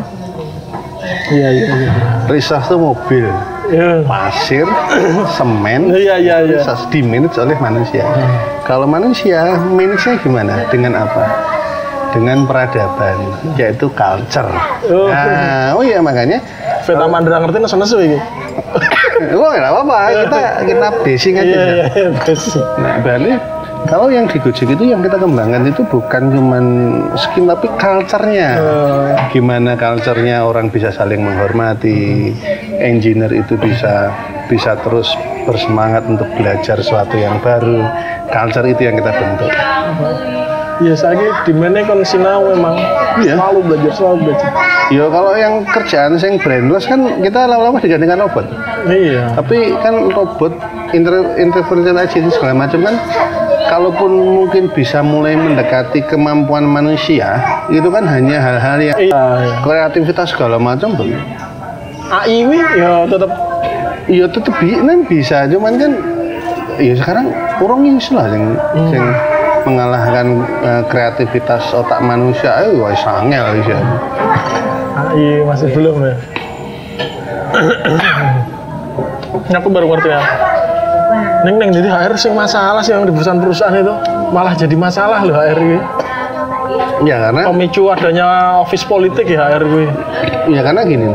Iya 1.27 1.49
iya 1.49 1.65
iya. 1.67 1.91
Resource 2.29 2.69
itu 2.69 2.77
mobil, 2.77 3.25
Iya. 3.67 4.05
pasir, 4.05 4.63
semen, 5.37 5.91
Iya 5.91 6.15
iya 6.21 6.35
iya. 6.45 6.57
resource 6.61 6.85
dimanage 6.87 7.35
oleh 7.35 7.57
manusia. 7.57 8.05
Kalau 8.63 8.85
manusia, 8.87 9.55
manage-nya 9.59 10.19
gimana? 10.21 10.53
Dengan 10.69 11.03
apa? 11.03 11.23
Dengan 12.15 12.47
peradaban, 12.47 13.17
yaitu 13.59 13.91
culture. 13.91 14.47
Oh. 14.87 15.09
Nah, 15.11 15.75
oh 15.75 15.83
iya 15.83 15.99
makanya, 15.99 16.39
Veta 16.85 17.07
Mandra 17.09 17.41
ngerti 17.43 17.57
nesu-nesu 17.59 17.97
iki. 17.99 18.19
oh 19.37 19.49
nggak 19.51 19.73
apa-apa, 19.73 19.97
kita 20.25 20.41
kita 20.65 20.87
basing 21.03 21.35
aja. 21.37 21.47
Iya 21.47 21.65
iya 21.65 21.85
iya. 21.93 22.09
Nah, 22.77 22.95
berarti 23.01 23.31
kalau 23.87 24.11
yang 24.11 24.25
di 24.27 24.37
Gojek 24.41 24.73
itu 24.73 24.83
yang 24.83 24.99
kita 24.99 25.15
kembangkan 25.21 25.63
itu 25.69 25.81
bukan 25.87 26.33
cuman 26.33 26.65
skin 27.15 27.47
tapi 27.47 27.67
culture-nya. 27.77 28.49
Gimana 29.31 29.79
culture-nya 29.79 30.43
orang 30.43 30.67
bisa 30.73 30.91
saling 30.91 31.23
menghormati, 31.23 32.33
engineer 32.81 33.31
itu 33.31 33.55
bisa 33.55 34.11
bisa 34.51 34.75
terus 34.81 35.13
bersemangat 35.47 36.03
untuk 36.09 36.27
belajar 36.35 36.79
sesuatu 36.81 37.15
yang 37.15 37.39
baru. 37.39 37.85
Culture 38.27 38.67
itu 38.67 38.81
yang 38.83 38.99
kita 38.99 39.11
bentuk. 39.15 39.51
Iya 40.77 40.93
saya 40.93 41.41
di 41.41 41.53
mana 41.57 41.81
kan 41.81 41.99
sinau 42.05 42.53
memang 42.53 42.77
Iya. 43.17 43.33
selalu 43.33 43.59
belajar 43.65 43.91
selalu 43.97 44.17
belajar. 44.29 44.49
Ya 44.93 45.05
kalau 45.09 45.33
yang 45.33 45.53
kerjaan 45.65 46.13
yang 46.21 46.37
brainless 46.37 46.85
kan 46.85 47.01
kita 47.19 47.49
lama-lama 47.49 47.81
digantikan 47.81 48.21
robot. 48.21 48.45
Iya. 48.85 49.33
Tapi 49.33 49.73
kan 49.81 50.13
robot 50.13 50.53
inter 50.93 51.33
interference 51.41 51.97
agency 51.97 52.29
segala 52.37 52.53
macam 52.53 52.85
kan 52.85 52.95
kalaupun 53.67 54.11
mungkin 54.11 54.71
bisa 54.71 55.03
mulai 55.03 55.35
mendekati 55.35 56.05
kemampuan 56.07 56.63
manusia 56.63 57.41
itu 57.67 57.89
kan 57.91 58.07
hanya 58.07 58.39
hal-hal 58.39 58.79
yang 58.79 58.97
Iya. 58.97 59.23
kreativitas 59.61 60.31
segala 60.31 60.55
macam 60.55 60.95
tuh 60.95 61.09
AI 62.07 62.47
ini 62.47 62.59
ya 62.79 63.03
tetap 63.03 63.31
iya 64.07 64.25
tetep 64.31 64.53
bi 64.63 64.71
bisa 65.11 65.43
cuman 65.51 65.75
kan 65.75 65.91
ya 66.79 66.95
sekarang 66.95 67.27
orang 67.59 67.81
ini 67.83 67.99
lah 68.15 68.25
yang 68.31 68.45
yang 68.87 69.07
mengalahkan 69.67 70.25
eh, 70.63 70.81
kreativitas 70.87 71.75
otak 71.75 71.99
manusia 71.99 72.55
ayo 72.63 72.79
wah 72.79 72.95
sangel 72.95 73.59
sih 73.59 73.75
AI 74.97 75.43
masih 75.43 75.67
belum 75.75 75.95
ya. 76.01 76.15
Ini 79.47 79.55
aku 79.55 79.69
baru 79.69 79.85
ngerti 79.91 80.09
ya. 80.09 80.21
Neng 81.45 81.55
neng 81.61 81.69
jadi 81.69 81.87
HR 81.87 82.13
sing 82.17 82.33
masalah 82.33 82.81
sih 82.81 82.91
yang 82.91 83.05
di 83.05 83.13
perusahaan-perusahaan 83.13 83.77
itu 83.77 83.93
malah 84.33 84.53
jadi 84.57 84.75
masalah 84.75 85.21
loh 85.21 85.37
HR 85.37 85.59
ini. 85.59 85.79
ya 87.05 87.29
karena 87.29 87.45
Pemicu 87.45 87.93
adanya 87.93 88.57
office 88.57 88.81
politik 88.81 89.29
ya 89.29 89.53
HR 89.53 89.63
ini. 89.63 89.85
Ya 90.49 90.61
karena 90.65 90.81
gini, 90.81 91.09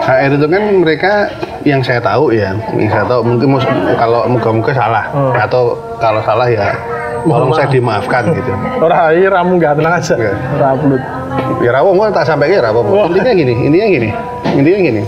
HR 0.00 0.30
itu 0.40 0.46
kan 0.48 0.62
mereka 0.80 1.12
yang 1.62 1.84
saya 1.84 2.00
tahu 2.00 2.32
ya, 2.32 2.56
yang 2.72 2.88
saya 2.88 3.04
tahu 3.04 3.20
mungkin 3.20 3.60
kalau 4.00 4.24
moga-moga 4.26 4.72
salah 4.72 5.04
Hmm. 5.12 5.36
atau 5.36 5.76
kalau 6.00 6.24
salah 6.24 6.48
ya 6.48 6.72
tolong 7.24 7.52
saya 7.54 7.68
dimaafkan 7.68 8.22
gitu. 8.32 8.50
Orang 8.80 8.98
AI 9.10 9.26
ramu 9.28 9.52
nggak 9.60 9.72
tenang 9.78 9.94
aja. 9.96 10.14
Iya. 10.16 10.32
Raplut. 10.58 11.02
Ya 11.60 11.70
rawo 11.76 11.88
gua 11.94 12.08
tak 12.12 12.24
sampai 12.28 12.52
ya 12.52 12.60
rawo. 12.64 12.80
Wah. 12.84 13.06
Intinya 13.08 13.32
gini, 13.32 13.52
intinya 13.66 13.86
gini, 13.88 14.08
intinya 14.56 14.80
gini. 14.80 15.02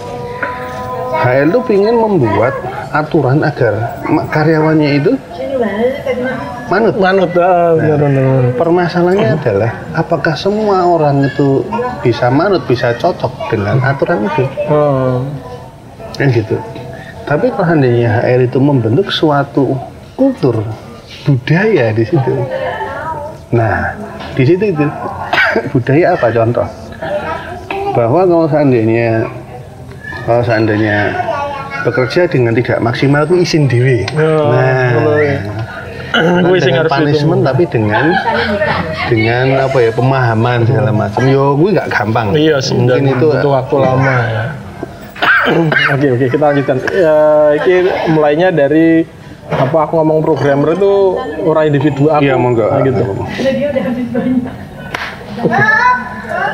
HR 1.22 1.54
itu 1.54 1.60
ingin 1.70 1.96
membuat 2.02 2.54
aturan 2.90 3.38
agar 3.46 3.94
karyawannya 4.34 4.88
itu 4.98 5.12
manut. 6.66 6.94
Manut, 6.98 7.30
ah, 7.38 7.78
bener, 7.78 7.98
bener. 8.00 8.42
Permasalahannya 8.58 9.28
adalah 9.38 9.70
apakah 9.94 10.34
semua 10.34 10.82
orang 10.88 11.22
itu 11.22 11.62
bisa 12.02 12.26
manut, 12.32 12.64
bisa 12.66 12.96
cocok 12.98 13.52
dengan 13.54 13.78
aturan 13.86 14.26
itu. 14.26 14.44
Oh. 14.72 15.22
kan 16.12 16.28
gitu 16.28 16.60
tapi 17.26 17.48
kalau 17.54 17.64
seandainya 17.70 18.20
HR 18.20 18.50
itu 18.50 18.58
membentuk 18.58 19.08
suatu 19.14 19.78
kultur 20.18 20.60
budaya 21.24 21.90
di 21.90 22.04
situ 22.04 22.34
nah 23.50 23.92
di 24.32 24.44
situ 24.44 24.64
itu 24.66 24.84
budaya 25.72 26.14
apa 26.14 26.26
contoh 26.28 26.66
bahwa 27.92 28.24
kalau 28.24 28.46
seandainya 28.46 29.28
kalau 30.22 30.40
seandainya 30.40 30.98
bekerja 31.82 32.24
dengan 32.24 32.54
tidak 32.54 32.78
maksimal 32.78 33.26
itu 33.26 33.36
izin 33.38 33.64
diri 33.66 34.06
Oh, 34.14 34.54
nah 34.54 35.18
ya. 35.18 35.40
bukan 36.12 36.42
Gue 36.44 36.58
sing 36.58 36.70
dengan 36.70 36.84
harus 36.84 36.92
punishment 36.94 37.40
itu. 37.40 37.48
tapi 37.48 37.62
dengan 37.66 38.04
dengan 39.08 39.46
apa 39.60 39.78
ya 39.78 39.90
pemahaman 39.90 40.58
segala 40.62 40.90
macam 40.92 41.22
yo 41.24 41.56
gue 41.56 41.70
nggak 41.72 41.88
gampang 41.88 42.26
Iya 42.32 42.60
sih, 42.60 42.76
mungkin 42.76 43.08
itu 43.10 43.26
butuh 43.26 43.50
waktu 43.50 43.76
lama 43.84 44.14
ya. 44.22 44.44
oke 45.96 46.06
oke 46.12 46.26
kita 46.28 46.44
lanjutkan. 46.46 46.76
Ya, 46.86 47.16
ini 47.58 47.76
mulainya 48.08 48.48
dari 48.48 49.02
apa 49.52 49.76
aku 49.88 49.92
ngomong 50.00 50.24
programmer 50.24 50.72
itu 50.72 50.92
orang 51.44 51.64
individu 51.68 52.08
aku. 52.08 52.22
iya 52.24 52.34
monggo. 52.36 52.64
Nah, 52.66 52.80
gitu. 52.80 53.02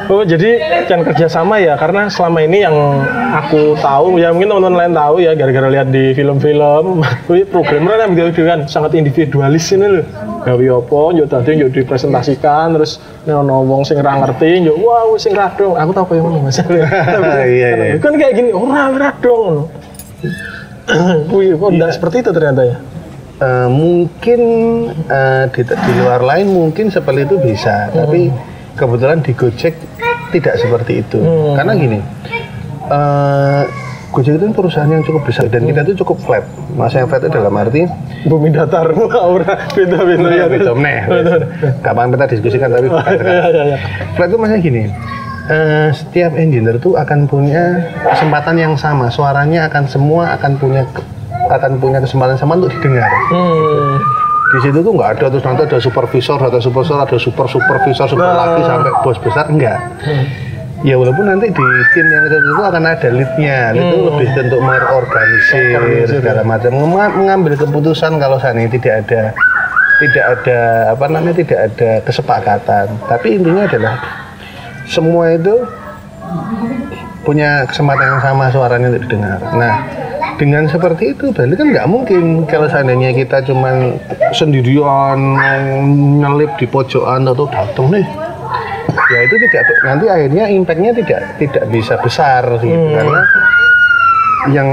Oh 0.09 0.25
jadi 0.25 0.57
kan 0.89 1.05
kerjasama 1.05 1.61
ya 1.61 1.77
karena 1.77 2.09
selama 2.09 2.41
ini 2.41 2.65
yang 2.65 2.73
aku 3.37 3.77
tahu 3.77 4.17
ya 4.17 4.33
mungkin 4.33 4.57
teman-teman 4.57 4.77
lain 4.81 4.93
tahu 4.97 5.21
ya 5.21 5.37
gara-gara 5.37 5.69
lihat 5.69 5.93
di 5.93 6.17
film-film. 6.17 7.05
Wih 7.29 7.45
programmer 7.45 8.01
kan 8.01 8.17
gitu 8.17 8.43
kan 8.49 8.65
sangat 8.65 8.97
individualis 8.97 9.69
ini 9.77 10.01
loh. 10.01 10.07
Gawe 10.49 10.65
apa 10.81 11.01
yuk 11.13 11.27
tadi 11.29 11.61
yuk 11.61 11.77
dipresentasikan 11.77 12.73
terus 12.81 13.05
nek 13.29 13.37
ono 13.37 13.69
wong 13.69 13.85
sing 13.85 14.01
ra 14.01 14.17
ngerti 14.17 14.65
yuk 14.65 14.81
wow 14.81 15.13
sing 15.21 15.37
ra 15.37 15.53
dong. 15.53 15.77
Aku 15.77 15.93
tahu 15.93 16.17
kayak 16.17 16.23
ngono 16.25 16.39
mas. 16.41 16.57
Iya, 17.59 17.69
iya. 17.77 17.95
kan 18.01 18.17
kayak 18.17 18.33
gini 18.33 18.51
ora 18.57 18.89
ra 18.97 19.11
dong 19.21 19.69
Wih, 21.29 21.55
kok 21.57 21.71
enggak 21.73 21.91
seperti 21.95 22.17
itu 22.25 22.31
ternyata 22.33 22.63
ya? 22.65 22.77
Eh, 23.39 23.69
mungkin 23.71 24.41
eh, 25.07 25.45
di, 25.55 25.63
di 25.63 25.93
luar 26.03 26.21
lain 26.27 26.51
mungkin 26.51 26.91
seperti 26.91 27.29
itu 27.29 27.37
bisa, 27.39 27.93
tapi 27.95 28.35
kebetulan 28.75 29.23
di 29.23 29.31
Gojek 29.31 29.79
tidak 30.35 30.55
seperti 30.59 31.07
itu. 31.07 31.19
Karena 31.55 31.73
gini, 31.79 31.99
eh, 32.91 33.63
Gojek 34.11 34.41
itu 34.41 34.45
kan 34.49 34.55
perusahaan 34.57 34.91
yang 34.91 35.05
cukup 35.05 35.23
besar 35.29 35.47
dan 35.53 35.69
kita 35.69 35.85
itu 35.87 36.03
cukup 36.03 36.19
flat. 36.25 36.45
Masa 36.75 37.05
yang 37.05 37.09
flat 37.13 37.23
itu 37.23 37.31
dalam 37.31 37.53
arti 37.55 37.85
Bumi 38.27 38.51
datar, 38.51 38.91
aura 38.97 39.55
beda-beda 39.77 40.29
ya. 40.35 40.47
beda. 40.51 40.73
Kapan 41.85 42.11
kita 42.11 42.25
diskusikan 42.27 42.69
tapi 42.75 42.91
bukan 42.91 43.05
sekarang. 43.07 43.31
Iya, 43.31 43.47
iya, 43.55 43.63
iya. 43.71 43.79
Flat 44.19 44.29
itu 44.33 44.37
maksudnya 44.41 44.61
gini. 44.65 44.83
Eh, 45.49 45.89
setiap 45.91 46.33
engineer 46.35 46.77
itu 46.77 46.93
akan 46.93 47.25
punya 47.25 47.83
kesempatan 48.07 48.55
yang 48.55 48.75
sama, 48.75 49.09
suaranya 49.09 49.67
akan 49.67 49.85
semua 49.85 50.33
akan 50.35 50.57
punya 50.57 50.83
akan 51.49 51.77
punya 51.77 51.99
kesempatan 51.99 52.37
sama 52.37 52.57
untuk 52.57 52.73
didengar. 52.75 53.09
Hmm. 53.31 53.97
di 54.49 54.65
situ 54.65 54.81
tuh 54.81 54.97
nggak 54.97 55.11
ada 55.13 55.29
terus 55.29 55.45
nanti 55.45 55.61
ada 55.63 55.77
supervisor 55.77 56.41
ada 56.41 56.57
supervisor 56.57 56.97
ada 56.97 57.17
super 57.17 57.45
supervisor 57.45 58.09
super 58.09 58.25
Nah. 58.25 58.33
lagi 58.35 58.65
sampai 58.65 58.93
bos 59.03 59.21
besar 59.21 59.45
enggak. 59.45 59.77
Ya 60.81 60.97
walaupun 60.97 61.27
nanti 61.27 61.51
di 61.51 61.65
tim 61.93 62.07
yang 62.07 62.25
itu, 62.25 62.37
itu 62.39 62.63
akan 62.63 62.81
ada 62.81 63.09
leadnya. 63.11 63.75
Lead 63.75 63.83
itu 63.83 63.97
lebih 63.99 64.29
untuk 64.39 64.61
mengorganisir 64.63 65.77
Organisir, 65.77 66.17
segala 66.17 66.43
macam. 66.47 66.71
Menga- 66.71 67.13
mengambil 67.13 67.59
keputusan 67.59 68.17
kalau 68.17 68.41
saat 68.41 68.57
ini 68.57 68.73
tidak 68.73 69.05
ada 69.05 69.23
tidak 69.99 70.25
ada 70.25 70.59
apa 70.95 71.05
namanya 71.11 71.37
tidak 71.37 71.59
ada 71.69 71.91
kesepakatan. 72.07 72.87
Tapi 73.05 73.27
intinya 73.37 73.69
adalah 73.69 73.95
semua 74.89 75.37
itu 75.37 75.55
punya 77.23 77.69
kesempatan 77.69 78.17
yang 78.17 78.23
sama 78.25 78.49
suaranya 78.49 78.89
untuk 78.89 79.05
didengar. 79.05 79.39
Nah, 79.53 79.75
dengan 80.41 80.65
seperti 80.71 81.13
itu 81.13 81.29
berarti 81.35 81.55
kan 81.59 81.67
nggak 81.75 81.89
mungkin 81.91 82.47
kalau 82.49 82.71
seandainya 82.71 83.13
kita 83.13 83.43
cuman 83.45 83.99
sendirian 84.33 85.19
nyelip 86.23 86.55
di 86.57 86.67
pojokan 86.71 87.27
atau 87.27 87.45
datang 87.51 87.91
nih 87.91 88.07
ya 89.09 89.19
itu 89.27 89.35
tidak 89.49 89.63
nanti 89.83 90.05
akhirnya 90.07 90.45
impactnya 90.47 90.93
tidak 90.95 91.21
tidak 91.43 91.65
bisa 91.75 91.95
besar 91.99 92.45
gitu 92.63 92.87
karena 92.95 93.21
yang 94.53 94.69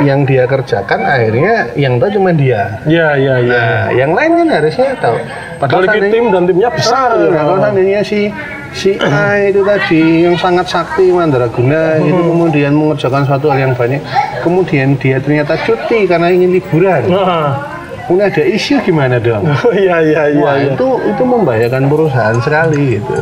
yang 0.00 0.20
dia 0.24 0.48
kerjakan 0.48 1.04
akhirnya 1.04 1.68
yang 1.76 2.00
tahu 2.00 2.16
cuma 2.16 2.32
dia 2.32 2.80
Iya, 2.88 3.08
iya, 3.20 3.34
iya. 3.44 3.60
Nah, 3.60 3.84
yang 3.92 4.10
lain 4.16 4.30
kan 4.40 4.48
harusnya 4.56 4.96
tahu. 4.98 5.16
Padahal 5.60 5.84
tim 6.08 6.32
dan 6.32 6.42
timnya 6.48 6.72
besar. 6.72 7.12
Ah, 7.12 7.28
nah, 7.28 7.42
kalau 7.44 7.58
seandainya 7.60 8.00
si 8.00 8.32
si 8.72 8.96
A 9.00 9.48
itu 9.48 9.60
tadi 9.64 10.26
yang 10.26 10.36
sangat 10.36 10.68
sakti 10.68 11.12
mandraguna 11.12 12.00
itu 12.00 12.20
kemudian 12.20 12.72
mengerjakan 12.76 13.24
suatu 13.24 13.48
hal 13.52 13.70
yang 13.70 13.74
banyak, 13.76 14.00
kemudian 14.44 14.96
dia 14.98 15.20
ternyata 15.20 15.56
cuti 15.64 16.08
karena 16.08 16.32
ingin 16.32 16.56
liburan. 16.56 17.08
Nah, 17.08 17.71
Kemudian 18.02 18.28
ada 18.28 18.42
isu 18.42 18.74
gimana 18.80 19.16
dong? 19.16 19.46
iya, 19.78 19.96
iya, 20.00 20.22
iya. 20.28 20.40
Wah 20.40 20.54
iya. 20.54 20.74
itu 20.74 20.86
itu 21.04 21.22
membahayakan 21.22 21.86
perusahaan 21.86 22.36
sekali 22.38 22.98
gitu. 22.98 23.14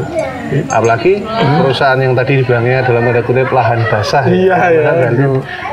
Apalagi 0.66 1.22
perusahaan 1.62 1.94
yang 1.94 2.12
tadi 2.12 2.42
dibilangnya 2.42 2.82
dalam 2.82 3.06
tanda 3.06 3.22
kutip 3.22 3.48
lahan 3.50 3.78
basah. 3.86 4.24
ya. 4.24 4.34
Iya, 4.34 4.56
iya. 4.66 4.80
Karena 4.82 4.98
berarti 4.98 5.24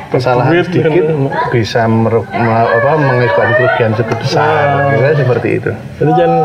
kesalahan 0.07 0.51
Duit, 0.53 0.65
sedikit 0.67 1.03
kan. 1.03 1.17
bisa 1.49 1.81
meru- 1.85 2.29
me- 2.29 2.47
apa, 2.69 2.91
mengakibatkan 2.95 3.49
kerugian 3.57 3.91
cukup 3.95 4.17
besar. 4.21 4.63
Kira 4.91 5.09
seperti 5.15 5.49
itu. 5.57 5.71
Jadi 5.97 6.11
jangan 6.13 6.41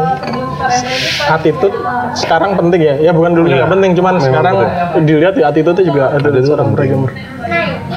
attitude 1.28 1.76
sekarang 2.14 2.50
penting 2.54 2.80
ya. 2.80 2.94
Ya 3.00 3.12
bukan 3.12 3.32
dulu 3.32 3.46
nggak 3.48 3.68
penting, 3.68 3.90
cuman 3.94 4.14
Memang 4.14 4.24
sekarang 4.24 4.54
dilihat 5.02 5.34
ya 5.34 5.44
attitude 5.48 5.76
itu 5.76 5.90
juga 5.90 6.10
ada 6.10 6.28
seorang 6.40 6.72
penting. 6.72 6.88
programmer. 6.94 7.12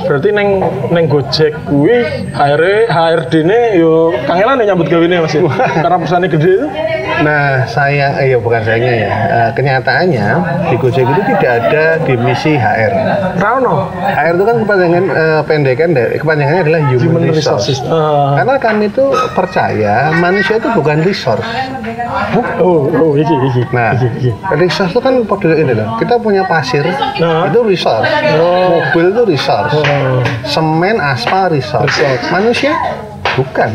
Berarti 0.04 0.30
neng 0.30 0.50
neng 0.92 1.06
Gojek 1.08 1.56
kuwi 1.64 2.04
HRD 2.32 2.92
HRD 2.92 3.34
ne 3.44 3.60
yo 3.76 4.12
kangelan 4.26 4.60
ya 4.60 4.74
nyambut 4.74 4.88
gawe 4.88 5.06
Mas 5.08 5.32
ya. 5.32 5.42
Karena 5.80 5.96
perusahaannya 5.96 6.30
gede 6.30 6.52
itu. 6.56 6.68
Nah, 7.16 7.64
saya, 7.64 8.20
eh, 8.20 8.36
ya 8.36 8.38
bukan 8.38 8.60
sayangnya 8.60 9.08
ya. 9.08 9.10
Eh, 9.32 9.50
kenyataannya 9.56 10.28
di 10.68 10.76
Gojek 10.76 11.08
itu 11.08 11.22
tidak 11.32 11.52
ada 11.64 11.84
divisi 12.04 12.60
HR. 12.60 12.92
Rano. 13.40 13.88
HR 14.04 14.36
itu 14.36 14.44
kan 14.44 14.56
kepanjangan 14.60 15.04
eh, 15.08 15.42
pendekan 15.48 15.90
dari 15.96 16.20
kepanjangannya 16.20 16.62
adalah 16.68 16.82
human, 16.86 17.00
Human 17.00 17.24
resource. 17.32 17.72
resources. 17.72 17.88
Ah. 17.88 18.36
Karena 18.36 18.56
kami 18.60 18.92
itu 18.92 19.06
percaya 19.32 20.12
manusia 20.14 20.60
itu 20.60 20.68
bukan 20.76 21.00
resource. 21.02 21.48
Oh, 22.60 22.88
oh, 22.90 23.12
iki 23.16 23.32
iki. 23.48 23.62
Nah, 23.72 23.96
iki, 23.96 24.08
iki. 24.20 24.32
resource 24.58 24.92
itu 24.92 25.00
kan 25.00 25.16
pada 25.24 25.56
ini 25.56 25.72
loh. 25.72 25.96
Kita 25.96 26.20
punya 26.20 26.44
pasir, 26.44 26.84
Nah. 27.16 27.48
itu 27.48 27.60
resource. 27.64 28.08
Mobil 28.36 29.06
itu 29.14 29.22
resource. 29.26 29.72
Oh. 29.72 29.85
Semen, 30.46 30.98
aspal. 31.02 31.50
Resource. 31.54 31.98
Manusia 32.30 32.74
bukan. 33.36 33.70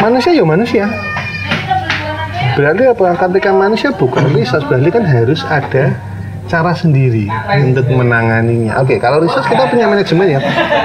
Manusia 0.00 0.32
ya 0.32 0.44
manusia. 0.46 0.84
Berarti 2.56 2.82
apa? 2.88 3.14
Ketika 3.16 3.50
manusia 3.54 3.88
bukan 3.94 4.26
resource, 4.34 4.66
berarti 4.66 4.90
kan 4.90 5.04
harus 5.06 5.40
ada 5.46 5.94
cara 6.50 6.74
sendiri 6.74 7.30
untuk 7.62 7.86
menanganinya. 7.94 8.82
Oke, 8.82 8.98
kalau 8.98 9.22
resource 9.22 9.46
kita 9.46 9.70
punya 9.70 9.86
manajemen 9.86 10.34
ya, 10.34 10.40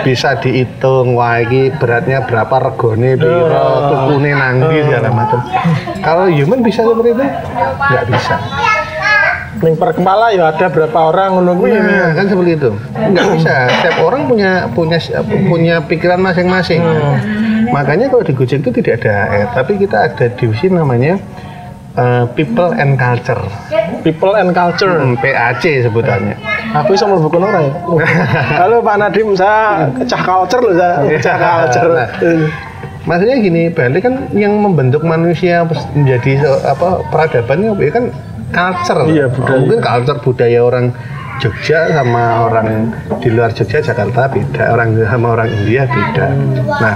bisa 0.05 0.37
dihitung, 0.37 1.17
wah 1.17 1.41
ini 1.41 1.73
beratnya 1.73 2.21
berapa, 2.21 2.69
regone, 2.69 3.17
biro, 3.17 3.65
tukune 3.89 4.31
nangdi 4.37 4.85
segala 4.85 5.09
macam. 5.09 5.41
Kalau 6.05 6.29
human 6.29 6.61
bisa 6.61 6.85
seperti 6.85 7.17
itu? 7.17 7.25
Nggak 7.81 8.05
bisa. 8.13 8.35
Ning 9.63 9.75
per 9.79 9.95
kepala 9.95 10.35
ya 10.35 10.51
ada 10.51 10.67
berapa 10.67 10.99
orang 11.11 11.39
ngono 11.39 11.51
kuwi. 11.55 11.71
Nah, 11.71 12.11
kan 12.11 12.25
seperti 12.27 12.51
itu. 12.59 12.71
Nggak 12.91 13.25
bisa. 13.39 13.55
Setiap 13.71 13.97
orang 14.03 14.27
punya 14.27 14.51
punya 14.75 14.97
punya 15.47 15.75
pikiran 15.85 16.19
masing-masing. 16.19 16.83
Makanya 17.71 18.11
kalau 18.11 18.23
di 18.23 18.33
Gojek 18.35 18.61
itu 18.61 18.71
tidak 18.83 19.03
ada 19.03 19.13
HR, 19.31 19.47
tapi 19.55 19.71
kita 19.79 19.97
ada 20.11 20.25
divisi 20.31 20.67
namanya 20.69 21.17
uh, 21.97 22.23
People 22.35 22.71
and 22.75 22.99
Culture, 22.99 23.41
People 24.03 24.35
and 24.37 24.51
culture. 24.53 24.91
Hmm, 24.91 25.17
PAC 25.17 25.83
sebutannya. 25.83 26.35
Aku 26.75 26.93
bisa 26.93 27.07
mlebu 27.07 27.27
kono 27.31 27.47
ora 27.49 27.61
ya? 27.63 27.73
Halo 28.63 28.83
Pak 28.83 28.95
Nadim, 28.99 29.33
saya 29.33 29.89
cah 30.05 30.21
culture 30.21 30.61
loh, 30.61 30.75
saya 30.75 31.19
cah 31.23 31.35
culture. 31.39 31.91
Nah. 31.95 32.09
Maksudnya 33.05 33.37
gini, 33.37 33.63
berarti 33.69 33.99
kan 34.01 34.13
yang 34.33 34.57
membentuk 34.57 35.05
manusia 35.05 35.61
menjadi 35.93 36.57
apa 36.65 37.05
peradabannya 37.13 37.77
ya 37.77 37.91
kan 37.93 38.09
culture. 38.51 39.01
Iya, 39.09 39.25
budaya. 39.31 39.57
Mungkin 39.61 39.79
culture 39.81 40.19
budaya 40.21 40.59
orang 40.61 40.85
Jogja 41.35 41.91
sama 41.91 42.47
orang 42.47 42.95
di 43.19 43.27
luar 43.27 43.51
Jogja 43.51 43.83
Jakarta 43.83 44.31
beda, 44.31 44.71
orang 44.71 44.95
sama 45.03 45.35
orang 45.35 45.51
India 45.51 45.83
beda. 45.83 46.31
Nah, 46.63 46.95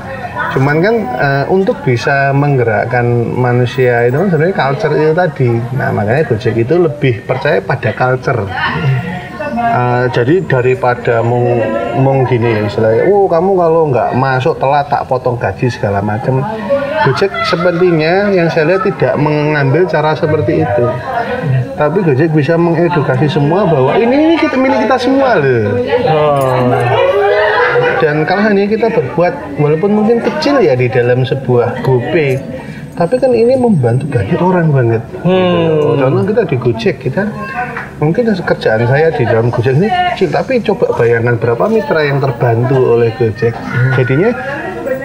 cuman 0.55 0.77
kan 0.79 0.95
eh, 0.95 1.45
untuk 1.51 1.75
bisa 1.83 2.31
menggerakkan 2.31 3.03
manusia 3.35 4.07
itu 4.07 4.15
kan 4.15 4.27
sebenarnya 4.31 4.55
culture 4.55 4.93
itu 4.95 5.11
tadi. 5.11 5.49
Nah, 5.75 5.91
makanya 5.91 6.23
Gojek 6.23 6.55
itu 6.55 6.75
lebih 6.79 7.27
percaya 7.27 7.59
pada 7.59 7.91
culture. 7.91 8.47
Uh, 9.59 10.05
jadi 10.15 10.41
daripada 10.47 11.19
mung 11.19 11.59
mung 11.99 12.23
gini 12.25 12.47
ya 12.47 12.61
istilahnya, 12.65 13.11
oh 13.11 13.27
kamu 13.27 13.51
kalau 13.59 13.81
nggak 13.91 14.15
masuk 14.15 14.55
telat 14.57 14.87
tak 14.87 15.03
potong 15.05 15.35
gaji 15.35 15.67
segala 15.67 15.99
macam. 15.99 16.41
Gojek 16.99 17.31
sepertinya 17.47 18.27
yang 18.27 18.51
saya 18.51 18.75
lihat 18.75 18.83
tidak 18.83 19.15
mengambil 19.15 19.87
cara 19.87 20.11
seperti 20.15 20.63
itu. 20.63 20.85
Tapi 21.79 21.97
Gojek 22.03 22.31
bisa 22.35 22.59
mengedukasi 22.59 23.31
semua 23.31 23.63
bahwa 23.63 23.95
ini, 23.95 24.15
ini 24.31 24.35
kita 24.35 24.59
milik 24.59 24.83
kita 24.87 24.97
semua 24.99 25.39
loh. 25.39 25.79
Oh. 26.11 26.75
Dan 27.99 28.23
kalau 28.23 28.47
hanya 28.47 28.63
kita 28.67 28.87
berbuat 28.91 29.59
walaupun 29.59 29.91
mungkin 29.91 30.23
kecil 30.23 30.59
ya 30.63 30.75
di 30.75 30.87
dalam 30.91 31.23
sebuah 31.23 31.83
GoPay, 31.83 32.39
tapi 32.99 33.15
kan 33.15 33.31
ini 33.31 33.55
membantu 33.55 34.11
banyak 34.11 34.39
orang 34.43 34.67
banget. 34.75 35.01
Hmm. 35.23 35.95
Contoh 35.95 36.23
kita 36.27 36.41
di 36.43 36.55
Gojek 36.59 36.95
kita 36.99 37.23
mungkin 38.03 38.27
kerjaan 38.35 38.83
saya 38.83 39.07
di 39.15 39.23
dalam 39.23 39.47
Gojek 39.47 39.79
ini 39.79 39.87
kecil, 39.87 40.35
tapi 40.35 40.59
coba 40.59 40.91
bayangkan 40.99 41.39
berapa 41.39 41.63
mitra 41.71 42.03
yang 42.03 42.19
terbantu 42.19 42.99
oleh 42.99 43.15
Gojek. 43.15 43.55
Jadinya 43.95 44.35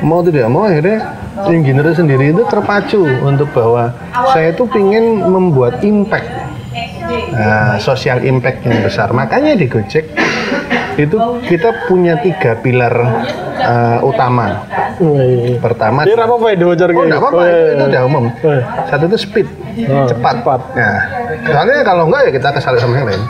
mau 0.03 0.27
tidak 0.27 0.51
mau 0.51 0.67
akhirnya 0.67 1.23
engineer 1.47 1.95
sendiri 1.95 2.35
itu 2.35 2.43
terpacu 2.51 3.07
untuk 3.23 3.47
bahwa 3.55 3.95
saya 4.35 4.51
itu 4.51 4.67
ingin 4.75 5.23
membuat 5.23 5.79
impact 5.87 6.45
Nah, 7.35 7.79
social 7.79 8.23
impact 8.23 8.63
yang 8.67 8.83
besar. 8.83 9.11
Makanya 9.15 9.55
di 9.55 9.67
Gojek 9.71 10.07
itu 10.95 11.17
kita 11.51 11.71
punya 11.91 12.15
tiga 12.23 12.59
pilar 12.61 12.95
eh, 13.59 13.99
utama. 14.07 14.65
Wih. 15.03 15.59
Pertama, 15.59 16.07
Ini 16.07 16.15
apa 16.15 16.35
apa 16.39 16.47
ya 16.55 16.57
bocor 16.63 16.91
oh 16.95 17.03
enggak 17.03 17.19
apa-apa, 17.19 17.43
itu, 17.43 17.59
itu 17.75 17.85
udah 17.91 18.03
umum. 18.07 18.25
Oh, 18.31 18.53
iya. 18.55 18.65
Satu 18.87 19.05
itu 19.11 19.19
speed, 19.19 19.49
Oh, 19.91 20.07
cepat. 20.07 20.35
cepat. 20.39 20.61
Nah, 20.79 20.99
soalnya 21.51 21.83
kalau 21.83 22.05
enggak 22.07 22.31
ya 22.31 22.33
kita 22.39 22.49
kesal 22.55 22.75
sama 22.79 22.95
yang 23.03 23.09
lain. 23.11 23.23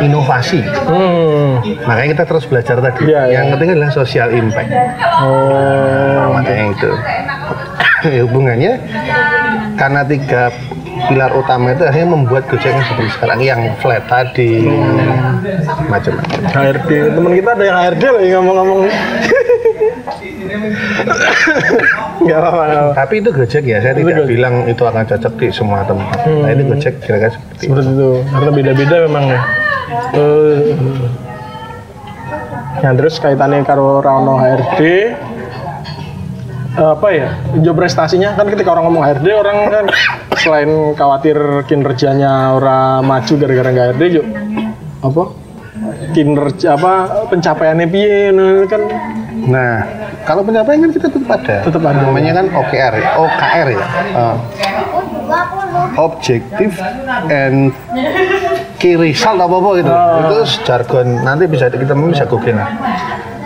Inovasi. 0.00 0.60
Hmm. 0.64 1.60
Makanya 1.84 2.08
kita 2.16 2.24
terus 2.28 2.44
belajar 2.48 2.76
tadi. 2.80 3.00
Iya, 3.08 3.20
iya. 3.28 3.34
yang 3.40 3.46
ketiga 3.56 3.72
adalah 3.76 3.92
social 3.92 4.28
impact. 4.32 4.68
Oh. 5.20 6.32
Makanya 6.36 6.64
itu. 6.72 6.90
Ya, 8.08 8.20
hubungannya 8.24 8.72
karena 9.76 10.00
tiga 10.04 10.42
pilar 11.08 11.32
utama 11.32 11.72
itu 11.72 11.84
akhirnya 11.86 12.08
membuat 12.12 12.44
Gojek 12.50 12.70
yang 12.74 12.84
seperti 12.84 13.10
sekarang 13.16 13.40
yang 13.40 13.60
flat 13.80 14.04
tadi 14.10 14.66
macam-macam. 15.88 16.46
HRD 16.50 16.90
teman 17.16 17.32
kita 17.36 17.50
ada 17.56 17.64
yang 17.64 17.76
HRD 17.78 18.02
loh 18.10 18.20
yang 18.20 18.34
ngomong-ngomong 18.44 18.80
nggak 22.20 22.38
apa-apa. 22.38 22.64
Tapi 22.92 23.14
itu 23.24 23.30
Gojek 23.32 23.64
ya, 23.64 23.78
saya 23.80 23.94
tidak 23.96 24.26
bilang 24.28 24.68
itu 24.68 24.82
akan 24.84 25.02
cocok 25.08 25.32
di 25.40 25.46
semua 25.48 25.86
tempat. 25.88 26.18
Nah 26.28 26.50
ini 26.52 26.62
Gojek 26.68 27.00
kira-kira 27.00 27.32
seperti 27.32 27.62
itu. 27.64 27.72
seperti 27.72 27.90
itu 27.96 28.10
karena 28.28 28.50
beda-beda 28.52 28.96
memang 29.08 29.24
ya 29.30 29.40
Eh, 30.10 30.74
yang 32.80 32.94
terus 32.96 33.18
kaitannya 33.18 33.62
karo 33.66 33.98
Rano 34.02 34.38
HRD 34.38 34.80
apa 36.78 37.08
ya 37.10 37.28
job 37.64 37.74
prestasinya 37.74 38.38
kan 38.38 38.46
ketika 38.46 38.70
orang 38.70 38.86
ngomong 38.90 39.02
HRD 39.02 39.26
orang 39.34 39.56
kan 39.70 39.84
selain 40.38 40.94
khawatir 40.94 41.36
kinerjanya 41.66 42.54
orang 42.54 43.02
maju 43.02 43.32
gara-gara 43.34 43.68
nggak 43.74 43.86
HRD 43.94 44.02
juga 44.14 44.26
apa 45.00 45.22
kinerja 46.12 46.68
apa 46.76 46.92
pencapaiannya 47.32 47.86
piye 47.88 48.30
nah, 48.30 48.64
kan 48.68 48.82
Nah, 49.48 49.80
kalau 50.28 50.44
pencapaian 50.44 50.84
kan 50.84 50.90
kita 50.92 51.08
tetap 51.08 51.30
ada. 51.40 51.56
Tetap 51.64 51.80
ada. 51.80 52.00
Namanya 52.04 52.32
kan 52.36 52.46
OKR, 52.52 52.94
OKR 53.16 53.66
ya. 53.72 53.86
Uh, 54.12 54.36
objective 55.96 56.74
and 57.32 57.72
key 58.76 59.00
result 59.00 59.40
apa 59.40 59.54
apa 59.56 59.70
gitu. 59.80 59.92
Ah. 59.92 60.20
Itu 60.28 60.36
jargon. 60.68 61.24
Nanti 61.24 61.48
bisa 61.48 61.72
kita 61.72 61.94
bisa 61.96 62.24
google 62.28 62.58
lah. 62.60 62.68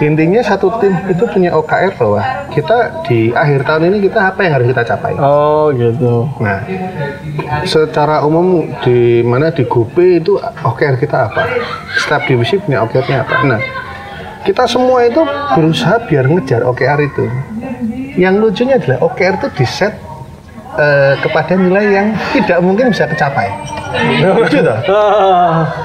Intinya 0.05 0.45
satu 0.45 0.69
tim 0.79 0.93
itu 1.09 1.25
punya 1.25 1.51
OKR 1.57 1.97
bahwa 1.97 2.21
kita 2.53 3.05
di 3.09 3.33
akhir 3.33 3.65
tahun 3.65 3.89
ini 3.89 3.99
kita 4.07 4.31
apa 4.31 4.41
yang 4.45 4.53
harus 4.61 4.69
kita 4.69 4.83
capai. 4.85 5.17
Oh 5.17 5.73
gitu. 5.73 6.29
Nah, 6.39 6.61
secara 7.65 8.21
umum 8.23 8.69
di 8.85 9.25
mana 9.25 9.49
di 9.49 9.65
GoPay 9.65 10.21
itu 10.21 10.37
OKR 10.41 11.01
kita 11.01 11.33
apa? 11.33 11.49
Setiap 11.97 12.29
divisi 12.29 12.61
punya 12.61 12.85
OKR-nya 12.85 13.25
apa? 13.25 13.35
Nah, 13.49 13.61
kita 14.45 14.69
semua 14.69 15.09
itu 15.09 15.25
berusaha 15.57 16.05
biar 16.05 16.29
ngejar 16.29 16.61
OKR 16.69 17.01
itu. 17.01 17.25
Yang 18.15 18.35
lucunya 18.39 18.75
adalah 18.77 18.99
OKR 19.09 19.35
itu 19.41 19.49
di 19.57 19.67
set 19.67 20.04
eh, 20.79 21.13
kepada 21.23 21.53
nilai 21.55 21.85
yang 21.91 22.07
tidak 22.35 22.59
mungkin 22.63 22.91
bisa 22.91 23.05
kecapai. 23.07 23.49
Lucu 24.23 24.59
toh? 24.59 24.79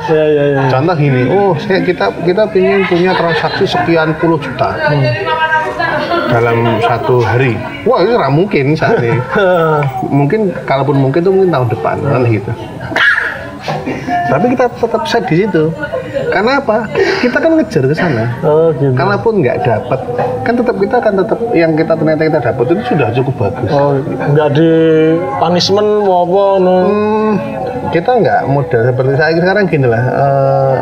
Ya 0.09 0.25
ya 0.25 0.43
ya. 0.57 0.61
Contoh 0.73 0.95
gini, 0.97 1.29
oh 1.29 1.53
saya 1.61 1.79
kita 1.85 2.09
kita 2.25 2.43
ingin 2.57 2.81
punya 2.89 3.11
transaksi 3.13 3.69
sekian 3.69 4.17
puluh 4.17 4.41
juta 4.41 4.73
dalam 6.29 6.57
satu 6.81 7.21
hari. 7.21 7.57
Wah 7.85 8.01
itu 8.01 8.17
nggak 8.17 8.33
mungkin 8.33 8.65
saat 8.73 8.97
ini. 9.01 9.17
mungkin 10.19 10.49
kalaupun 10.65 10.97
mungkin 10.97 11.21
itu 11.21 11.31
mungkin 11.33 11.51
tahun 11.53 11.67
depan 11.69 11.95
kan 12.01 12.21
gitu. 12.25 12.51
Tapi 14.29 14.45
kita 14.53 14.65
tetap 14.69 15.01
set 15.09 15.23
di 15.25 15.45
situ. 15.45 15.73
Karena 16.29 16.51
apa? 16.59 16.77
Kita 17.21 17.37
kan 17.37 17.51
ngejar 17.57 17.83
ke 17.85 17.95
sana. 17.95 18.25
Oh 18.41 18.69
gitu. 18.75 18.93
Kalaupun 18.93 19.41
nggak 19.41 19.57
dapat, 19.65 19.99
kan 20.45 20.53
tetap 20.57 20.75
kita 20.77 20.95
akan 21.01 21.13
tetap 21.25 21.39
yang 21.53 21.71
kita 21.73 21.93
ternyata 21.95 22.21
kita 22.25 22.39
dapat 22.41 22.65
itu 22.73 22.83
sudah 22.89 23.07
cukup 23.13 23.35
bagus. 23.37 23.69
Oh, 23.71 23.93
nggak 24.05 24.49
di 24.55 24.71
punishment 25.37 25.89
apa 26.05 26.43
no. 26.61 26.75
Hmm, 26.85 27.31
kita 27.89 28.11
nggak 28.21 28.41
model 28.45 28.81
seperti 28.93 29.13
saya 29.17 29.33
sekarang 29.37 29.63
gini 29.65 29.87
lah. 29.89 30.03
eh, 30.03 30.75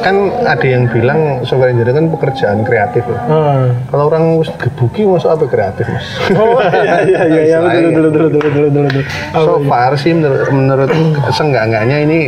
kan 0.00 0.16
ada 0.44 0.66
yang 0.66 0.88
bilang 0.88 1.44
software 1.44 1.70
engineer 1.72 1.94
kan 1.94 2.06
pekerjaan 2.08 2.58
kreatif 2.64 3.04
ya. 3.04 3.20
Hmm. 3.28 3.76
Kalau 3.88 4.04
orang 4.08 4.40
wis 4.40 4.50
gebuki 4.56 5.04
masuk 5.04 5.30
apa 5.32 5.44
kreatif 5.46 5.86
mas? 5.88 6.06
Oh 6.34 6.60
iya 6.60 6.96
iya 7.04 7.22
iya 7.28 7.40
iya 7.44 7.58
betul 7.62 8.08
betul 8.08 8.22
betul 8.28 8.40
betul 8.40 8.62
betul. 8.66 8.82
betul. 8.88 9.04
So 9.36 9.52
far 9.68 9.92
sih 10.00 10.12
menurut, 10.16 10.48
menurut 10.50 10.90
seenggak-enggaknya 11.36 11.96
ini 12.04 12.18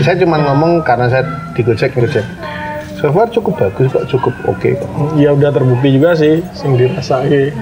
saya 0.00 0.16
cuma 0.20 0.36
ngomong 0.40 0.84
karena 0.84 1.06
saya 1.08 1.24
di 1.56 1.60
Gojek 1.64 1.96
Gojek. 1.96 2.24
So 3.00 3.12
far 3.12 3.28
cukup 3.28 3.60
bagus 3.60 3.92
kok, 3.92 4.04
cukup 4.08 4.34
oke 4.48 4.68
kok. 4.80 4.90
Ya 5.18 5.32
udah 5.34 5.50
terbukti 5.52 5.92
juga 5.92 6.16
sih 6.16 6.40
sing 6.56 6.76
dirasai. 6.76 7.52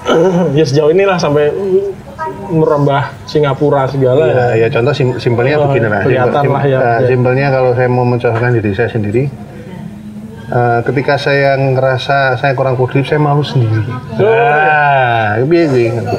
ya 0.58 0.64
sejauh 0.64 0.90
inilah 0.90 1.20
sampai 1.20 1.52
merambah 2.50 3.02
Singapura 3.24 3.86
segala 3.86 4.26
ya. 4.26 4.34
Ya, 4.52 4.66
ya 4.66 4.68
contoh 4.68 4.92
sim 4.92 5.08
simpelnya 5.16 5.56
Oh, 5.56 5.70
begini 5.70 5.86
lah. 5.86 6.02
kelihatan 6.02 6.44
lah 6.46 6.62
ya. 6.66 6.78
eh, 6.78 6.98
Ya. 7.00 7.08
simpelnya 7.08 7.46
kalau 7.48 7.70
saya 7.72 7.88
mau 7.88 8.04
mencontohkan 8.04 8.50
diri 8.52 8.74
saya 8.74 8.90
sendiri, 8.90 9.30
eh, 10.50 10.78
ketika 10.84 11.14
saya 11.16 11.54
ngerasa 11.56 12.36
saya 12.36 12.52
kurang 12.52 12.74
produktif, 12.74 13.06
saya 13.06 13.22
malu 13.22 13.40
sendiri. 13.40 13.86
Nah, 14.18 15.38
biar 15.46 15.70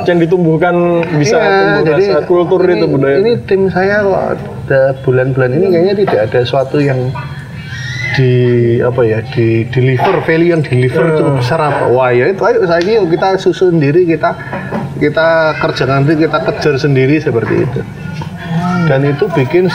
Yang 0.07 0.17
ditumbuhkan 0.25 0.75
bisa 1.19 1.37
tumbuh 1.37 1.83
rasa 1.91 2.17
kultur 2.25 2.59
Iya, 2.63 2.67
ini, 2.67 2.79
itu 2.79 2.87
budaya. 2.87 3.15
Ini 3.19 3.31
tim 3.43 3.61
saya 3.67 3.95
kok 4.01 4.21
ada 4.65 4.81
bulan-bulan 5.03 5.49
ini 5.51 5.65
kayaknya 5.67 5.95
tidak 5.99 6.19
ada 6.31 6.39
suatu 6.47 6.79
yang 6.79 7.11
di 8.11 8.31
apa 8.83 9.07
ya 9.07 9.23
di 9.23 9.63
deliver 9.71 10.19
value 10.27 10.51
yang 10.51 10.59
deliver 10.59 11.15
cukup 11.15 11.39
besar 11.39 11.63
apa 11.63 11.87
wah 11.87 12.11
ya 12.11 12.27
itu 12.27 12.43
ayo 12.43 12.67
saya 12.67 12.83
kita 13.07 13.39
susun 13.39 13.79
sendiri 13.79 14.03
kita 14.03 14.35
kita 15.01 15.57
kerjakan 15.57 16.05
sendiri 16.05 16.29
kita 16.29 16.37
kejar 16.45 16.75
sendiri 16.77 17.15
seperti 17.17 17.65
itu 17.65 17.81
dan 18.85 19.01
itu 19.01 19.25
bikin 19.33 19.65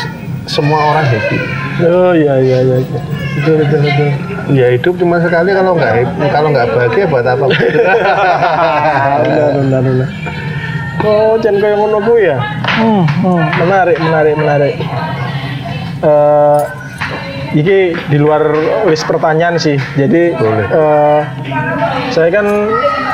semua 0.47 0.95
orang 0.95 1.07
happy 1.11 1.39
Oh 1.77 2.16
iya 2.16 2.41
iya 2.41 2.59
iya. 2.64 2.77
iya. 2.81 3.01
Betul 3.37 3.55
betul 3.61 3.81
betul. 3.85 4.09
ya 4.57 4.66
hidup 4.72 4.97
cuma 4.97 5.20
sekali 5.20 5.53
kalau 5.53 5.77
nggak 5.77 6.09
kalau 6.33 6.49
nggak 6.49 6.72
bahagia 6.72 7.05
buat 7.05 7.27
apa 7.29 7.45
benar 9.20 9.49
benar 9.61 9.81
benar. 9.85 10.09
Oh, 11.05 11.37
jangan 11.37 11.61
kayak 11.61 11.77
ngono 11.77 11.99
kuwi 12.01 12.33
ya. 12.33 12.41
Hmm, 12.81 13.05
hmm. 13.05 13.41
Menarik, 13.61 13.97
menarik, 14.01 14.35
menarik. 14.41 14.74
Eh 16.01 16.61
ini 17.53 17.77
di 17.93 18.17
luar 18.17 18.43
list 18.85 19.05
pertanyaan 19.05 19.55
sih. 19.57 19.77
Jadi 19.95 20.33
Boleh. 20.33 20.67
eh, 20.67 21.21
saya 22.11 22.29
kan 22.33 22.47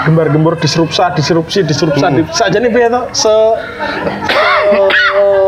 gembar-gembur 0.03 0.57
disrupsa, 0.57 1.13
disrupsi, 1.13 1.61
disrupsa. 1.63 2.09
Hmm. 2.09 2.17
di- 2.19 2.31
Saja 2.31 2.57
nih 2.57 2.69
piye? 2.69 2.89
Se, 3.13 3.29
se- 3.29 3.57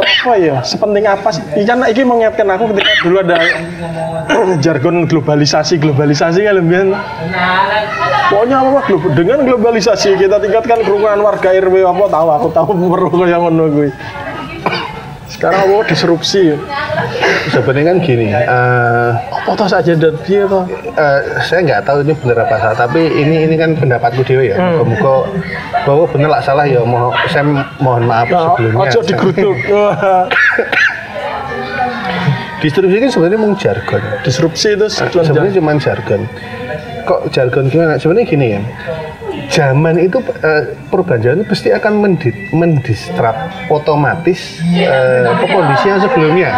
apa 0.04 0.34
ya? 0.36 0.60
Sepenting 0.60 1.04
apa 1.04 1.28
sih? 1.30 1.42
Ini 1.54 1.64
kan 1.64 1.78
ini 1.84 2.02
mengingatkan 2.02 2.46
aku 2.48 2.64
ketika 2.72 2.92
dulu 3.00 3.16
ada 3.20 3.36
jargon 4.58 5.04
globalisasi, 5.04 5.78
globalisasi 5.78 6.42
kan 6.42 6.54
lebih 6.54 6.92
Pokoknya 8.24 8.56
apa? 8.58 8.80
Glo- 8.86 9.12
dengan 9.12 9.44
globalisasi 9.44 10.16
kita 10.16 10.40
tingkatkan 10.40 10.80
kerukunan 10.80 11.20
warga 11.20 11.52
RW 11.52 11.84
apa 11.84 12.04
tahu 12.08 12.28
aku 12.30 12.48
tahu 12.50 12.68
perlu 12.90 13.24
yang 13.24 13.44
ngono. 13.44 13.68
Sekarang 15.34 15.66
apa 15.66 15.90
disrupsi. 15.90 16.54
sebenarnya 17.50 17.90
kan 17.90 17.98
gini 18.00 18.30
eh, 18.30 19.10
Apa 19.28 19.50
toh 19.52 19.66
saja 19.66 19.92
dan 19.92 20.14
piye 20.22 20.46
toh? 20.46 20.62
Eh, 20.94 21.18
saya 21.42 21.60
nggak 21.60 21.82
tahu 21.82 22.00
ini 22.00 22.14
benar 22.14 22.46
apa 22.46 22.56
salah, 22.56 22.76
tapi 22.78 23.02
ini 23.04 23.44
ini 23.44 23.54
kan 23.58 23.74
pendapatku 23.74 24.22
dewe 24.22 24.54
ya. 24.54 24.56
Hmm. 24.56 24.86
Muka 24.86 25.26
bahwa 25.84 26.04
benar 26.08 26.30
lah 26.30 26.40
salah 26.40 26.64
ya. 26.64 26.80
Mohon 26.80 27.12
saya 27.26 27.44
mohon 27.78 28.06
maaf 28.06 28.30
Nah, 28.30 28.54
sebelumnya. 28.54 28.88
aja 28.88 28.98
digeruduk. 29.02 29.56
Distribusi 32.62 32.96
kan 32.96 33.10
sebenarnya 33.12 33.36
mau 33.36 33.52
jargon. 33.54 34.00
disrupsi 34.24 34.72
itu 34.72 34.86
sesuatu 34.88 35.20
Sebenarnya 35.20 35.60
cuma 35.60 35.76
jargon. 35.76 36.24
Kok 37.04 37.28
jargon 37.28 37.68
gimana? 37.68 38.00
Sebenarnya 38.00 38.24
gini 38.24 38.46
ya. 38.56 38.60
Zaman 39.54 40.02
itu 40.02 40.18
eh, 40.42 40.74
perbanjaran 40.90 41.46
itu 41.46 41.46
pasti 41.46 41.70
akan 41.70 42.02
mendi, 42.02 42.34
mendistrap 42.50 43.54
otomatis 43.70 44.58
eh, 44.74 45.22
apa 45.30 45.46
kondisi 45.46 45.86
yang 45.86 46.02
sebelumnya. 46.02 46.50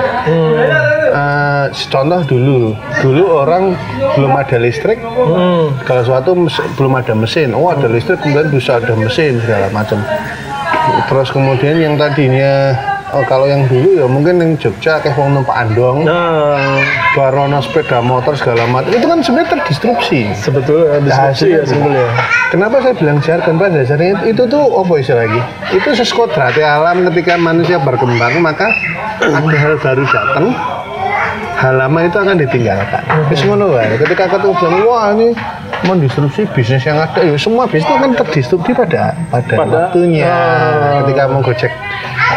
Eh, 1.13 1.65
contoh 1.93 2.21
dulu, 2.25 2.73
dulu 3.05 3.25
orang 3.37 3.77
belum 4.17 4.33
ada 4.33 4.57
listrik, 4.57 4.97
Hmm. 5.05 5.77
kalau 5.85 6.03
suatu 6.09 6.33
belum 6.81 6.93
ada 6.97 7.13
mesin, 7.13 7.53
oh 7.53 7.69
ada 7.69 7.85
listrik 7.85 8.17
kemudian 8.25 8.49
bisa 8.49 8.81
ada 8.81 8.97
mesin 8.97 9.45
segala 9.45 9.69
macam. 9.77 10.01
Terus 11.13 11.29
kemudian 11.29 11.77
yang 11.77 11.95
tadinya 12.01 12.73
oh, 13.17 13.25
kalau 13.25 13.47
yang 13.49 13.65
dulu 13.65 13.97
ya 13.97 14.05
mungkin 14.05 14.37
yang 14.37 14.53
Jogja 14.61 15.01
kayak 15.01 15.17
wong 15.17 15.33
numpak 15.33 15.57
andong, 15.57 16.05
Nah, 16.05 16.85
barono 17.17 17.59
sepeda 17.65 18.05
motor 18.05 18.37
segala 18.37 18.69
macam 18.69 18.93
itu 18.93 19.07
kan 19.09 19.19
sebenarnya 19.25 19.49
terdistrupsi. 19.57 20.21
sebetulnya 20.37 21.01
disrupsi 21.01 21.57
ya 21.57 21.63
sebetulnya. 21.65 22.07
Kenapa 22.53 22.85
saya 22.85 22.95
bilang 22.95 23.19
jargon 23.25 23.57
pada 23.57 23.81
dasarnya 23.81 24.21
itu, 24.21 24.25
itu 24.37 24.43
tuh 24.47 24.65
apa 24.77 24.93
istilah 25.01 25.25
lagi? 25.25 25.41
Itu 25.73 25.89
seskodrati 25.97 26.63
alam 26.63 27.09
ketika 27.11 27.41
manusia 27.41 27.81
berkembang 27.81 28.39
maka 28.45 28.69
ada 29.25 29.57
hal 29.57 29.75
baru 29.81 30.05
datang 30.05 30.76
hal 31.57 31.75
lama 31.81 31.99
itu 32.05 32.17
akan 32.21 32.37
ditinggalkan. 32.37 33.03
Wis 33.33 33.41
ngono 33.43 33.73
wae. 33.73 33.97
Ketika 33.97 34.29
ketemu 34.29 34.53
bilang 34.61 34.83
wah 34.85 35.09
ini 35.17 35.33
mendistrupsi 35.89 36.45
bisnis 36.53 36.85
yang 36.85 37.01
ada, 37.01 37.21
ya 37.25 37.37
semua 37.41 37.65
bisnis 37.65 37.89
itu 37.89 37.95
akan 37.97 38.11
terdistrupsi 38.13 38.71
pada 38.77 39.17
pada, 39.33 39.55
Pada- 39.57 39.73
waktunya. 39.89 40.29
Ah. 40.29 41.01
Ketika 41.05 41.23
mau 41.33 41.41
Gojek, 41.41 41.73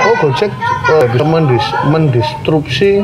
oh 0.07 0.15
Gojek 0.23 0.51
eh, 0.95 1.05
bisa 1.11 1.25
mendis, 1.27 1.65
mendistrupsi 1.91 3.03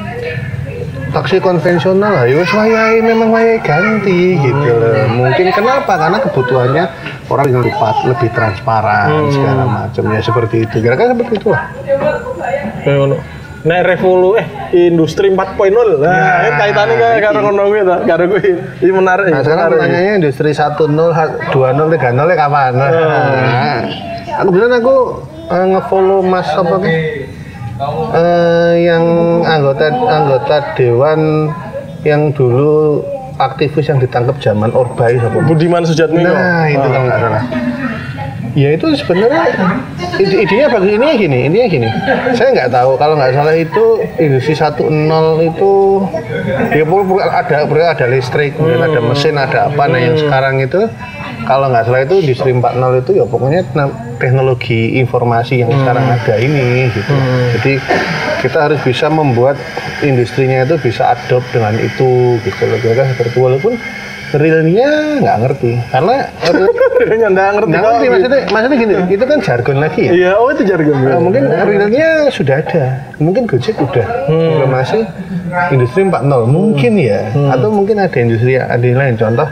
taksi 1.12 1.40
konvensional 1.40 2.12
lah, 2.12 2.26
ya 2.28 2.44
wayahe 2.44 3.00
memang 3.00 3.32
wayahe 3.32 3.60
ganti 3.64 4.36
gitu 4.36 4.72
loh. 4.76 5.08
Mungkin 5.16 5.48
kenapa? 5.56 5.96
Karena 5.96 6.20
kebutuhannya 6.20 6.84
orang 7.32 7.46
yang 7.48 7.62
lebih 7.64 7.76
lebih 8.08 8.30
transparan 8.36 9.32
segala 9.32 9.64
macam 9.64 10.04
ya 10.12 10.20
seperti 10.20 10.68
itu. 10.68 10.76
Kira-kira 10.84 11.16
seperti 11.16 11.34
itu 11.40 11.48
lah. 11.56 11.64
Kayak 12.84 12.98
ngono. 13.00 13.18
Nek 13.66 13.82
revolu 13.82 14.38
eh 14.38 14.46
industri 14.78 15.34
4.0. 15.34 15.42
Nah, 15.98 16.06
Nah, 16.06 16.34
ini 16.46 16.50
kaitannya 16.54 16.96
kayak 17.02 17.20
karo 17.26 17.38
ngono 17.42 17.62
kuwi 17.66 17.82
ta, 17.82 17.98
karo 18.06 18.24
kuwi. 18.30 18.50
Ini 18.78 18.92
menarik. 18.94 19.34
Nah 19.34 19.42
sekarang 19.42 19.74
pertanyaannya 19.74 20.14
industri 20.22 20.50
1 20.54 20.78
0, 20.86 20.94
2 21.50 21.74
0, 21.74 21.90
3 21.90 22.14
0 22.14 22.30
kapan? 22.38 22.72
Nah, 22.78 22.90
aku 24.38 24.50
bilang 24.54 24.70
aku 24.70 24.96
eh, 25.50 25.66
ngefollow 25.74 26.20
Mas 26.22 26.50
apa 26.54 26.76
ke? 26.78 26.90
Eh, 28.16 28.74
yang 28.86 29.04
anggota 29.44 29.90
anggota 29.92 30.56
dewan 30.78 31.50
yang 32.06 32.30
dulu 32.32 33.02
aktivis 33.36 33.90
yang 33.90 33.98
ditangkap 33.98 34.38
zaman 34.40 34.70
Orba 34.72 35.10
itu? 35.10 35.26
Budiman 35.42 35.82
Sujatmiko. 35.84 36.30
Nah 36.30 36.70
itu 36.70 36.86
kalau 36.86 37.06
nggak 37.10 37.18
salah. 37.20 37.44
Ya 38.56 38.72
itu 38.72 38.88
sebenarnya 38.96 39.52
ide 40.16 40.48
idenya 40.48 40.72
bagus 40.72 40.88
ini 40.96 41.08
gini, 41.20 41.40
ini 41.52 41.58
gini. 41.68 41.92
Saya 42.40 42.56
nggak 42.56 42.72
tahu 42.72 42.96
kalau 42.96 43.20
nggak 43.20 43.36
salah 43.36 43.52
itu 43.52 44.00
industri 44.16 44.56
1.0 44.56 44.80
itu 45.44 45.74
ya 46.72 46.88
pokoknya 46.88 47.28
ada 47.36 47.68
pokoknya 47.68 47.90
ada 48.00 48.06
listrik, 48.08 48.56
kemudian 48.56 48.80
ada 48.80 49.00
mesin, 49.04 49.36
ada 49.36 49.68
apa. 49.68 49.84
Nah 49.92 50.00
yang 50.00 50.16
sekarang 50.16 50.64
itu 50.64 50.88
kalau 51.44 51.68
nggak 51.68 51.84
salah 51.84 52.02
itu 52.08 52.16
industri 52.24 52.56
4.0 52.56 53.04
itu 53.04 53.12
ya 53.20 53.26
pokoknya 53.28 53.62
teknologi 54.24 55.04
informasi 55.04 55.60
yang 55.60 55.76
sekarang 55.76 56.08
ada 56.08 56.36
ini 56.40 56.88
gitu. 56.96 57.12
Jadi 57.60 57.74
kita 58.40 58.72
harus 58.72 58.80
bisa 58.88 59.12
membuat 59.12 59.60
industrinya 60.00 60.64
itu 60.64 60.80
bisa 60.80 61.12
adopt 61.12 61.52
dengan 61.52 61.76
itu 61.76 62.40
gitu 62.40 62.62
loh. 62.72 62.80
Kira-kira 62.80 63.04
seperti 63.12 63.36
walaupun 63.36 63.76
realnya 64.38 64.90
nggak 65.22 65.38
ngerti. 65.46 65.72
Karena 65.92 66.16
Realnya 66.96 67.28
nggak 67.34 67.50
ngerti. 67.56 67.70
nggak 67.72 67.84
ngerti 67.84 68.06
maksudnya 68.12 68.42
maksudnya 68.52 68.78
gini 68.78 68.94
itu 69.12 69.26
kan 69.26 69.40
jargon 69.42 69.78
lagi 69.82 70.02
ya. 70.08 70.12
Iya, 70.12 70.32
oh 70.40 70.48
itu 70.52 70.64
jargon. 70.64 70.96
Nah, 71.02 71.20
mungkin 71.20 71.44
realnya 71.50 72.10
sudah 72.30 72.56
ada. 72.62 72.84
Mungkin 73.20 73.44
Gojek 73.48 73.76
udah 73.80 74.06
informasi 74.30 75.00
industri 75.72 76.02
4.0 76.08 76.48
mungkin 76.48 76.94
ya. 77.00 77.32
Atau 77.52 77.70
mungkin 77.72 78.00
ada 78.00 78.18
industri 78.20 78.60
ada 78.60 78.82
yang 78.82 79.00
lain. 79.00 79.16
Contoh 79.16 79.48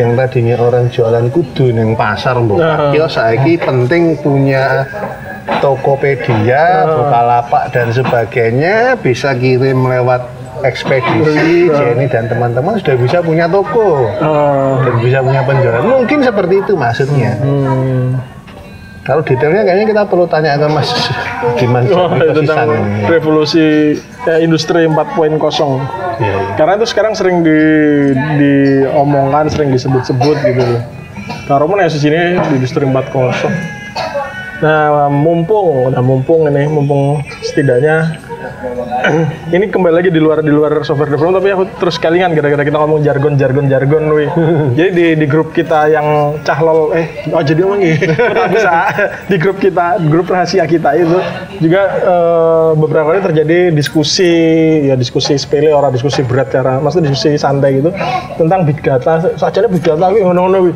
yang 0.00 0.16
tadinya 0.16 0.56
orang 0.56 0.88
jualan 0.88 1.26
kudu 1.28 1.68
yang 1.68 1.92
pasar 1.92 2.40
mbok. 2.40 2.56
Nah. 2.56 2.96
kios 2.96 3.12
saiki 3.12 3.60
penting 3.60 4.16
punya 4.24 4.88
Tokopedia, 5.62 6.86
Bukalapak 6.86 7.70
dan 7.70 7.92
sebagainya 7.92 8.98
bisa 8.98 9.34
kirim 9.36 9.84
lewat 9.84 10.41
ekspedisi, 10.62 11.68
Jenny 11.68 12.06
dan 12.06 12.26
teman-teman 12.26 12.78
sudah 12.78 12.94
bisa 12.96 13.18
punya 13.20 13.46
toko 13.46 14.06
Oh. 14.18 14.78
dan 14.82 14.94
bisa 14.98 15.18
punya 15.20 15.42
penjualan. 15.42 15.82
Mungkin 15.82 16.22
seperti 16.22 16.54
itu 16.60 16.72
maksudnya. 16.74 17.36
Hmm. 17.38 18.18
Kalau 19.02 19.18
detailnya 19.18 19.66
kayaknya 19.66 19.86
kita 19.90 20.02
perlu 20.06 20.30
tanya 20.30 20.54
ke 20.54 20.66
Mas 20.70 20.86
Diman 21.58 21.90
Oh, 21.90 22.06
tentang 22.14 22.70
ini. 22.70 23.10
revolusi 23.10 23.98
eh, 23.98 24.38
industri 24.38 24.86
4.0. 24.86 25.82
Iya, 26.22 26.22
iya. 26.22 26.54
Karena 26.54 26.78
itu 26.78 26.86
sekarang 26.86 27.18
sering 27.18 27.42
di 27.42 27.58
diomongkan, 28.38 29.50
sering 29.50 29.74
disebut-sebut 29.74 30.38
gitu 30.46 30.62
loh. 30.62 30.82
Mana 31.66 31.84
ya 31.84 31.90
sini 31.90 32.38
di 32.38 32.62
industri 32.62 32.86
4.0. 32.86 33.34
Nah, 34.62 35.10
mumpung, 35.10 35.90
nah 35.90 35.98
mumpung 35.98 36.46
ini, 36.46 36.70
mumpung 36.70 37.18
setidaknya 37.42 38.14
ini 39.56 39.66
kembali 39.66 39.94
lagi 39.94 40.10
di 40.14 40.20
luar 40.22 40.38
di 40.40 40.52
luar 40.52 40.86
software 40.86 41.10
development 41.10 41.42
tapi 41.42 41.50
aku 41.50 41.64
terus 41.82 41.96
kelingan 41.98 42.30
gara-gara 42.34 42.62
kita 42.62 42.78
ngomong 42.78 43.02
jargon 43.02 43.34
jargon 43.34 43.66
jargon 43.66 44.04
wi 44.14 44.26
jadi 44.78 44.90
di, 44.94 45.06
di 45.18 45.26
grup 45.26 45.50
kita 45.50 45.90
yang 45.90 46.38
cahlol 46.46 46.94
eh 46.94 47.26
oh 47.34 47.42
jadi 47.42 47.62
kita 47.62 48.44
bisa. 48.54 48.74
Di 49.26 49.36
grup 49.40 49.58
kita 49.58 49.98
grup 50.06 50.30
rahasia 50.30 50.64
kita 50.68 50.94
itu 50.94 51.18
juga 51.58 51.82
eh, 52.02 52.70
beberapa 52.78 53.14
kali 53.14 53.20
terjadi 53.32 53.74
diskusi 53.74 54.30
ya 54.86 54.94
diskusi 54.94 55.34
sepele 55.34 55.72
orang 55.72 55.90
diskusi 55.94 56.22
berat 56.22 56.52
cara 56.52 56.78
maksudnya 56.78 57.10
diskusi 57.10 57.38
santai 57.38 57.82
gitu 57.82 57.90
tentang 58.38 58.62
big 58.62 58.78
data. 58.82 59.34
Saja 59.34 59.66
big 59.66 59.82
data 59.82 60.06
wi 60.12 60.22
ngono-ngono 60.22 60.58
wi 60.70 60.72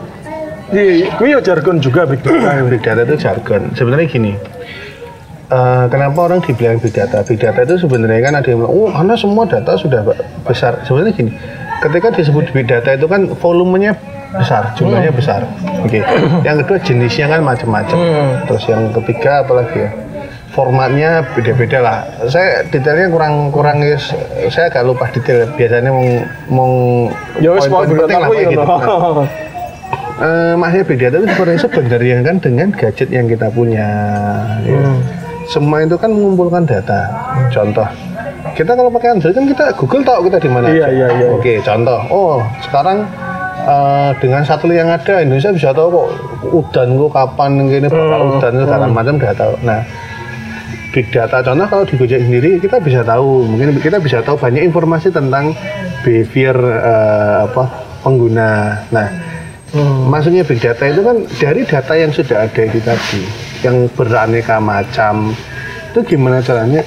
Iya, 0.66 1.14
kuwi 1.14 1.30
ya 1.30 1.38
jargon 1.38 1.78
juga 1.78 2.10
big 2.10 2.26
data. 2.26 2.58
Big 2.66 2.82
data 2.82 3.06
itu 3.06 3.14
jargon. 3.22 3.70
Sebenarnya 3.78 4.10
gini, 4.10 4.34
eh, 5.50 5.84
kenapa 5.90 6.18
orang 6.26 6.40
dibilang 6.42 6.78
big 6.82 6.94
data? 6.94 7.22
Big 7.22 7.38
data 7.38 7.62
itu 7.62 7.86
sebenarnya 7.86 8.20
kan 8.22 8.34
ada 8.38 8.48
yang 8.50 8.64
bilang, 8.64 8.74
oh 8.74 8.88
karena 8.90 9.14
semua 9.14 9.44
data 9.46 9.72
sudah 9.78 10.00
besar. 10.46 10.82
Sebenarnya 10.86 11.12
gini, 11.14 11.32
ketika 11.82 12.08
disebut 12.14 12.50
big 12.50 12.66
data 12.66 12.94
itu 12.94 13.06
kan 13.06 13.30
volumenya 13.38 13.94
besar, 14.34 14.74
jumlahnya 14.76 15.12
besar. 15.14 15.46
Oke. 15.84 16.02
Yang 16.46 16.56
kedua 16.66 16.78
jenisnya 16.82 17.26
kan 17.30 17.40
macam-macam. 17.46 17.98
Terus 18.44 18.64
yang 18.68 18.82
ketiga 19.02 19.46
apalagi 19.46 19.86
ya? 19.86 19.90
Formatnya 20.52 21.20
beda-beda 21.36 21.78
lah. 21.84 21.98
Saya 22.32 22.64
detailnya 22.72 23.12
kurang 23.12 23.52
kurang 23.52 23.84
yes, 23.84 24.16
saya 24.48 24.72
agak 24.72 24.88
lupa 24.88 25.04
detail. 25.12 25.44
Biasanya 25.52 25.92
mau 25.92 26.08
mau 26.48 26.72
Ya 27.36 27.52
poin-poin 27.52 27.92
penting 27.92 28.18
lah 28.20 28.28
kayak 28.32 28.46
gitu. 28.56 28.64
Nah. 28.64 29.28
Eh, 30.16 30.54
maksudnya 30.56 30.84
big 30.88 30.96
data 30.96 31.16
itu 31.20 31.28
sebenarnya 31.60 32.16
kan 32.24 32.36
dengan 32.40 32.68
gadget 32.72 33.08
yang 33.12 33.28
kita 33.28 33.52
punya. 33.52 33.88
ya. 34.64 34.80
Hmm. 35.46 35.52
Semua 35.54 35.78
itu 35.86 35.94
kan 35.94 36.10
mengumpulkan 36.10 36.66
data. 36.66 37.06
Contoh, 37.54 37.86
kita 38.58 38.74
kalau 38.74 38.90
pakai 38.90 39.14
Android 39.14 39.34
kan 39.34 39.46
kita 39.46 39.64
Google 39.78 40.02
tahu 40.02 40.26
kita 40.26 40.42
di 40.42 40.50
mana. 40.50 40.66
Iya, 40.74 40.88
iya, 40.90 41.06
iya. 41.14 41.26
Oke, 41.30 41.62
contoh. 41.62 42.02
Oh, 42.10 42.42
sekarang 42.66 43.06
eh, 43.62 44.10
dengan 44.18 44.42
satelit 44.42 44.82
yang 44.82 44.90
ada 44.90 45.22
Indonesia 45.22 45.54
bisa 45.54 45.70
tahu 45.70 45.88
kok 45.94 46.06
udan 46.50 46.88
kok 46.98 47.10
kapan 47.14 47.50
gini 47.70 47.86
bakal 47.86 48.20
Hmm, 48.26 48.34
udan 48.38 48.52
segala 48.66 48.86
macam 48.90 49.14
udah 49.22 49.34
tahu. 49.38 49.54
Nah, 49.62 49.80
big 50.90 51.06
data 51.14 51.36
contoh 51.42 51.66
kalau 51.70 51.84
di 51.86 51.94
Gojek 51.94 52.20
sendiri 52.26 52.50
kita 52.58 52.76
bisa 52.82 53.00
tahu 53.06 53.46
mungkin 53.46 53.78
kita 53.78 54.02
bisa 54.02 54.18
tahu 54.26 54.34
banyak 54.34 54.66
informasi 54.66 55.14
tentang 55.14 55.54
behavior 56.02 56.56
eh, 56.58 57.36
apa 57.46 57.64
pengguna. 58.02 58.82
Nah, 58.90 59.08
Hmm. 59.74 60.08
Maksudnya 60.08 60.46
big 60.46 60.62
data 60.62 60.88
itu 60.88 61.02
kan 61.02 61.26
dari 61.42 61.66
data 61.66 61.92
yang 61.98 62.14
sudah 62.14 62.46
ada 62.46 62.62
itu 62.64 62.78
tadi, 62.80 63.20
yang 63.66 63.90
beraneka 63.90 64.62
macam. 64.62 65.34
Itu 65.90 66.06
gimana 66.06 66.38
caranya 66.38 66.86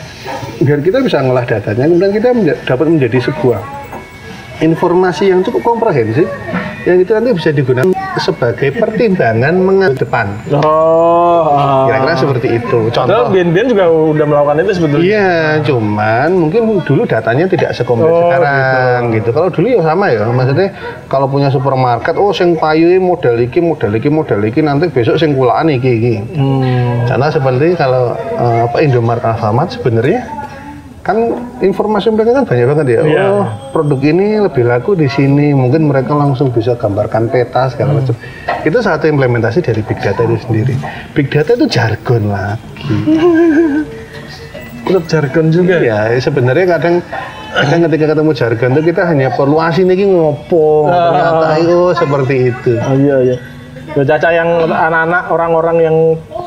biar 0.63 0.79
kita 0.79 1.03
bisa 1.03 1.19
ngolah 1.19 1.43
datanya, 1.43 1.87
kemudian 1.87 2.13
kita 2.13 2.29
menja- 2.31 2.59
dapat 2.63 2.87
menjadi 2.87 3.19
sebuah 3.31 3.59
informasi 4.59 5.31
yang 5.31 5.39
cukup 5.43 5.75
komprehensif, 5.75 6.27
yang 6.87 6.97
itu 7.03 7.11
nanti 7.11 7.29
bisa 7.35 7.49
digunakan 7.51 7.91
sebagai 8.19 8.69
pertimbangan 8.75 9.53
mengambil 9.59 9.99
depan. 9.99 10.27
Oh. 10.55 11.51
ah. 11.51 11.85
Kira-kira 11.87 12.13
seperti 12.15 12.47
itu. 12.59 12.79
Contoh. 12.91 13.31
BNBN 13.31 13.67
juga 13.71 13.85
udah 13.89 14.25
melakukan 14.25 14.55
itu 14.63 14.73
sebetulnya. 14.79 15.05
Iya, 15.05 15.31
cuman 15.67 16.29
mungkin 16.35 16.61
dulu 16.83 17.03
datanya 17.03 17.45
tidak 17.51 17.75
sekompleks 17.75 18.09
Oh, 18.09 18.31
sekarang 18.31 18.99
gitu. 19.15 19.29
Kalau 19.35 19.49
dulu 19.51 19.65
ya 19.69 19.81
sama 19.83 20.05
ya, 20.11 20.23
maksudnya 20.27 20.69
kalau 21.11 21.27
punya 21.27 21.47
supermarket, 21.51 22.15
oh 22.15 22.31
sing 22.31 22.55
payu 22.55 22.95
model 22.99 23.35
iki, 23.43 23.59
model 23.59 23.91
iki, 23.95 24.09
model 24.09 24.39
iki 24.47 24.59
nanti 24.63 24.87
besok 24.89 25.19
sing 25.19 25.35
kulaan 25.35 25.69
iki 25.71 25.91
iki. 25.99 26.15
Hmm. 26.35 27.05
Karena 27.05 27.27
seperti 27.29 27.75
kalau 27.75 28.15
eh, 28.17 28.59
apa 28.67 28.77
Indomaret 28.81 29.23
Alfamart 29.23 29.75
sebenarnya 29.75 30.48
kan 31.09 31.17
informasi 31.65 32.13
mereka 32.13 32.37
kan 32.37 32.45
banyak 32.45 32.65
banget 32.69 32.87
ya. 32.93 33.01
Iya. 33.01 33.23
Oh, 33.25 33.45
produk 33.73 33.97
ini 34.05 34.37
lebih 34.37 34.69
laku 34.69 34.93
di 34.93 35.09
sini. 35.09 35.57
Mungkin 35.57 35.89
mereka 35.89 36.13
langsung 36.13 36.53
bisa 36.53 36.77
gambarkan 36.77 37.33
peta 37.33 37.65
segala 37.73 37.97
macam. 37.97 38.13
Itu 38.61 38.77
satu 38.85 39.09
implementasi 39.09 39.65
dari 39.65 39.81
big 39.81 39.97
data 39.97 40.21
itu 40.21 40.37
sendiri. 40.45 40.77
Big 41.17 41.33
data 41.33 41.57
itu 41.57 41.65
jargon 41.65 42.29
lagi. 42.29 42.93
Tetap 44.85 45.05
jargon 45.09 45.49
juga. 45.49 45.81
Ya, 45.81 46.13
sebenarnya 46.21 46.77
kadang 46.77 47.01
kadang 47.49 47.79
ketika 47.89 48.05
ketemu 48.13 48.31
jargon 48.37 48.69
itu 48.77 48.81
kita 48.93 49.01
hanya 49.09 49.27
perlu 49.33 49.57
asin 49.57 49.89
ini 49.89 50.05
ngopo. 50.13 50.93
Ternyata 50.93 51.45
oh 51.73 51.91
seperti 51.97 52.53
itu. 52.53 52.73
Oh 52.77 52.93
iya 52.93 53.17
iya. 53.33 53.37
Ya 53.89 54.03
Caca 54.05 54.29
yang 54.29 54.49
anak-anak 54.65 55.23
orang-orang 55.27 55.77
yang 55.79 55.95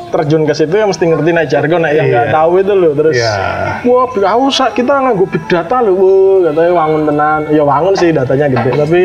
terjun 0.08 0.44
ke 0.44 0.52
situ 0.52 0.72
ya 0.72 0.84
mesti 0.84 1.04
ngerti 1.04 1.30
naik 1.30 1.48
jargon, 1.48 1.80
nah 1.80 1.90
yang 1.90 2.06
nggak 2.06 2.26
Iya. 2.28 2.34
tahu 2.34 2.52
itu 2.60 2.72
loh 2.72 2.92
terus. 2.92 3.16
Iya. 3.16 3.34
Wah, 3.82 4.04
big 4.06 4.22
usah 4.22 4.68
kita 4.70 4.92
nganggo 4.94 5.24
big 5.26 5.42
data 5.46 5.80
loh, 5.80 5.94
wah, 5.96 6.36
katanya 6.46 6.72
wangun 6.76 7.02
tenan. 7.04 7.40
Ya 7.48 7.62
wangun 7.62 7.94
sih 7.94 8.08
datanya 8.10 8.46
gede, 8.48 8.70
tapi 8.76 9.00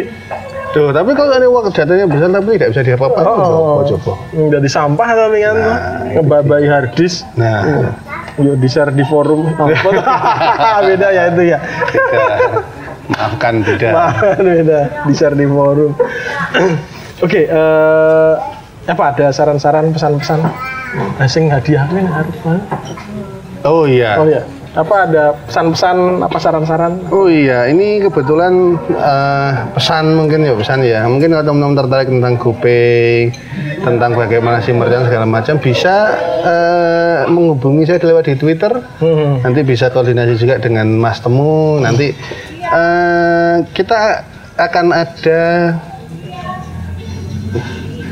Tuh, 0.68 0.92
tapi 0.92 1.16
kalau 1.16 1.32
ini 1.34 1.48
waktu 1.48 1.72
datanya 1.74 2.06
besar 2.06 2.28
tapi 2.28 2.60
tidak 2.60 2.70
bisa 2.76 2.82
diapa-apain, 2.84 3.24
Oh. 3.24 3.80
coba 3.80 3.84
coba. 3.88 4.14
nggak 4.36 4.62
di 4.62 4.70
sampah 4.70 5.10
tapi 5.10 5.38
kan 5.40 5.56
tuh. 5.56 5.76
ngebabai 6.14 6.66
harddisk. 6.68 7.24
Nah, 7.34 7.64
Yuk 8.38 8.60
di 8.60 8.68
share 8.68 8.92
di 8.92 9.02
forum. 9.02 9.48
beda 10.88 11.08
ya 11.10 11.24
itu 11.32 11.42
ya. 11.48 11.58
beda. 11.58 12.24
maafkan 13.08 13.64
beda. 13.64 13.90
Maaf, 13.90 14.16
beda 14.38 14.80
di 15.08 15.14
share 15.16 15.34
di 15.34 15.48
forum. 15.48 15.92
Oke, 17.18 17.50
eh, 17.50 18.34
apa 18.86 19.04
ada 19.10 19.34
saran-saran 19.34 19.90
pesan-pesan? 19.90 20.38
Asing 21.18 21.50
hadiah 21.50 21.90
ini 21.90 22.06
harus 22.06 22.36
banget. 22.46 22.64
Oh 23.66 23.90
iya. 23.90 24.22
Oh 24.22 24.30
ya, 24.30 24.46
apa 24.78 24.96
ada 25.10 25.34
pesan-pesan 25.50 26.22
apa 26.22 26.38
saran-saran? 26.38 27.10
Oh 27.10 27.26
iya, 27.26 27.66
ini 27.74 28.06
kebetulan 28.06 28.78
eh, 28.94 29.52
pesan 29.74 30.14
mungkin 30.14 30.46
ya 30.46 30.54
pesan 30.54 30.86
ya. 30.86 31.10
Mungkin 31.10 31.34
kalau 31.34 31.46
teman-teman 31.50 31.78
tertarik 31.82 32.08
tentang 32.14 32.34
GoPay, 32.38 33.34
tentang 33.82 34.12
bagaimana 34.14 34.62
SIM 34.62 34.78
merchant 34.78 35.10
segala 35.10 35.26
macam, 35.26 35.58
bisa 35.58 36.14
eh, 36.46 37.20
menghubungi 37.34 37.90
saya 37.90 37.98
lewat 37.98 38.30
di 38.30 38.38
Twitter. 38.38 38.78
Hmm. 39.02 39.42
Nanti 39.42 39.66
bisa 39.66 39.90
koordinasi 39.90 40.38
juga 40.38 40.62
dengan 40.62 40.86
Mas 40.94 41.18
Temu. 41.18 41.82
Nanti 41.82 42.14
eh, 42.62 43.56
kita 43.74 44.22
akan 44.54 44.86
ada 44.94 45.42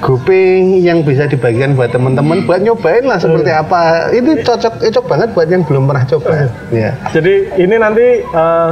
GoPay 0.05 0.85
yang 0.85 1.01
bisa 1.01 1.25
dibagikan 1.25 1.73
buat 1.73 1.89
teman-teman 1.89 2.45
buat 2.45 2.61
nyobain 2.61 3.01
lah 3.09 3.17
seperti 3.17 3.49
apa. 3.49 4.13
Ini 4.13 4.45
cocok 4.45 4.77
cocok 4.77 5.05
banget 5.09 5.29
buat 5.33 5.47
yang 5.49 5.65
belum 5.65 5.89
pernah 5.89 6.05
coba. 6.05 6.45
Ya. 6.69 6.93
Jadi 7.09 7.49
ini 7.57 7.75
nanti 7.81 8.21
eh, 8.21 8.71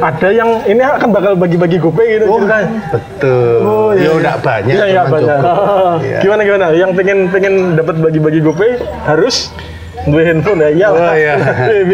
ada 0.00 0.28
yang 0.32 0.64
ini 0.64 0.80
akan 0.80 1.12
bakal 1.12 1.36
bagi-bagi 1.36 1.76
GoPay 1.76 2.06
gitu 2.16 2.24
Oh, 2.32 2.40
ceritanya. 2.40 2.80
betul. 2.88 3.58
Oh, 3.60 3.90
iya, 3.92 4.00
ya 4.00 4.08
iya. 4.08 4.10
udah 4.16 4.34
banyak. 4.40 4.72
Iya, 4.72 4.84
cuman 4.88 5.08
banyak. 5.12 5.38
Iya. 6.08 6.18
Gimana 6.24 6.40
gimana? 6.48 6.66
Yang 6.72 6.90
pengen 6.96 7.18
pengen 7.28 7.54
dapat 7.76 7.94
bagi-bagi 8.00 8.40
GoPay 8.40 8.70
harus 9.04 9.52
Dua 10.08 10.22
handphone 10.24 10.60
ya, 10.64 10.70
iya 10.72 10.88
Oh 10.88 11.12
iya. 11.14 11.34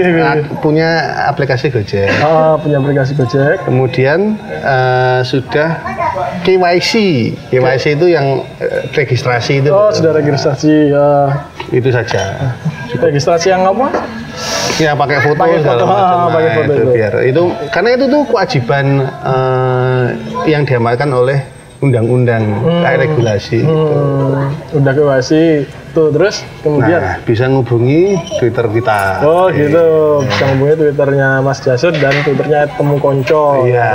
Punya 0.64 0.88
aplikasi 1.28 1.68
Gojek. 1.68 2.08
Oh, 2.22 2.54
punya 2.58 2.78
aplikasi 2.78 3.12
Gojek. 3.18 3.66
Kemudian 3.66 4.38
eh, 4.46 5.20
sudah 5.26 5.82
KYC. 6.46 6.92
KYC 7.50 7.84
itu 7.98 8.06
yang 8.10 8.46
eh, 8.62 8.86
registrasi 8.94 9.60
itu. 9.62 9.70
Oh, 9.74 9.90
sudah 9.90 10.14
registrasi 10.14 10.94
ya. 10.94 11.08
Itu 11.74 11.90
saja. 11.90 12.54
Registrasi 12.94 13.50
yang 13.50 13.66
apa? 13.66 13.90
Ya 14.82 14.90
pakai 14.98 15.22
foto 15.22 15.38
Pakai 15.38 15.62
segala 15.62 15.82
foto, 15.86 15.94
ah, 15.94 16.26
pakai 16.26 16.50
foto 16.58 16.72
itu 16.74 16.82
itu. 16.82 16.92
biar 16.98 17.12
itu 17.22 17.42
karena 17.70 17.88
itu 17.94 18.04
tuh 18.10 18.22
kewajiban 18.26 18.86
eh, 19.06 20.04
yang 20.50 20.66
diamalkan 20.66 21.14
oleh 21.14 21.38
undang-undang 21.84 22.42
kayak 22.80 22.98
regulasi. 23.04 23.60
gitu. 23.60 23.70
Hmm, 23.70 24.50
udah 24.74 24.92
kewasi 24.92 25.42
tuh 25.90 26.10
terus 26.10 26.42
kemudian 26.60 26.98
Nah, 26.98 27.16
bisa 27.22 27.46
ngubungi 27.46 28.12
Twitter 28.36 28.66
kita. 28.68 29.22
oh 29.22 29.46
gitu 29.48 29.86
bisa 30.24 30.42
ngubungi 30.48 30.74
twitternya 30.76 31.28
Mas 31.38 31.58
Jasud 31.58 31.94
dan 31.94 32.14
twitternya 32.20 32.66
temu 32.70 32.96
konco 32.96 33.62
Iya. 33.62 33.92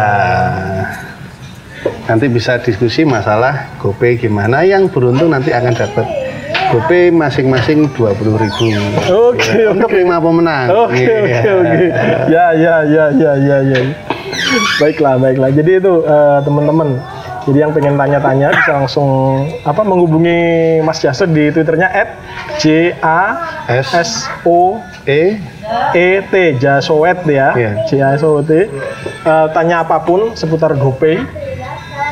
Nanti 2.06 2.26
bisa 2.28 2.58
diskusi 2.58 3.04
masalah 3.04 3.78
GoPay 3.78 4.18
gimana 4.18 4.64
yang 4.64 4.88
beruntung 4.88 5.30
nanti 5.30 5.50
akan 5.50 5.72
dapat 5.72 6.06
GoPay 6.70 7.10
masing-masing 7.10 7.90
20.000 7.90 8.18
ribu 8.36 8.66
oke 9.10 9.52
untuk 9.70 9.88
oke 9.88 9.96
lima 9.96 10.18
pemenang. 10.18 10.68
oke 10.70 10.94
oke 10.96 11.26
Iya. 11.26 11.42
oke 11.52 11.86
ya 12.28 12.46
ya 12.56 12.76
ya 12.86 13.06
ya 13.12 13.32
ya 13.38 13.58
ya 13.64 13.80
baiklah 14.78 15.16
baiklah 15.18 15.50
jadi 15.52 15.72
itu 15.78 15.94
eh, 16.02 16.40
teman-teman 16.42 16.98
jadi 17.50 17.66
yang 17.66 17.74
pengen 17.74 17.98
tanya-tanya 17.98 18.54
bisa 18.54 18.72
langsung 18.78 19.10
apa 19.66 19.82
menghubungi 19.82 20.38
Mas 20.80 21.02
Jasud 21.02 21.34
di 21.34 21.50
twitternya 21.50 21.90
at 21.90 22.10
j 22.62 22.94
a 23.02 23.22
S 23.66 23.90
s 23.92 24.12
o 24.46 24.78
E 25.10 25.42
E 25.94 26.10
T 26.26 26.34
Jasowet 26.58 27.26
ya, 27.26 27.54
Iya. 27.54 27.72
J 27.86 27.92
A 28.02 28.10
S 28.14 28.22
O 28.22 28.42
T. 28.42 28.70
Eh, 28.70 29.48
tanya 29.54 29.82
apa 29.82 30.02
pun 30.02 30.34
seputar 30.34 30.78
GoPay. 30.78 31.18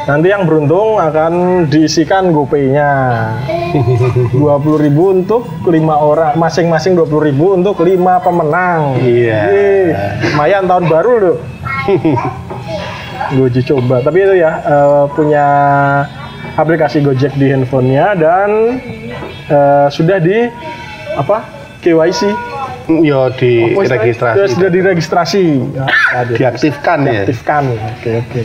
Nanti 0.07 0.31
yang 0.31 0.47
beruntung 0.47 0.95
akan 0.97 1.65
diisikan 1.67 2.31
GoPay-nya. 2.31 2.91
20.000 4.31 4.87
untuk 4.95 5.43
lima 5.67 5.99
orang, 5.99 6.31
masing-masing 6.39 6.95
20.000 6.95 7.35
untuk 7.59 7.83
lima 7.83 8.15
pemenang. 8.23 8.95
Iya. 9.03 9.39
Yeay, 9.51 9.85
lumayan 10.31 10.63
tahun 10.63 10.85
baru 10.87 11.11
loh. 11.19 11.37
Gue 13.35 13.51
uji 13.51 13.61
coba, 13.67 13.99
tapi 13.99 14.23
itu 14.23 14.39
ya 14.39 14.51
eh, 14.63 15.03
punya 15.11 15.45
aplikasi 16.55 17.03
Gojek 17.03 17.35
di 17.35 17.51
handphonenya 17.51 18.15
dan 18.15 18.49
eh, 19.51 19.87
sudah 19.91 20.17
di 20.23 20.47
apa 21.17 21.43
KYC 21.83 22.31
yo 23.03 23.27
di 23.35 23.75
Oh, 23.75 23.83
registrasi 23.83 24.35
Sudah, 24.39 24.47
sudah 24.47 24.69
diregistrasi. 24.71 25.43
Ya, 25.75 25.85
ada. 26.23 26.31
diaktifkan 26.31 26.99
ya. 27.03 27.21
Aktifkan. 27.27 27.63
Oke, 27.75 28.11
oke. 28.23 28.41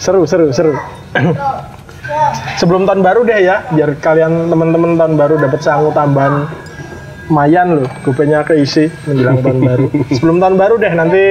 Seru, 0.00 0.24
seru, 0.24 0.48
seru. 0.48 0.72
Sebelum 2.60 2.88
tahun 2.88 3.04
baru 3.04 3.22
deh 3.22 3.44
ya, 3.44 3.62
biar 3.70 3.94
kalian 4.00 4.48
teman-teman 4.50 4.96
tahun 4.96 5.14
baru 5.14 5.34
dapat 5.38 5.60
sangu 5.62 5.92
tambahan 5.92 6.48
lumayan 7.30 7.78
loh, 7.78 7.86
kupenya 8.02 8.42
keisi 8.42 8.90
menjelang 9.06 9.38
tahun 9.38 9.58
baru. 9.62 9.86
Sebelum 10.10 10.36
tahun 10.42 10.56
baru 10.58 10.74
deh 10.82 10.92
nanti 10.98 11.24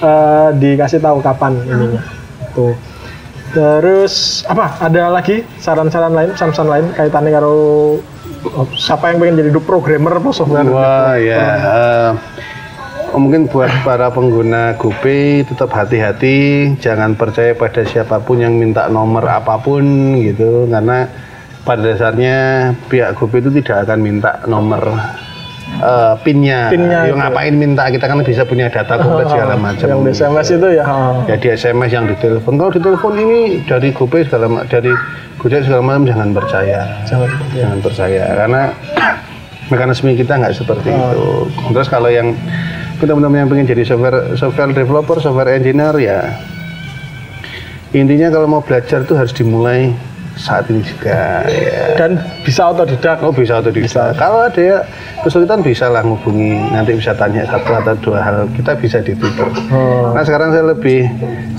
eh, 0.00 0.48
dikasih 0.56 1.04
tahu 1.04 1.20
kapan 1.20 1.60
ininya. 1.68 2.00
Tuh. 2.56 2.72
Terus 3.52 4.42
apa? 4.48 4.80
Ada 4.82 5.12
lagi 5.12 5.44
saran-saran 5.62 6.16
lain, 6.16 6.32
saran-saran 6.34 6.70
lain 6.74 6.86
kaitannya 6.96 7.30
karo 7.30 7.54
oh, 8.50 8.66
siapa 8.74 9.12
yang 9.12 9.22
pengen 9.22 9.46
jadi 9.46 9.50
programmer 9.62 10.16
apa 10.16 10.32
software? 10.32 10.66
Wah 10.66 11.14
ya. 11.20 11.38
eh, 11.38 12.10
oh, 13.12 13.20
mungkin 13.20 13.46
buat 13.46 13.70
para 13.86 14.10
pengguna 14.10 14.74
GoPay 14.80 15.46
tetap 15.46 15.70
hati-hati, 15.70 16.72
jangan 16.82 17.14
percaya 17.14 17.54
pada 17.54 17.86
siapa 17.86 18.18
pun 18.24 18.42
yang 18.42 18.58
minta 18.58 18.90
nomor 18.90 19.22
apa 19.28 19.60
pun 19.62 20.16
gitu, 20.18 20.66
karena 20.66 21.06
pada 21.62 21.94
dasarnya 21.94 22.36
pihak 22.90 23.14
GoPay 23.14 23.38
itu 23.38 23.50
tidak 23.62 23.86
akan 23.86 23.98
minta 24.02 24.42
nomor 24.50 24.82
eh, 25.68 26.14
pinnya. 26.22 26.68
Pinnya 26.68 27.08
Yang 27.08 27.16
itu. 27.16 27.22
ngapain 27.24 27.54
minta 27.54 27.82
kita 27.88 28.04
kan 28.06 28.18
bisa 28.22 28.42
punya 28.44 28.66
data 28.68 28.94
komplit 29.02 29.26
segala 29.28 29.54
macam. 29.56 29.86
Yang 29.86 30.00
di 30.00 30.10
SMS 30.12 30.48
itu 30.52 30.68
ya. 30.74 30.84
oh. 30.86 31.24
Ya 31.28 31.36
di 31.36 31.48
SMS 31.52 31.90
yang 31.92 32.04
di 32.08 32.16
telepon. 32.18 32.52
Kalau 32.56 32.70
di 32.72 32.80
telepon 32.80 33.12
ini 33.18 33.40
dari 33.64 33.88
GoPay 33.90 34.22
segala 34.28 34.46
dari 34.68 34.92
Gojek 35.40 35.66
segala 35.66 35.82
macam 35.84 36.04
jangan 36.08 36.28
percaya. 36.32 36.80
Jangan. 37.04 37.28
ya. 37.28 37.40
Jangan 37.64 37.78
percaya 37.84 38.24
karena 38.32 38.62
mekanisme 39.72 40.08
kita 40.16 40.32
nggak 40.40 40.54
seperti 40.56 40.88
itu. 40.92 41.24
Terus 41.72 41.88
kalau 41.88 42.08
yang 42.08 42.32
teman-teman 43.00 43.44
yang 43.44 43.48
pengen 43.52 43.66
jadi 43.68 43.82
software 43.84 44.38
software 44.38 44.72
developer, 44.72 45.20
software 45.20 45.52
engineer 45.52 45.92
ya 46.00 46.20
intinya 47.94 48.26
kalau 48.26 48.50
mau 48.50 48.62
belajar 48.62 49.06
tuh 49.06 49.14
harus 49.14 49.30
dimulai 49.30 49.94
saat 50.34 50.66
ini 50.70 50.82
juga 50.82 51.46
ya. 51.46 51.94
Dan 51.94 52.18
bisa 52.42 52.70
otodidak. 52.70 53.22
Oh 53.22 53.30
bisa 53.30 53.62
atau 53.62 53.70
bisa. 53.70 54.10
Kalau 54.18 54.46
ada 54.46 54.60
ya 54.60 54.78
kesulitan 55.22 55.62
bisa 55.62 55.86
lah 55.88 56.02
ngubungi. 56.02 56.74
Nanti 56.74 56.94
bisa 56.98 57.14
tanya 57.14 57.46
satu 57.46 57.70
atau 57.70 57.94
dua 58.02 58.18
hal. 58.20 58.36
Kita 58.54 58.74
bisa 58.74 58.98
di 59.00 59.14
Twitter. 59.14 59.46
Oh. 59.70 60.10
Nah 60.12 60.22
sekarang 60.26 60.50
saya 60.50 60.74
lebih 60.74 61.06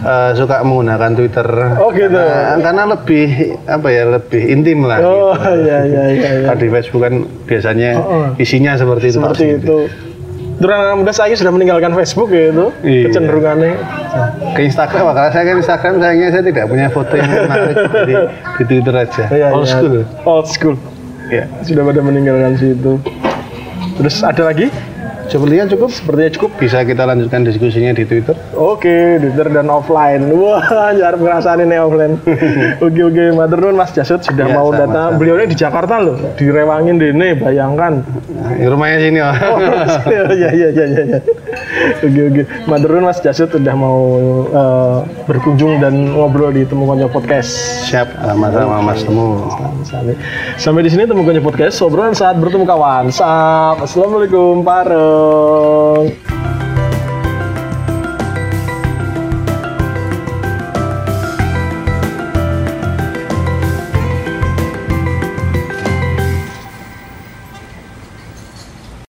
eh, 0.03 0.31
suka 0.35 0.61
menggunakan 0.61 1.11
Twitter. 1.15 1.47
Oh, 1.79 1.89
gitu. 1.95 2.19
Karena, 2.19 2.59
karena 2.61 2.83
lebih 2.95 3.25
apa 3.65 3.87
ya 3.91 4.03
lebih 4.11 4.41
intim 4.51 4.83
lah. 4.83 4.99
Oh 5.01 5.33
gitu. 5.33 5.65
iya 5.65 5.79
iya 5.87 6.03
iya. 6.11 6.29
iya. 6.43 6.47
Kalau 6.51 6.59
di 6.59 6.67
Facebook 6.69 7.01
kan 7.03 7.15
biasanya 7.47 7.89
Oh, 7.95 8.03
oh. 8.11 8.27
isinya 8.41 8.75
seperti 8.75 9.15
itu. 9.15 9.19
Seperti 9.23 9.45
pasti. 9.45 9.59
itu. 9.63 9.77
Durang 10.65 10.97
muda 10.97 11.13
saya 11.13 11.37
sudah 11.37 11.53
meninggalkan 11.53 11.93
Facebook 11.93 12.33
ya 12.33 12.49
itu 12.49 12.65
Iya. 12.81 13.01
kecenderungannya. 13.05 13.73
Ke 14.57 14.61
Instagram, 14.65 15.13
kalau 15.13 15.29
saya 15.29 15.43
kan 15.45 15.55
Instagram 15.61 15.93
sayangnya 16.01 16.29
saya 16.33 16.41
tidak 16.41 16.65
punya 16.65 16.89
foto 16.89 17.13
yang 17.13 17.29
menarik 17.29 17.75
di, 18.09 18.13
di 18.57 18.63
Twitter 18.65 18.95
aja. 18.97 19.23
Iya, 19.29 19.47
Old 19.53 19.69
iya. 19.69 19.73
school. 19.77 19.95
Old 20.25 20.47
school. 20.49 20.75
Ya. 21.29 21.45
Sudah 21.61 21.85
pada 21.85 22.01
meninggalkan 22.01 22.57
situ. 22.57 22.97
Terus 23.95 24.15
ada 24.25 24.49
lagi? 24.49 24.73
Sepertinya 25.25 25.65
cukup. 25.67 25.89
Sepertinya 25.89 26.31
cukup. 26.31 26.51
Bisa 26.55 26.81
kita 26.81 27.03
lanjutkan 27.03 27.41
diskusinya 27.43 27.91
di 27.91 28.05
Twitter. 28.05 28.35
Oke, 28.53 29.17
Twitter 29.17 29.47
dan 29.49 29.67
offline. 29.67 30.29
Wah, 30.39 30.91
jarang 30.93 31.21
ngerasain 31.21 31.59
ini 31.59 31.77
offline. 31.77 32.15
oke, 32.85 33.01
oke. 33.01 33.23
Matur 33.33 33.57
nuwun 33.61 33.77
Mas 33.77 33.91
Jasud 33.91 34.21
sudah 34.21 34.45
Iya, 34.45 34.55
mau 34.55 34.69
sama-sama. 34.69 34.85
datang. 34.85 35.09
Beliau 35.17 35.35
ini 35.39 35.47
di 35.49 35.57
Jakarta 35.57 35.95
loh, 35.97 36.15
direwangin 36.37 36.95
dene, 36.97 37.35
bayangkan. 37.35 37.93
Nah, 38.05 38.51
rumahnya 38.69 38.97
sini 39.01 39.19
oh. 39.19 39.33
Oh, 39.33 39.59
ya 40.05 40.21
ya 40.31 40.49
ya 40.53 40.69
ya 40.71 41.01
ya. 41.05 41.19
Oke 42.05 42.21
oke. 42.29 42.41
Matur 42.69 42.89
nuwun 42.97 43.05
Mas 43.09 43.19
Jasud 43.21 43.49
udah 43.51 43.75
mau 43.75 43.99
eh, 44.49 44.97
berkunjung 45.25 45.81
dan 45.81 46.13
ngobrol 46.13 46.53
di 46.53 46.65
Temu 46.65 46.85
Konco 46.85 47.09
Podcast. 47.09 47.51
Siap, 47.89 48.07
sama-sama 48.21 48.81
Mas 48.81 49.01
Temu. 49.01 49.49
Sampai, 49.85 50.15
sampai 50.57 50.81
di 50.85 50.89
sini 50.93 51.03
Temu 51.05 51.25
Konco 51.25 51.41
Podcast. 51.41 51.81
Obrolan 51.81 52.13
saat 52.13 52.37
bertemu 52.37 52.65
kawan. 52.65 53.09
Sap. 53.09 53.81
Assalamualaikum. 53.81 54.61
Paro. 54.65 56.24